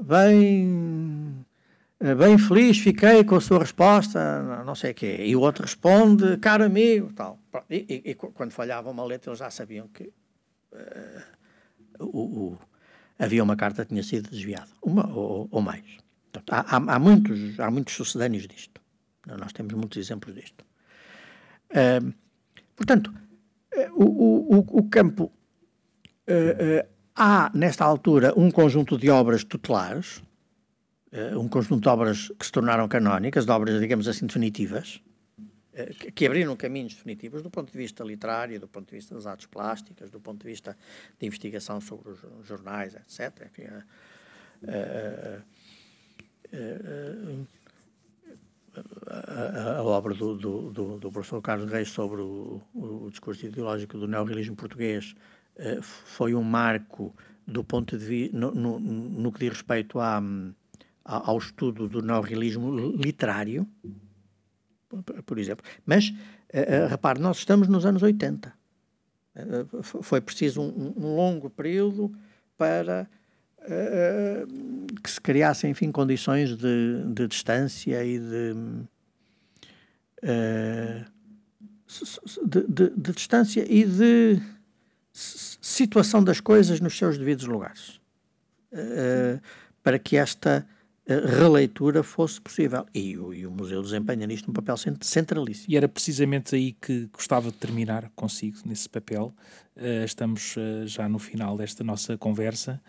bem 0.01 1.45
bem 2.17 2.37
feliz 2.37 2.79
fiquei 2.79 3.25
com 3.25 3.35
a 3.35 3.41
sua 3.41 3.59
resposta, 3.59 4.63
não 4.63 4.73
sei 4.73 4.91
o 4.91 4.95
quê. 4.95 5.17
E 5.19 5.35
o 5.35 5.41
outro 5.41 5.63
responde, 5.63 6.37
caro 6.37 6.63
amigo, 6.63 7.11
tal. 7.11 7.37
E, 7.69 8.01
e, 8.05 8.11
e 8.11 8.15
quando 8.15 8.51
falhava 8.51 8.89
uma 8.89 9.03
letra, 9.03 9.29
eles 9.29 9.39
já 9.39 9.49
sabiam 9.49 9.89
que 9.89 10.13
uh, 10.71 11.21
o, 11.99 12.57
havia 13.19 13.43
uma 13.43 13.57
carta 13.57 13.83
que 13.83 13.89
tinha 13.89 14.01
sido 14.01 14.29
desviada, 14.31 14.71
uma 14.81 15.07
ou, 15.13 15.47
ou 15.51 15.61
mais. 15.61 15.83
Portanto, 16.31 16.53
há, 16.53 16.95
há, 16.95 16.99
muitos, 16.99 17.59
há 17.59 17.69
muitos 17.69 17.93
sucedâneos 17.93 18.47
disto. 18.47 18.81
Nós 19.37 19.51
temos 19.51 19.73
muitos 19.73 19.97
exemplos 19.97 20.33
disto. 20.33 20.65
Uh, 21.69 22.13
portanto, 22.75 23.13
uh, 23.75 24.03
o, 24.03 24.55
o, 24.55 24.79
o, 24.79 24.89
campo. 24.89 25.31
Uh, 26.27 26.87
há, 27.15 27.51
nesta 27.53 27.83
altura, 27.83 28.33
um 28.37 28.49
conjunto 28.49 28.97
de 28.97 29.09
obras 29.09 29.43
tutelares, 29.43 30.23
um 31.35 31.47
conjunto 31.47 31.81
de 31.81 31.89
obras 31.89 32.31
que 32.37 32.45
se 32.45 32.51
tornaram 32.51 32.87
canónicas, 32.87 33.43
de 33.43 33.51
obras, 33.51 33.79
digamos 33.79 34.07
assim, 34.07 34.27
definitivas, 34.27 35.01
que, 35.85 36.11
que 36.11 36.25
abriram 36.25 36.55
caminhos 36.55 36.93
definitivos 36.93 37.41
do 37.41 37.49
ponto 37.49 37.71
de 37.71 37.77
vista 37.77 38.03
literário, 38.03 38.59
do 38.59 38.67
ponto 38.67 38.89
de 38.89 38.95
vista 38.95 39.15
das 39.15 39.25
artes 39.25 39.45
plásticas, 39.45 40.09
do 40.09 40.19
ponto 40.19 40.41
de 40.41 40.47
vista 40.47 40.77
de 41.19 41.25
investigação 41.25 41.79
sobre 41.79 42.09
os 42.09 42.47
jornais, 42.47 42.95
etc. 42.95 43.47
Enfim, 43.47 43.63
a, 43.63 43.83
a, 49.07 49.77
a, 49.77 49.83
obra 49.83 50.13
do, 50.13 50.35
do, 50.35 50.71
do, 50.71 50.97
do, 50.99 51.11
professor 51.11 51.41
Carlos 51.41 51.71
Reis 51.71 51.89
sobre 51.89 52.21
o, 52.21 52.61
o 52.73 53.09
discurso 53.09 53.45
ideológico 53.45 53.97
do 53.97 54.07
neorrealismo 54.07 54.55
português 54.55 55.15
foi 55.81 56.33
um 56.33 56.43
marco 56.43 57.13
do 57.45 57.63
ponto 57.63 57.97
de 57.97 58.05
vista, 58.05 58.37
no, 58.37 58.51
no, 58.51 58.79
no, 58.79 59.31
que 59.31 59.39
diz 59.39 59.49
respeito 59.49 59.99
à, 59.99 60.21
ao 61.03 61.37
estudo 61.37 61.87
do 61.87 62.01
neorrealismo 62.01 62.91
literário, 62.91 63.67
por 65.25 65.37
exemplo. 65.37 65.65
Mas, 65.85 66.09
uh, 66.09 66.87
repare, 66.89 67.19
nós 67.19 67.37
estamos 67.37 67.67
nos 67.67 67.85
anos 67.85 68.01
80. 68.01 68.53
Uh, 69.35 69.83
foi 69.83 70.19
preciso 70.19 70.61
um, 70.61 70.93
um, 70.97 71.15
longo 71.15 71.49
período 71.49 72.13
para 72.57 73.07
que 75.03 75.11
se 75.11 75.19
criassem, 75.21 75.69
enfim, 75.69 75.91
condições 75.91 76.57
de, 76.57 77.03
de 77.13 77.27
distância 77.27 78.03
e 78.03 78.17
de, 78.17 78.53
de, 82.47 82.67
de, 82.67 82.89
de, 82.95 83.11
distância 83.11 83.63
e 83.69 83.83
de 83.85 84.41
situação 85.13 86.23
das 86.23 86.39
coisas 86.39 86.79
nos 86.79 86.97
seus 86.97 87.17
devidos 87.17 87.45
lugares. 87.45 87.99
para 89.83 89.99
que 89.99 90.15
esta 90.15 90.65
releitura 91.15 92.03
fosse 92.03 92.39
possível. 92.39 92.85
E 92.93 93.17
o, 93.17 93.33
e 93.33 93.45
o, 93.45 93.51
Museu 93.51 93.81
desempenha 93.81 94.27
nisto 94.27 94.49
um 94.49 94.53
papel 94.53 94.75
centralíssimo. 95.01 95.65
E 95.67 95.75
era 95.75 95.87
precisamente 95.87 96.55
aí 96.55 96.73
que 96.73 97.07
gostava 97.11 97.51
de 97.51 97.57
terminar 97.57 98.11
consigo, 98.15 98.57
nesse 98.65 98.87
papel. 98.87 99.33
Uh, 99.75 100.03
estamos 100.03 100.55
uh, 100.57 100.85
já 100.85 101.09
no 101.09 101.17
final 101.17 101.57
desta 101.57 101.83
nossa 101.83 102.17
conversa. 102.17 102.81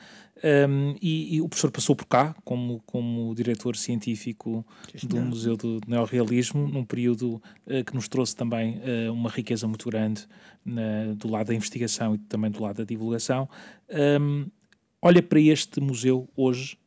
Um, 0.68 0.97
e, 1.01 1.37
e, 1.37 1.41
o 1.41 1.49
professor 1.49 1.71
passou 1.71 1.95
por 1.95 2.07
cá 2.07 2.35
como, 2.45 2.83
como 2.87 3.35
diretor 3.35 3.77
científico 3.77 4.66
do 5.03 5.21
Museu 5.21 5.57
do 5.57 5.81
Neorrealismo, 5.87 6.66
num 6.66 6.85
período 6.85 7.43
uh, 7.66 7.85
que 7.85 7.95
nos 7.95 8.09
trouxe 8.09 8.35
também 8.35 8.81
uma 9.12 9.29
riqueza 9.29 9.68
muito 9.68 9.89
grande 9.89 10.27
na, 10.64 11.12
do 11.14 11.29
lado 11.29 11.49
da 11.49 11.55
investigação 11.55 12.14
e 12.14 12.18
também 12.18 12.51
do 12.51 12.62
lado 12.62 12.77
da 12.77 12.85
divulgação. 12.85 13.49
Um, 14.21 14.47
olha 15.03 15.23
para 15.23 15.41
este 15.41 15.81
museu 15.81 16.29
hoje 16.35 16.80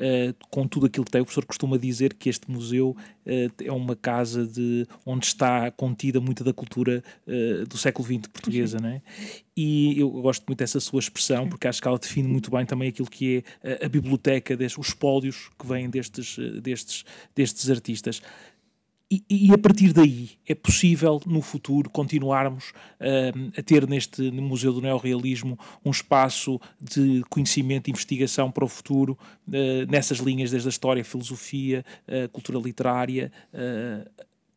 uh, 0.00 0.34
com 0.50 0.66
tudo 0.66 0.86
aquilo 0.86 1.04
que 1.04 1.10
tem. 1.10 1.20
O 1.20 1.24
professor 1.24 1.44
costuma 1.44 1.76
dizer 1.76 2.14
que 2.14 2.28
este 2.28 2.50
museu 2.50 2.96
uh, 3.26 3.64
é 3.64 3.70
uma 3.70 3.94
casa 3.94 4.46
de, 4.46 4.86
onde 5.04 5.26
está 5.26 5.70
contida 5.70 6.20
muita 6.20 6.42
da 6.42 6.52
cultura 6.52 7.04
uh, 7.26 7.66
do 7.66 7.76
século 7.76 8.06
XX 8.06 8.26
portuguesa, 8.28 8.78
não 8.80 8.88
é? 8.88 9.02
E 9.56 10.00
eu 10.00 10.10
gosto 10.10 10.44
muito 10.46 10.58
dessa 10.58 10.80
sua 10.80 11.00
expressão, 11.00 11.48
porque 11.48 11.68
acho 11.68 11.82
que 11.82 11.86
ela 11.86 11.98
define 11.98 12.26
muito 12.26 12.50
bem 12.50 12.64
também 12.64 12.88
aquilo 12.88 13.10
que 13.10 13.44
é 13.62 13.82
a, 13.82 13.86
a 13.86 13.88
biblioteca, 13.88 14.56
destes, 14.56 14.78
os 14.78 14.88
espólios 14.88 15.50
que 15.58 15.66
vêm 15.66 15.90
destes, 15.90 16.38
destes, 16.62 17.04
destes 17.34 17.68
artistas. 17.68 18.22
E, 19.12 19.52
a 19.52 19.58
partir 19.58 19.92
daí 19.92 20.30
é 20.46 20.54
possível 20.54 21.20
no 21.26 21.42
futuro 21.42 21.90
continuarmos 21.90 22.70
uh, 23.00 23.52
a 23.58 23.60
ter 23.60 23.88
neste 23.88 24.30
Museu 24.30 24.72
do 24.72 24.80
Neorrealismo 24.80 25.58
um 25.84 25.90
espaço 25.90 26.60
de 26.80 27.20
conhecimento 27.28 27.88
e 27.88 27.90
investigação 27.90 28.52
para 28.52 28.64
o 28.64 28.68
futuro 28.68 29.18
uh, 29.48 29.90
nessas 29.90 30.18
linhas 30.18 30.52
desde 30.52 30.68
a 30.68 30.70
história, 30.70 31.02
a 31.02 31.04
filosofia, 31.04 31.84
a 32.06 32.28
cultura 32.28 32.60
literária, 32.60 33.32
uh, 33.52 34.08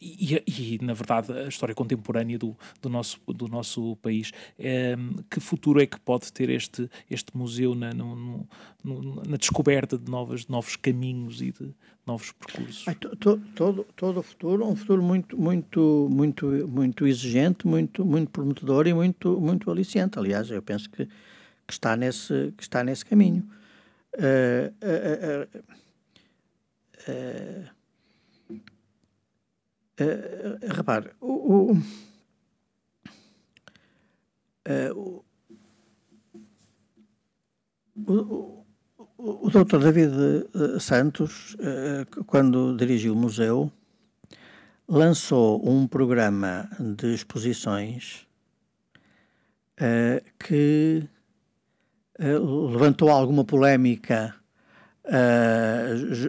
e, 0.03 0.43
e, 0.75 0.79
na 0.83 0.93
verdade, 0.93 1.31
a 1.31 1.47
história 1.47 1.73
contemporânea 1.73 2.37
do, 2.37 2.57
do, 2.81 2.89
nosso, 2.89 3.19
do 3.27 3.47
nosso 3.47 3.95
país. 3.97 4.31
É, 4.59 4.95
que 5.29 5.39
futuro 5.39 5.81
é 5.81 5.85
que 5.85 5.99
pode 5.99 6.31
ter 6.33 6.49
este, 6.49 6.89
este 7.09 7.35
museu 7.35 7.73
na, 7.73 7.93
no, 7.93 8.45
no, 8.83 9.15
na 9.23 9.37
descoberta 9.37 9.97
de 9.97 10.11
novas, 10.11 10.47
novos 10.47 10.75
caminhos 10.75 11.41
e 11.41 11.51
de 11.51 11.73
novos 12.05 12.33
percursos? 12.33 12.85
Ai, 12.87 12.95
to, 12.95 13.15
to, 13.15 13.41
todo, 13.55 13.85
todo 13.95 14.19
o 14.19 14.23
futuro, 14.23 14.67
um 14.67 14.75
futuro 14.75 15.01
muito, 15.01 15.37
muito, 15.37 16.09
muito, 16.11 16.45
muito 16.67 17.07
exigente, 17.07 17.65
muito, 17.65 18.05
muito 18.05 18.29
prometedor 18.29 18.87
e 18.87 18.93
muito, 18.93 19.39
muito 19.39 19.71
aliciante. 19.71 20.19
Aliás, 20.19 20.51
eu 20.51 20.61
penso 20.61 20.89
que, 20.89 21.05
que, 21.05 21.73
está, 21.73 21.95
nesse, 21.95 22.53
que 22.57 22.63
está 22.63 22.83
nesse 22.83 23.05
caminho. 23.05 23.47
Uh, 24.15 24.69
uh, 24.83 25.59
uh, 27.09 27.82
Uh, 29.99 30.57
repare, 30.73 31.11
o, 31.21 31.27
o, 31.27 31.73
uh, 34.67 35.23
o, 38.07 38.65
o, 39.19 39.49
doutor 39.51 39.83
David 39.83 40.11
Santos, 40.79 41.53
uh, 41.55 42.23
quando 42.25 42.75
dirigiu 42.75 43.13
o 43.13 43.15
museu, 43.15 43.71
lançou 44.87 45.61
um 45.63 45.85
programa 45.85 46.67
de 46.79 47.13
exposições 47.13 48.27
que 50.39 51.07
levantou 52.17 53.09
alguma 53.09 53.43
polémica 53.43 54.33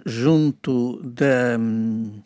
junto 0.04 1.00
da. 1.02 1.56
Um, 1.58 2.22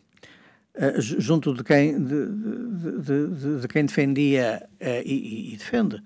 uh, 0.79 1.01
junto 1.01 1.53
de 1.55 1.63
quem, 1.63 2.03
de, 2.03 2.27
de, 2.27 3.29
de, 3.29 3.61
de 3.61 3.69
quem 3.69 3.85
defendia 3.85 4.69
uh, 4.81 5.03
e, 5.05 5.55
e, 5.55 5.57
defende 5.57 5.97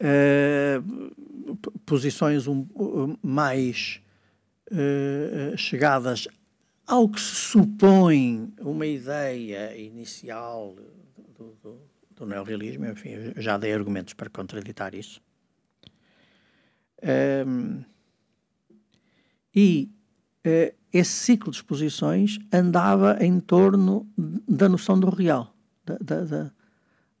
uh, 0.00 1.56
posições 1.86 2.46
um, 2.46 2.66
mais 3.22 4.00
chegadas 5.56 6.28
ao 6.86 7.08
que 7.08 7.18
se 7.18 7.34
supõe 7.34 8.52
uma 8.60 8.86
ideia 8.86 9.74
inicial 9.74 10.76
do, 11.38 11.56
do, 11.62 11.80
do 12.10 12.26
neorrealismo, 12.26 12.84
enfim, 12.84 13.32
já 13.36 13.56
dei 13.56 13.72
argumentos 13.72 14.12
para 14.12 14.28
contraditar 14.28 14.94
isso. 14.94 15.22
Um, 17.46 17.84
e 19.54 19.90
uh, 19.90 19.97
esse 20.92 21.10
ciclo 21.10 21.50
de 21.50 21.58
exposições 21.58 22.38
andava 22.52 23.16
em 23.20 23.40
torno 23.40 24.08
da 24.16 24.68
noção 24.68 24.98
do 24.98 25.10
real, 25.10 25.54
da, 25.84 25.96
da, 26.00 26.24
da, 26.24 26.50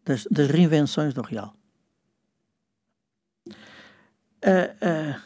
das, 0.04 0.26
das, 0.30 0.48
reinvenções 0.48 1.12
do 1.12 1.22
real. 1.22 1.54
Uh, 4.44 5.18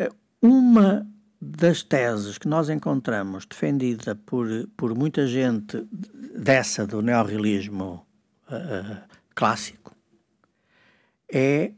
uh, 0.00 0.16
uma 0.40 1.06
das 1.40 1.82
teses 1.82 2.38
que 2.38 2.48
nós 2.48 2.68
encontramos 2.68 3.44
defendida 3.46 4.14
por, 4.14 4.46
por 4.76 4.94
muita 4.94 5.26
gente 5.26 5.86
dessa 6.36 6.86
do 6.86 7.02
neorrealismo 7.02 8.06
uh, 8.48 9.08
clássico 9.34 9.94
é 11.32 11.72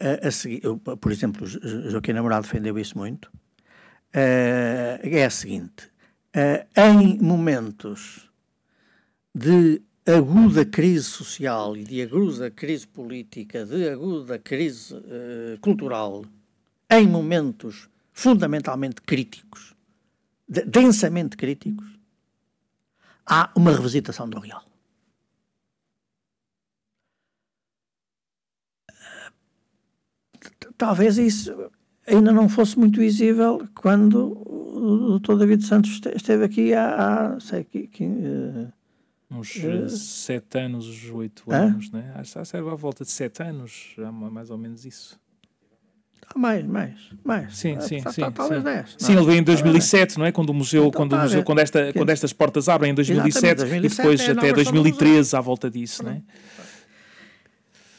a, 0.00 0.28
a 0.28 0.30
seguir. 0.30 0.62
Por 1.00 1.12
exemplo, 1.12 1.46
Joaquim 1.46 2.12
Namorado 2.12 2.46
defendeu 2.46 2.78
isso 2.78 2.96
muito 2.98 3.30
uh, 4.16 4.98
é 5.02 5.24
a 5.24 5.30
seguinte: 5.30 5.88
uh, 6.34 6.80
em 6.80 7.18
momentos 7.18 8.28
de 9.34 9.82
aguda 10.06 10.64
crise 10.64 11.04
social 11.04 11.76
e 11.76 11.84
de 11.84 12.02
aguda 12.02 12.50
crise 12.50 12.86
política, 12.86 13.66
de 13.66 13.88
aguda 13.88 14.38
crise 14.38 14.94
uh, 14.94 15.60
cultural, 15.60 16.24
em 16.90 17.06
momentos 17.06 17.88
fundamentalmente 18.12 19.02
críticos, 19.02 19.74
de, 20.48 20.62
densamente 20.64 21.36
críticos, 21.36 21.86
há 23.26 23.50
uma 23.54 23.72
revisitação 23.72 24.28
do 24.28 24.38
real. 24.38 24.64
Talvez 30.76 31.18
isso 31.18 31.70
ainda 32.06 32.32
não 32.32 32.48
fosse 32.48 32.78
muito 32.78 33.00
visível 33.00 33.66
quando 33.74 34.42
o 34.46 35.18
Dr. 35.18 35.36
David 35.36 35.64
Santos 35.64 36.00
esteve 36.14 36.44
aqui 36.44 36.74
há, 36.74 37.34
há 37.34 37.40
sei 37.40 37.64
que, 37.64 37.86
que 37.86 38.04
uh, 38.04 38.72
uns 39.30 39.56
uh, 39.56 39.88
sete 39.88 40.58
anos, 40.58 41.10
oito 41.10 41.50
anos, 41.50 41.90
né? 41.90 42.12
Acho 42.14 42.38
que 42.38 42.44
serve 42.44 42.70
à 42.70 42.74
volta 42.74 43.04
de 43.04 43.10
sete 43.10 43.42
anos, 43.42 43.96
mais 44.30 44.50
ou 44.50 44.58
menos 44.58 44.84
isso. 44.84 45.18
Ah, 46.28 46.38
mais, 46.38 46.66
mais, 46.66 46.94
mais. 47.24 47.56
Sim, 47.56 47.80
sim, 47.80 48.02
tá, 48.02 48.12
sim. 48.12 48.20
Tá, 48.20 48.30
talvez 48.32 48.62
10. 48.62 48.96
Sim, 48.98 49.12
ele 49.12 49.24
veio 49.24 49.38
em 49.38 49.44
2007, 49.44 50.18
não 50.18 50.26
é? 50.26 50.32
Quando 50.32 50.50
o 50.50 50.54
museu, 50.54 50.86
então, 50.86 50.90
quando, 50.90 51.12
o 51.12 51.18
museu 51.18 51.44
quando, 51.44 51.60
esta, 51.60 51.92
quando 51.92 52.10
estas 52.10 52.32
portas 52.32 52.68
abrem 52.68 52.90
em 52.90 52.94
2007, 52.94 53.60
2007 53.60 53.86
e 53.86 53.96
depois 53.96 54.28
é 54.28 54.32
até 54.32 54.52
2013 54.52 55.36
à 55.36 55.40
volta 55.40 55.70
disso, 55.70 56.02
não 56.02 56.10
é? 56.10 56.22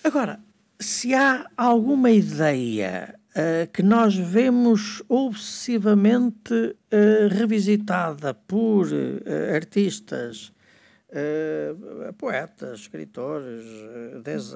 Agora, 0.04 0.40
se 0.80 1.14
há 1.14 1.50
alguma 1.58 2.12
ideia 2.12 3.18
uh, 3.30 3.72
que 3.72 3.82
nós 3.82 4.16
vemos 4.16 5.02
obsessivamente 5.10 6.54
uh, 6.54 7.28
revisitada 7.32 8.34
por 8.34 8.88
uh, 8.88 9.56
artistas, 9.56 10.54
poetas, 12.18 12.82
escritores, 12.82 13.64
des 14.26 14.54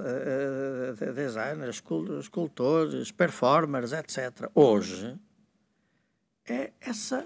designers, 1.16 1.82
escultores, 2.20 3.10
performers, 3.10 3.94
etc. 3.94 4.50
Hoje, 4.54 5.18
é 6.46 6.72
essa. 6.82 7.26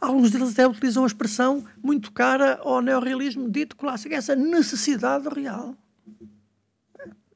Alguns 0.00 0.30
deles 0.30 0.52
até 0.52 0.66
utilizam 0.66 1.04
a 1.04 1.06
expressão 1.06 1.62
muito 1.82 2.10
cara 2.10 2.58
ao 2.62 2.80
neorrealismo 2.80 3.50
dito 3.50 3.76
clássico, 3.76 4.14
essa 4.14 4.34
necessidade 4.34 5.28
real 5.28 5.76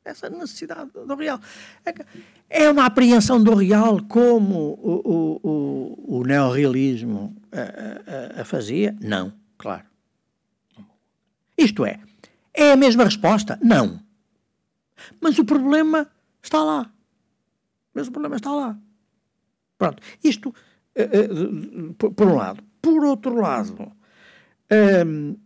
essa 0.05 0.28
necessidade 0.28 0.90
do 0.92 1.14
real. 1.14 1.40
É 2.48 2.68
uma 2.68 2.86
apreensão 2.86 3.42
do 3.42 3.55
real 3.55 4.03
como 4.05 4.78
o, 4.82 5.03
o, 5.05 5.40
o, 5.48 6.18
o 6.18 6.24
neorrealismo 6.24 7.36
a, 7.53 8.38
a, 8.38 8.42
a 8.42 8.44
fazia? 8.44 8.96
Não, 9.00 9.32
claro. 9.57 9.84
Isto 11.57 11.86
é, 11.86 12.00
é 12.55 12.72
a 12.72 12.76
mesma 12.76 13.05
resposta? 13.05 13.59
Não. 13.62 14.00
Mas 15.20 15.38
o 15.38 15.44
problema 15.44 16.09
está 16.42 16.62
lá. 16.62 16.90
Mas 17.94 18.09
o 18.09 18.12
problema 18.12 18.36
está 18.36 18.50
lá. 18.50 18.76
Pronto. 19.78 20.03
Isto, 20.22 20.55
eh, 20.94 21.09
eh, 21.12 21.28
por, 21.98 22.26
um 22.26 22.34
lado. 22.34 22.62
Por 22.80 23.05
outro 23.05 23.34
lado, 23.34 23.92
hum, 25.07 25.36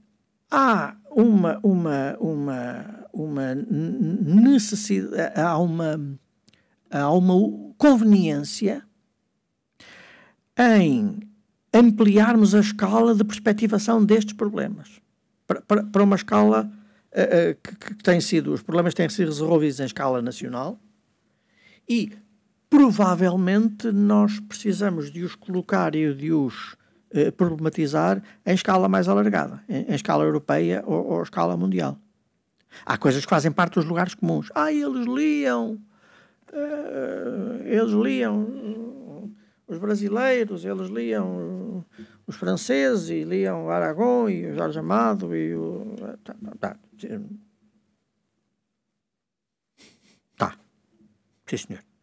há 0.50 0.96
uma, 1.16 1.58
uma, 1.62 2.16
uma 2.20 3.06
uma 3.16 3.54
necessidade, 3.54 5.40
há 5.40 5.56
uma, 5.58 6.18
há 6.90 7.10
uma 7.10 7.34
conveniência 7.78 8.82
em 10.58 11.18
ampliarmos 11.72 12.54
a 12.54 12.60
escala 12.60 13.14
de 13.14 13.24
perspectivação 13.24 14.04
destes 14.04 14.34
problemas. 14.34 15.00
Para, 15.46 15.62
para, 15.62 15.84
para 15.84 16.02
uma 16.02 16.16
escala 16.16 16.70
uh, 17.12 17.54
que, 17.62 17.94
que, 17.94 18.02
tem 18.02 18.20
sido, 18.20 18.52
os 18.52 18.62
problemas 18.62 18.94
têm 18.94 19.08
sido 19.08 19.28
resolvidos 19.28 19.80
em 19.80 19.84
escala 19.84 20.20
nacional 20.20 20.78
e 21.88 22.12
provavelmente 22.68 23.90
nós 23.92 24.40
precisamos 24.40 25.10
de 25.10 25.22
os 25.22 25.34
colocar 25.34 25.94
e 25.94 26.12
de 26.12 26.32
os 26.32 26.76
uh, 27.14 27.32
problematizar 27.32 28.22
em 28.44 28.54
escala 28.54 28.88
mais 28.88 29.08
alargada, 29.08 29.62
em, 29.68 29.82
em 29.90 29.94
escala 29.94 30.24
europeia 30.24 30.82
ou, 30.86 31.12
ou 31.12 31.22
escala 31.22 31.56
mundial. 31.56 31.98
Há 32.84 32.98
coisas 32.98 33.24
que 33.24 33.30
fazem 33.30 33.50
parte 33.52 33.74
dos 33.74 33.84
lugares 33.84 34.14
comuns. 34.14 34.50
Ah, 34.54 34.72
eles 34.72 35.06
liam, 35.06 35.78
uh, 36.52 37.62
eles 37.64 37.92
liam 37.92 39.32
os 39.66 39.78
brasileiros, 39.78 40.64
eles 40.64 40.88
liam 40.88 41.84
os 42.26 42.36
franceses, 42.36 43.08
e 43.08 43.24
liam 43.24 43.66
o 43.66 43.70
Aragão 43.70 44.28
e 44.28 44.46
o 44.46 44.54
Jorge 44.54 44.78
Amado 44.78 45.34
e 45.34 45.54
o. 45.54 45.94
Tá, 46.22 46.34
tá, 46.34 46.56
tá. 46.60 46.76
Sim, 51.46 51.56
senhor. 51.56 51.95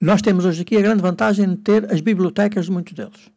Nós 0.00 0.22
temos 0.22 0.44
hoje 0.44 0.62
aqui 0.62 0.76
a 0.76 0.82
grande 0.82 1.02
vantagem 1.02 1.48
de 1.50 1.56
ter 1.56 1.92
as 1.92 2.00
bibliotecas 2.00 2.66
de 2.66 2.72
muitos 2.72 2.92
deles. 2.92 3.30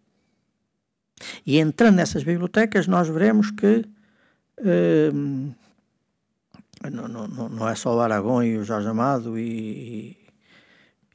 E 1.45 1.57
entrando 1.57 1.95
nessas 1.95 2.23
bibliotecas, 2.23 2.87
nós 2.87 3.07
veremos 3.07 3.51
que 3.51 3.85
uh, 4.59 5.53
não, 6.89 7.07
não, 7.07 7.49
não 7.49 7.69
é 7.69 7.75
só 7.75 7.95
o 7.95 7.99
Aragão 7.99 8.43
e 8.43 8.57
o 8.57 8.63
Jorge 8.63 8.87
Amado 8.87 9.37
e, 9.37 10.17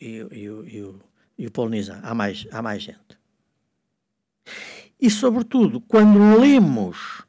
e, 0.01 0.27
e, 0.31 0.45
e, 0.45 0.83
o, 0.83 1.01
o 1.39 2.03
há 2.03 2.15
mais, 2.15 2.47
há 2.53 2.63
mais 2.63 2.83
gente. 2.83 3.19
E, 5.01 5.11
sobretudo, 5.11 5.81
quando 5.81 6.41
lemos 6.41 7.23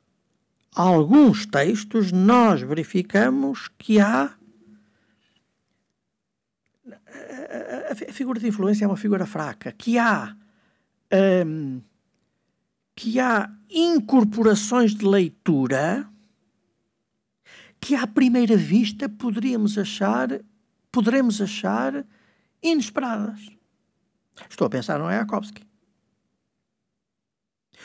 alguns 0.74 1.46
textos, 1.46 2.12
nós 2.12 2.62
verificamos 2.62 3.70
que 3.78 4.00
há. 4.00 4.34
A, 7.90 8.14
figura 8.14 8.40
de 8.40 8.48
influência 8.48 8.86
é 8.86 8.88
uma 8.88 8.98
figura 8.98 9.26
fraca, 9.26 9.72
que 9.72 9.98
há. 9.98 10.36
Um, 11.46 11.82
que 12.96 13.20
há 13.20 13.50
incorporações 13.70 14.96
de 14.96 15.06
leitura 15.06 16.10
que 17.80 17.96
à 17.96 18.08
primeira 18.08 18.58
vista 18.58 19.08
poderíamos 19.08 19.78
achar, 19.78 20.30
poderemos 20.92 21.40
achar 21.40 22.06
inesperadas. 22.62 23.48
Estou 24.50 24.66
a 24.66 24.70
pensar 24.70 24.98
no 24.98 25.06
Mayakovsky. 25.06 25.64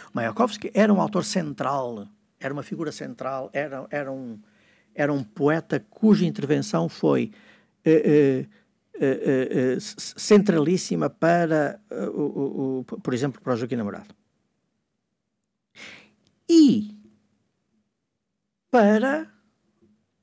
O 0.09 0.15
Mayakovsky 0.15 0.71
era 0.75 0.93
um 0.93 1.01
autor 1.01 1.25
central, 1.25 2.09
era 2.41 2.53
uma 2.53 2.63
figura 2.63 2.91
central, 2.91 3.51
era, 3.53 3.87
era, 3.91 4.11
um, 4.11 4.41
era 4.95 5.13
um 5.13 5.23
poeta 5.23 5.79
cuja 5.91 6.25
intervenção 6.25 6.89
foi 6.89 7.31
uh, 7.87 7.91
uh, 7.91 8.49
uh, 8.97 9.81
centralíssima 9.81 11.11
para, 11.11 11.81
o, 11.91 12.81
o, 12.81 12.85
por 12.85 13.15
exemplo, 13.15 13.41
para 13.41 13.55
o 13.55 13.57
Joaquim 13.57 13.77
Namorado 13.77 14.15
e 16.53 16.95
para. 18.71 19.27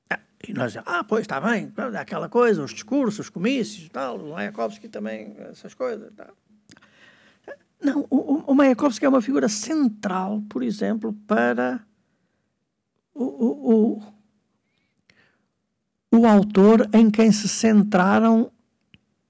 Ah, 0.09 0.20
e 0.47 0.53
nós 0.53 0.67
dizemos, 0.67 0.88
ah, 0.88 1.03
pois 1.03 1.22
está 1.22 1.41
bem, 1.41 1.72
aquela 1.99 2.30
coisa, 2.30 2.63
os 2.63 2.72
discursos, 2.72 3.20
os 3.20 3.30
comícios 3.30 3.89
tal, 3.89 4.17
o 4.17 4.34
Mayakovsky 4.34 4.88
também, 4.88 5.36
essas 5.39 5.74
coisas. 5.74 6.11
Tal. 6.15 6.36
Não, 7.82 8.05
o, 8.09 8.51
o 8.51 8.55
Mayakovsky 8.55 9.05
é 9.05 9.09
uma 9.09 9.22
figura 9.22 9.49
central, 9.49 10.43
por 10.49 10.61
exemplo, 10.61 11.13
para 11.26 11.84
o, 13.13 13.24
o, 13.24 14.03
o, 16.11 16.20
o 16.20 16.28
autor 16.28 16.89
em 16.93 17.09
quem 17.09 17.32
se 17.32 17.47
centraram 17.47 18.51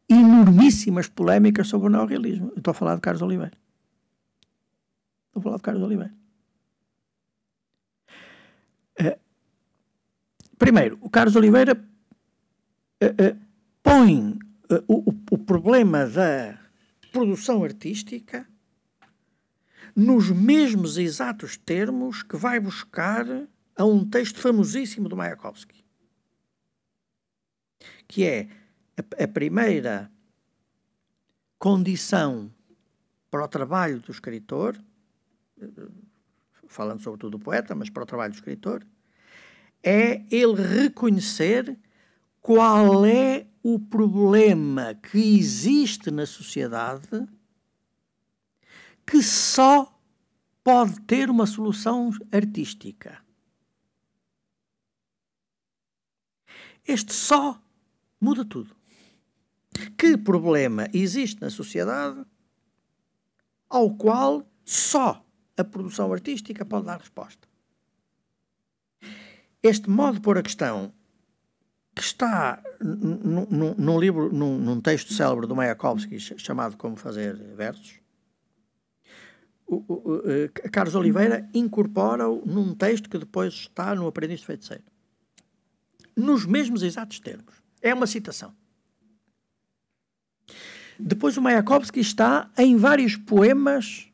enormíssimas 0.10 1.08
polémicas 1.08 1.68
sobre 1.68 1.88
o 1.88 1.90
neorrealismo. 1.92 2.52
estou 2.58 2.72
a 2.72 2.74
falar 2.74 2.96
de 2.96 3.02
Carlos 3.02 3.22
Oliveira. 3.22 3.58
Estou 5.28 5.40
a 5.40 5.44
falar 5.44 5.58
de 5.58 5.64
Carlos 5.64 5.84
Oliveira. 5.84 6.14
Uh, 9.00 9.20
primeiro, 10.58 10.98
o 11.02 11.10
Carlos 11.10 11.36
Oliveira 11.36 11.74
uh, 11.74 13.06
uh, 13.06 13.40
põe 13.84 14.40
o, 14.88 15.14
o 15.32 15.38
problema 15.38 16.06
da 16.06 16.60
produção 17.12 17.64
artística 17.64 18.48
nos 19.96 20.30
mesmos 20.30 20.98
exatos 20.98 21.58
termos 21.58 22.24
que 22.24 22.38
vai 22.38 22.60
buscar 22.60 23.26
a 23.76 23.86
um 23.86 24.08
texto 24.08 24.40
famosíssimo 24.40 25.10
do 25.10 25.16
Mayakovsky, 25.16 25.84
que 28.08 28.24
é 28.24 28.48
a, 29.00 29.24
a 29.24 29.28
primeira 29.28 30.12
condição 31.58 32.52
para 33.30 33.44
o 33.44 33.48
trabalho 33.48 34.00
do 34.00 34.12
escritor, 34.12 34.78
falando 36.68 37.02
sobretudo 37.02 37.38
do 37.38 37.40
poeta, 37.40 37.76
mas 37.76 37.90
para 37.90 38.04
o 38.04 38.06
trabalho 38.06 38.32
do 38.32 38.36
escritor, 38.36 38.86
é 39.84 40.24
ele 40.30 40.62
reconhecer 40.62 41.78
qual 42.42 43.06
é 43.06 43.48
o 43.62 43.80
problema 43.80 44.96
que 44.96 45.38
existe 45.38 46.10
na 46.10 46.26
sociedade 46.26 47.28
que 49.06 49.22
só 49.24 50.00
pode 50.64 51.02
ter 51.02 51.30
uma 51.30 51.46
solução 51.46 52.12
artística. 52.32 53.24
Este 56.88 57.14
só 57.14 57.62
muda 58.20 58.46
tudo. 58.46 58.79
Que 59.98 60.18
problema 60.18 60.88
existe 60.94 61.42
na 61.42 61.50
sociedade 61.50 62.26
ao 63.70 63.96
qual 63.96 64.46
só 64.66 65.24
a 65.58 65.64
produção 65.64 66.12
artística 66.12 66.66
pode 66.66 66.86
dar 66.86 67.00
resposta. 67.00 67.48
Este 69.62 69.90
modo 69.90 70.16
de 70.16 70.22
pôr 70.22 70.38
a 70.38 70.42
questão, 70.42 70.94
que 71.94 72.02
está 72.02 72.64
num 72.80 74.00
livro, 74.00 74.32
num, 74.32 74.58
num, 74.58 74.80
texto 74.80 75.14
célebre 75.14 75.48
do 75.48 75.56
Mayakovsky 75.56 76.18
chamado 76.20 76.78
Como 76.78 76.96
Fazer 76.96 77.36
Versos, 77.56 78.00
o, 79.68 79.76
o, 79.76 79.94
o, 79.94 80.32
eh, 80.32 80.48
Carlos 80.72 80.96
Oliveira 80.96 81.48
incorpora-o 81.54 82.44
num 82.46 82.74
texto 82.74 83.10
que 83.10 83.20
depois 83.20 83.54
está 83.54 83.94
no 83.94 84.08
Aprendiz 84.08 84.40
de 84.40 84.46
Feiticeiro. 84.46 84.84
Nos 86.16 86.46
mesmos 86.46 86.82
exatos 86.82 87.20
termos. 87.20 87.62
É 87.82 87.94
uma 87.94 88.08
citação. 88.08 88.56
Depois 91.00 91.38
o 91.38 91.42
Mayakovsky 91.42 92.00
está 92.00 92.50
em 92.58 92.76
vários 92.76 93.16
poemas 93.16 94.10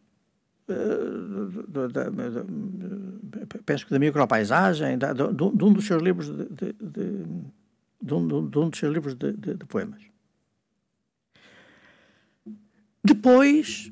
penso 3.65 3.85
que 3.85 3.91
da 3.91 3.99
micropaisagem, 3.99 4.97
de, 4.97 5.05
de, 5.13 5.57
de 5.57 5.63
um 5.63 5.73
dos 5.73 5.85
seus 5.85 6.01
livros 6.01 6.27
de, 6.27 6.45
de, 6.45 6.73
de, 8.01 8.13
um, 8.13 8.25
um 8.27 8.69
dos 8.69 8.79
seus 8.79 8.93
livros 8.93 9.13
de, 9.15 9.33
poemas. 9.67 10.01
Depois, 13.03 13.91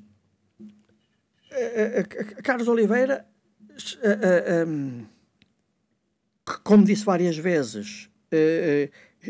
Carlos 2.44 2.68
Oliveira, 2.68 3.28
como 6.64 6.84
disse 6.84 7.06
várias 7.06 7.38
vezes, 7.38 8.10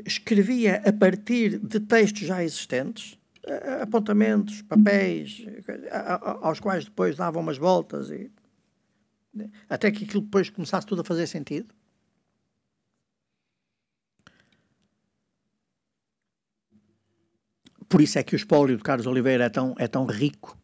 escrevia 0.05 0.81
a 0.85 0.93
partir 0.93 1.59
de 1.59 1.81
textos 1.81 2.21
já 2.21 2.41
existentes, 2.41 3.19
apontamentos, 3.81 4.61
papéis, 4.61 5.45
aos 6.41 6.59
quais 6.59 6.85
depois 6.85 7.15
dava 7.15 7.39
umas 7.39 7.57
voltas 7.57 8.09
e 8.09 8.31
até 9.67 9.91
que 9.91 10.05
aquilo 10.05 10.21
depois 10.21 10.49
começasse 10.49 10.87
tudo 10.87 11.01
a 11.01 11.03
fazer 11.03 11.27
sentido. 11.27 11.73
Por 17.89 18.01
isso 18.01 18.17
é 18.17 18.23
que 18.23 18.33
o 18.33 18.37
espólio 18.37 18.77
de 18.77 18.83
Carlos 18.83 19.05
Oliveira 19.05 19.45
é 19.45 19.49
tão, 19.49 19.75
é 19.77 19.87
tão 19.87 20.05
rico, 20.05 20.57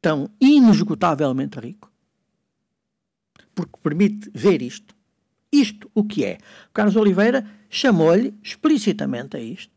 tão 0.00 0.30
inesgotavelmente 0.40 1.58
rico, 1.60 1.92
porque 3.54 3.78
permite 3.82 4.30
ver 4.34 4.62
isto. 4.62 4.96
Isto 5.52 5.90
o 5.94 6.04
que 6.04 6.24
é? 6.24 6.38
Carlos 6.72 6.96
Oliveira 6.96 7.48
chamou-lhe 7.70 8.34
explicitamente 8.42 9.36
a 9.36 9.40
isto 9.40 9.75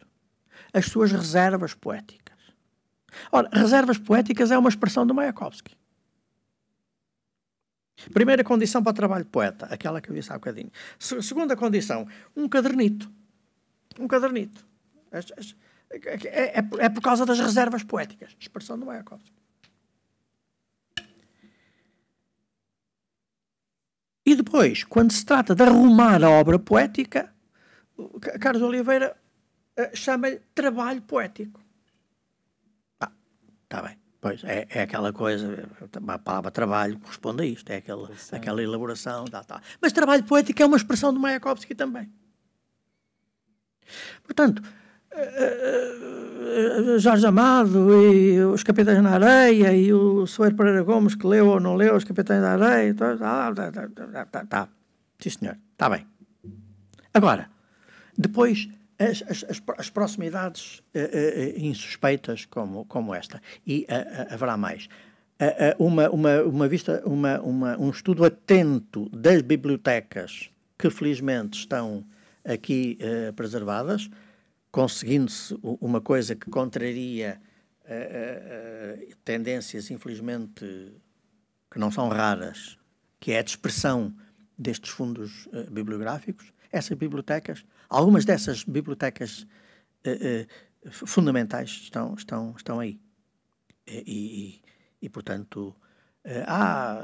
as 0.74 0.86
suas 0.86 1.12
reservas 1.12 1.74
poéticas. 1.74 2.38
Ora, 3.32 3.50
reservas 3.52 3.98
poéticas 3.98 4.52
é 4.52 4.58
uma 4.58 4.70
expressão 4.70 5.06
do 5.06 5.14
Mayakovsky. 5.14 5.78
Primeira 8.14 8.44
condição 8.44 8.82
para 8.82 8.92
o 8.92 8.94
trabalho 8.94 9.26
de 9.26 9.30
poeta, 9.30 9.66
aquela 9.66 10.00
que 10.00 10.10
eu 10.10 10.16
disse 10.16 10.32
há 10.32 10.36
bocadinho. 10.36 10.72
segunda 10.98 11.56
condição, 11.56 12.08
um 12.36 12.48
cadernito. 12.48 13.12
Um 14.00 14.08
cadernito. 14.08 14.66
É, 15.12 15.20
é, 15.90 16.66
é, 16.80 16.90
por 16.90 17.02
causa 17.02 17.26
das 17.26 17.40
reservas 17.40 17.84
poéticas. 17.84 18.36
Expressão 18.40 18.80
do 18.80 18.86
Mayakovsky. 18.86 19.40
E 24.26 24.36
depois, 24.36 24.84
quando 24.84 25.12
se 25.12 25.26
trata 25.26 25.56
de 25.56 25.64
arrumar 25.64 26.24
a 26.24 26.30
obra 26.30 26.60
poética, 26.60 27.34
Carlos 28.40 28.62
Oliveira 28.62 29.18
chama-lhe 29.94 30.42
trabalho 30.54 31.02
poético. 31.02 31.60
Ah, 33.00 33.12
está 33.64 33.82
bem. 33.82 33.98
Pois, 34.22 34.44
é, 34.44 34.68
é 34.70 34.82
aquela 34.82 35.14
coisa, 35.14 35.70
a 36.08 36.20
palavra 36.20 36.52
trabalho 36.52 37.00
corresponde 37.00 37.44
a 37.44 37.46
isto, 37.46 37.72
é 37.72 37.78
aquela, 37.78 38.12
aquela 38.34 38.62
elaboração, 38.62 39.24
tá, 39.26 39.42
tá. 39.46 39.62
Mas 39.82 39.94
trabalho 39.94 40.24
poético 40.26 40.62
é 40.62 40.66
uma 40.66 40.76
expressão 40.76 41.14
do 41.14 41.20
Mayakovsky 41.22 41.74
também. 41.74 42.12
Portanto, 44.24 44.62
uh, 45.14 46.96
uh, 46.96 47.00
Jorge 47.00 47.26
Amado 47.26 47.96
e 47.96 48.44
os 48.44 48.62
Capitães 48.62 49.02
na 49.02 49.12
Areia 49.12 49.74
e 49.74 49.94
o 49.94 50.28
Soeiro 50.28 50.58
Pereira 50.58 50.84
Gomes, 50.84 51.16
que 51.16 51.26
leu 51.26 51.48
ou 51.48 51.60
não 51.62 51.76
leu 51.76 51.96
os 51.96 52.04
Capitães 52.04 52.42
da 52.42 52.52
Areia, 52.52 52.94
tá, 52.94 53.16
tá, 53.16 53.54
tá, 53.54 54.26
tá, 54.26 54.46
tá. 54.46 54.70
Sim, 55.18 55.30
senhor, 55.30 55.58
está 55.72 55.90
bem. 55.90 56.06
Agora, 57.14 57.50
depois 58.18 58.68
as, 59.00 59.24
as, 59.50 59.62
as 59.78 59.90
proximidades 59.90 60.80
uh, 60.94 61.00
uh, 61.00 61.60
insuspeitas 61.60 62.46
como, 62.46 62.86
como 62.86 63.16
esta. 63.16 63.42
E 63.66 63.88
haverá 64.30 64.58
mais. 64.58 64.90
uma, 65.80 66.10
uma, 66.10 66.42
uma 66.44 66.68
vista, 66.68 67.02
uma, 67.06 67.40
uma, 67.40 67.78
um 67.80 67.90
estudo 67.90 68.26
atento 68.26 69.08
das 69.10 69.42
bibliotecas 69.42 70.50
que 70.78 70.90
felizmente 70.90 71.60
estão 71.60 72.06
aqui 72.44 72.98
preservadas, 73.36 74.10
conseguindo-se 74.70 75.58
uma 75.62 76.02
coisa 76.02 76.36
que 76.36 76.50
contraria 76.50 77.40
tendências, 79.24 79.90
infelizmente, 79.92 80.66
que 81.72 81.80
não 81.80 81.90
são 81.90 82.10
raras, 82.10 82.78
que 83.20 83.32
é 83.32 83.40
a 83.40 83.44
dispersão 83.44 84.14
destes 84.58 84.90
fundos 84.90 85.48
bibliográficos. 85.72 86.52
Essas 86.70 86.98
bibliotecas 86.98 87.64
Algumas 87.90 88.24
dessas 88.24 88.64
bibliotecas 88.64 89.48
uh, 90.06 90.46
uh, 90.88 90.92
fundamentais 90.92 91.70
estão, 91.70 92.14
estão, 92.14 92.54
estão 92.56 92.80
aí. 92.80 93.00
E, 93.88 94.04
e, 94.06 94.62
e 95.02 95.10
portanto, 95.10 95.76
uh, 96.24 96.44
há 96.46 97.02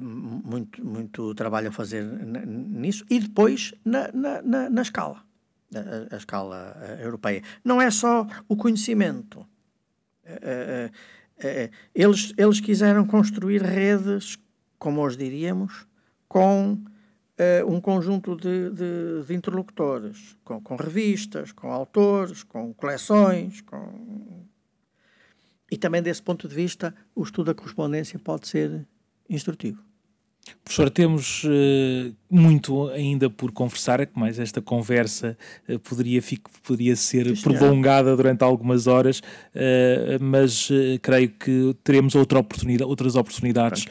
muito, 0.00 0.84
muito 0.84 1.34
trabalho 1.34 1.68
a 1.68 1.72
fazer 1.72 2.04
nisso. 2.04 3.04
E 3.10 3.20
depois, 3.20 3.74
na, 3.84 4.10
na, 4.12 4.42
na, 4.42 4.70
na 4.70 4.82
escala, 4.82 5.22
a, 5.74 6.14
a, 6.14 6.16
escala 6.16 6.76
europeia. 7.00 7.42
Não 7.64 7.80
é 7.80 7.90
só 7.90 8.26
o 8.48 8.56
conhecimento. 8.56 9.46
eles, 11.94 12.34
eles 12.36 12.60
quiseram 12.60 13.06
construir 13.06 13.62
redes, 13.62 14.38
como 14.78 15.00
hoje 15.00 15.16
diríamos, 15.16 15.86
com 16.28 16.82
uh, 17.40 17.72
um 17.72 17.80
conjunto 17.80 18.36
de, 18.36 18.70
de, 18.70 19.26
de 19.26 19.34
interlocutores, 19.34 20.36
com, 20.44 20.60
com, 20.60 20.76
revistas, 20.76 21.52
com 21.52 21.72
autores, 21.72 22.42
com 22.42 22.74
coleções, 22.74 23.60
com... 23.62 24.44
e 25.70 25.76
também 25.76 26.02
desse 26.02 26.22
ponto 26.22 26.46
de 26.46 26.54
vista 26.54 26.94
o 27.14 27.22
estudo 27.22 27.46
da 27.46 27.54
correspondência 27.54 28.18
pode 28.18 28.46
ser 28.48 28.86
instrutivo. 29.28 29.82
Professor, 30.64 30.90
temos 30.90 31.44
uh, 31.44 32.14
muito 32.30 32.88
ainda 32.90 33.28
por 33.28 33.50
conversar, 33.50 34.00
é 34.00 34.06
que 34.06 34.18
mais 34.18 34.38
esta 34.38 34.62
conversa 34.62 35.36
uh, 35.68 35.78
poderia, 35.80 36.22
poderia 36.62 36.94
ser 36.94 37.36
Sim, 37.36 37.42
prolongada 37.42 38.16
durante 38.16 38.42
algumas 38.42 38.86
horas, 38.86 39.18
uh, 39.18 39.22
mas 40.20 40.68
creio 41.02 41.30
que 41.30 41.74
teremos 41.82 42.14
outra 42.14 42.38
oportunidade, 42.38 42.88
outras 42.88 43.16
oportunidades 43.16 43.86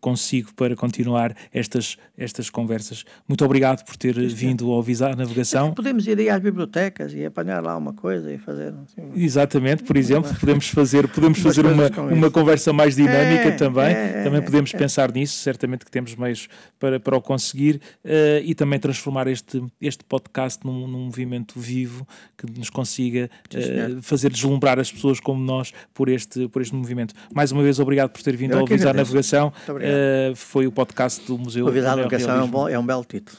consigo 0.00 0.52
para 0.54 0.74
continuar 0.74 1.34
estas, 1.52 1.96
estas 2.16 2.50
conversas. 2.50 3.04
Muito 3.28 3.44
obrigado 3.44 3.84
por 3.84 3.96
ter 3.96 4.14
Sim, 4.14 4.26
vindo 4.28 4.70
ao 4.72 4.82
Visar 4.82 5.16
Navegação. 5.16 5.72
Podemos 5.72 6.06
ir 6.06 6.18
aí 6.18 6.28
às 6.28 6.40
bibliotecas 6.40 7.14
e 7.14 7.24
apanhar 7.24 7.62
lá 7.62 7.76
uma 7.76 7.92
coisa 7.92 8.32
e 8.32 8.38
fazer. 8.38 8.74
Assim, 8.84 9.12
Exatamente, 9.14 9.84
por 9.84 9.96
exemplo, 9.96 10.32
podemos 10.38 10.68
fazer, 10.68 11.06
podemos 11.08 11.38
fazer 11.38 11.66
uma, 11.66 11.88
uma 12.12 12.30
conversa 12.30 12.72
mais 12.72 12.96
dinâmica 12.96 13.48
é, 13.48 13.50
também. 13.52 13.92
É, 13.92 14.22
também 14.24 14.42
podemos 14.42 14.72
é, 14.74 14.78
pensar 14.78 15.12
nisso, 15.12 15.38
certamente 15.38 15.84
que 15.84 15.90
temos 15.90 16.14
meios 16.16 16.48
para, 16.78 16.98
para 16.98 17.16
o 17.16 17.20
conseguir 17.20 17.59
uh, 17.68 18.10
e 18.44 18.54
também 18.54 18.78
transformar 18.78 19.26
este, 19.26 19.62
este 19.80 20.04
podcast 20.04 20.64
num, 20.64 20.86
num 20.86 21.04
movimento 21.04 21.58
vivo 21.58 22.06
que 22.36 22.46
nos 22.58 22.70
consiga 22.70 23.30
uh, 23.54 24.02
fazer 24.02 24.30
deslumbrar 24.30 24.78
as 24.78 24.90
pessoas 24.90 25.20
como 25.20 25.42
nós 25.42 25.72
por 25.92 26.08
este, 26.08 26.48
por 26.48 26.62
este 26.62 26.74
movimento. 26.74 27.14
Mais 27.34 27.52
uma 27.52 27.62
vez, 27.62 27.78
obrigado 27.78 28.10
por 28.10 28.22
ter 28.22 28.36
vindo 28.36 28.56
ao 28.56 28.66
Visar 28.66 28.94
Navegação. 28.94 29.52
Uh, 29.68 30.34
foi 30.34 30.66
o 30.66 30.72
podcast 30.72 31.24
do 31.26 31.38
Museu. 31.38 31.66
O 31.66 31.70
Visar 31.70 31.96
Navegação 31.96 32.36
é 32.36 32.42
um, 32.42 32.48
bom, 32.48 32.68
é 32.68 32.78
um 32.78 32.86
belo 32.86 33.04
título. 33.04 33.38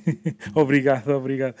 obrigado, 0.54 1.08
obrigado. 1.10 1.54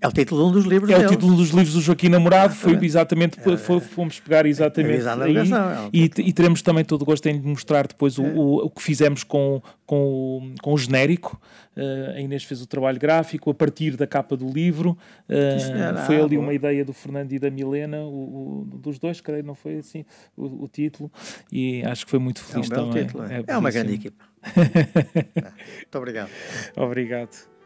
É 0.00 0.08
o 0.08 0.12
título 0.12 0.42
de 0.42 0.48
um 0.48 0.52
dos 0.52 0.64
livros 0.64 0.90
É 0.90 0.94
dele. 0.94 1.06
o 1.06 1.10
título 1.10 1.36
dos 1.36 1.50
livros 1.50 1.74
do 1.74 1.80
Joaquim 1.82 2.08
Namorado, 2.08 2.54
foi 2.54 2.72
exatamente, 2.82 3.38
é, 3.38 3.80
fomos 3.80 4.18
pegar 4.18 4.46
exatamente 4.46 5.06
é, 5.06 5.10
aí, 5.10 5.36
é 5.36 5.88
e, 5.92 6.04
e, 6.04 6.32
teremos 6.32 6.62
também 6.62 6.84
todo 6.84 7.02
o 7.02 7.04
gosto 7.04 7.26
em 7.26 7.38
mostrar 7.38 7.86
depois 7.86 8.18
o, 8.18 8.24
é. 8.24 8.32
o, 8.32 8.64
o, 8.64 8.70
que 8.70 8.82
fizemos 8.82 9.22
com, 9.22 9.60
com, 9.84 10.54
com 10.62 10.72
o 10.72 10.78
genérico, 10.78 11.38
uh, 11.76 12.16
a 12.16 12.20
Inês 12.20 12.44
fez 12.44 12.62
o 12.62 12.66
trabalho 12.66 12.98
gráfico 12.98 13.50
a 13.50 13.54
partir 13.54 13.94
da 13.94 14.06
capa 14.06 14.38
do 14.38 14.48
livro, 14.48 14.96
uh, 15.28 16.06
foi 16.06 16.22
ali 16.22 16.38
uma 16.38 16.54
ideia 16.54 16.82
do 16.82 16.94
Fernando 16.94 17.32
e 17.32 17.38
da 17.38 17.50
Milena, 17.50 17.98
o, 18.00 18.62
o, 18.62 18.78
dos 18.78 18.98
dois, 18.98 19.20
creio, 19.20 19.44
não 19.44 19.54
foi 19.54 19.76
assim 19.76 20.06
o, 20.34 20.66
título, 20.66 21.12
e 21.52 21.82
acho 21.84 22.06
que 22.06 22.10
foi 22.10 22.18
muito 22.18 22.42
feliz 22.42 22.70
é 22.70 22.74
um 22.74 22.88
também. 22.88 23.04
Título, 23.04 23.24
é. 23.24 23.44
é 23.46 23.58
uma 23.58 23.70
grande 23.70 23.94
equipa. 23.94 24.24
Muito 24.56 25.98
obrigado. 25.98 26.30
Obrigado. 26.74 27.59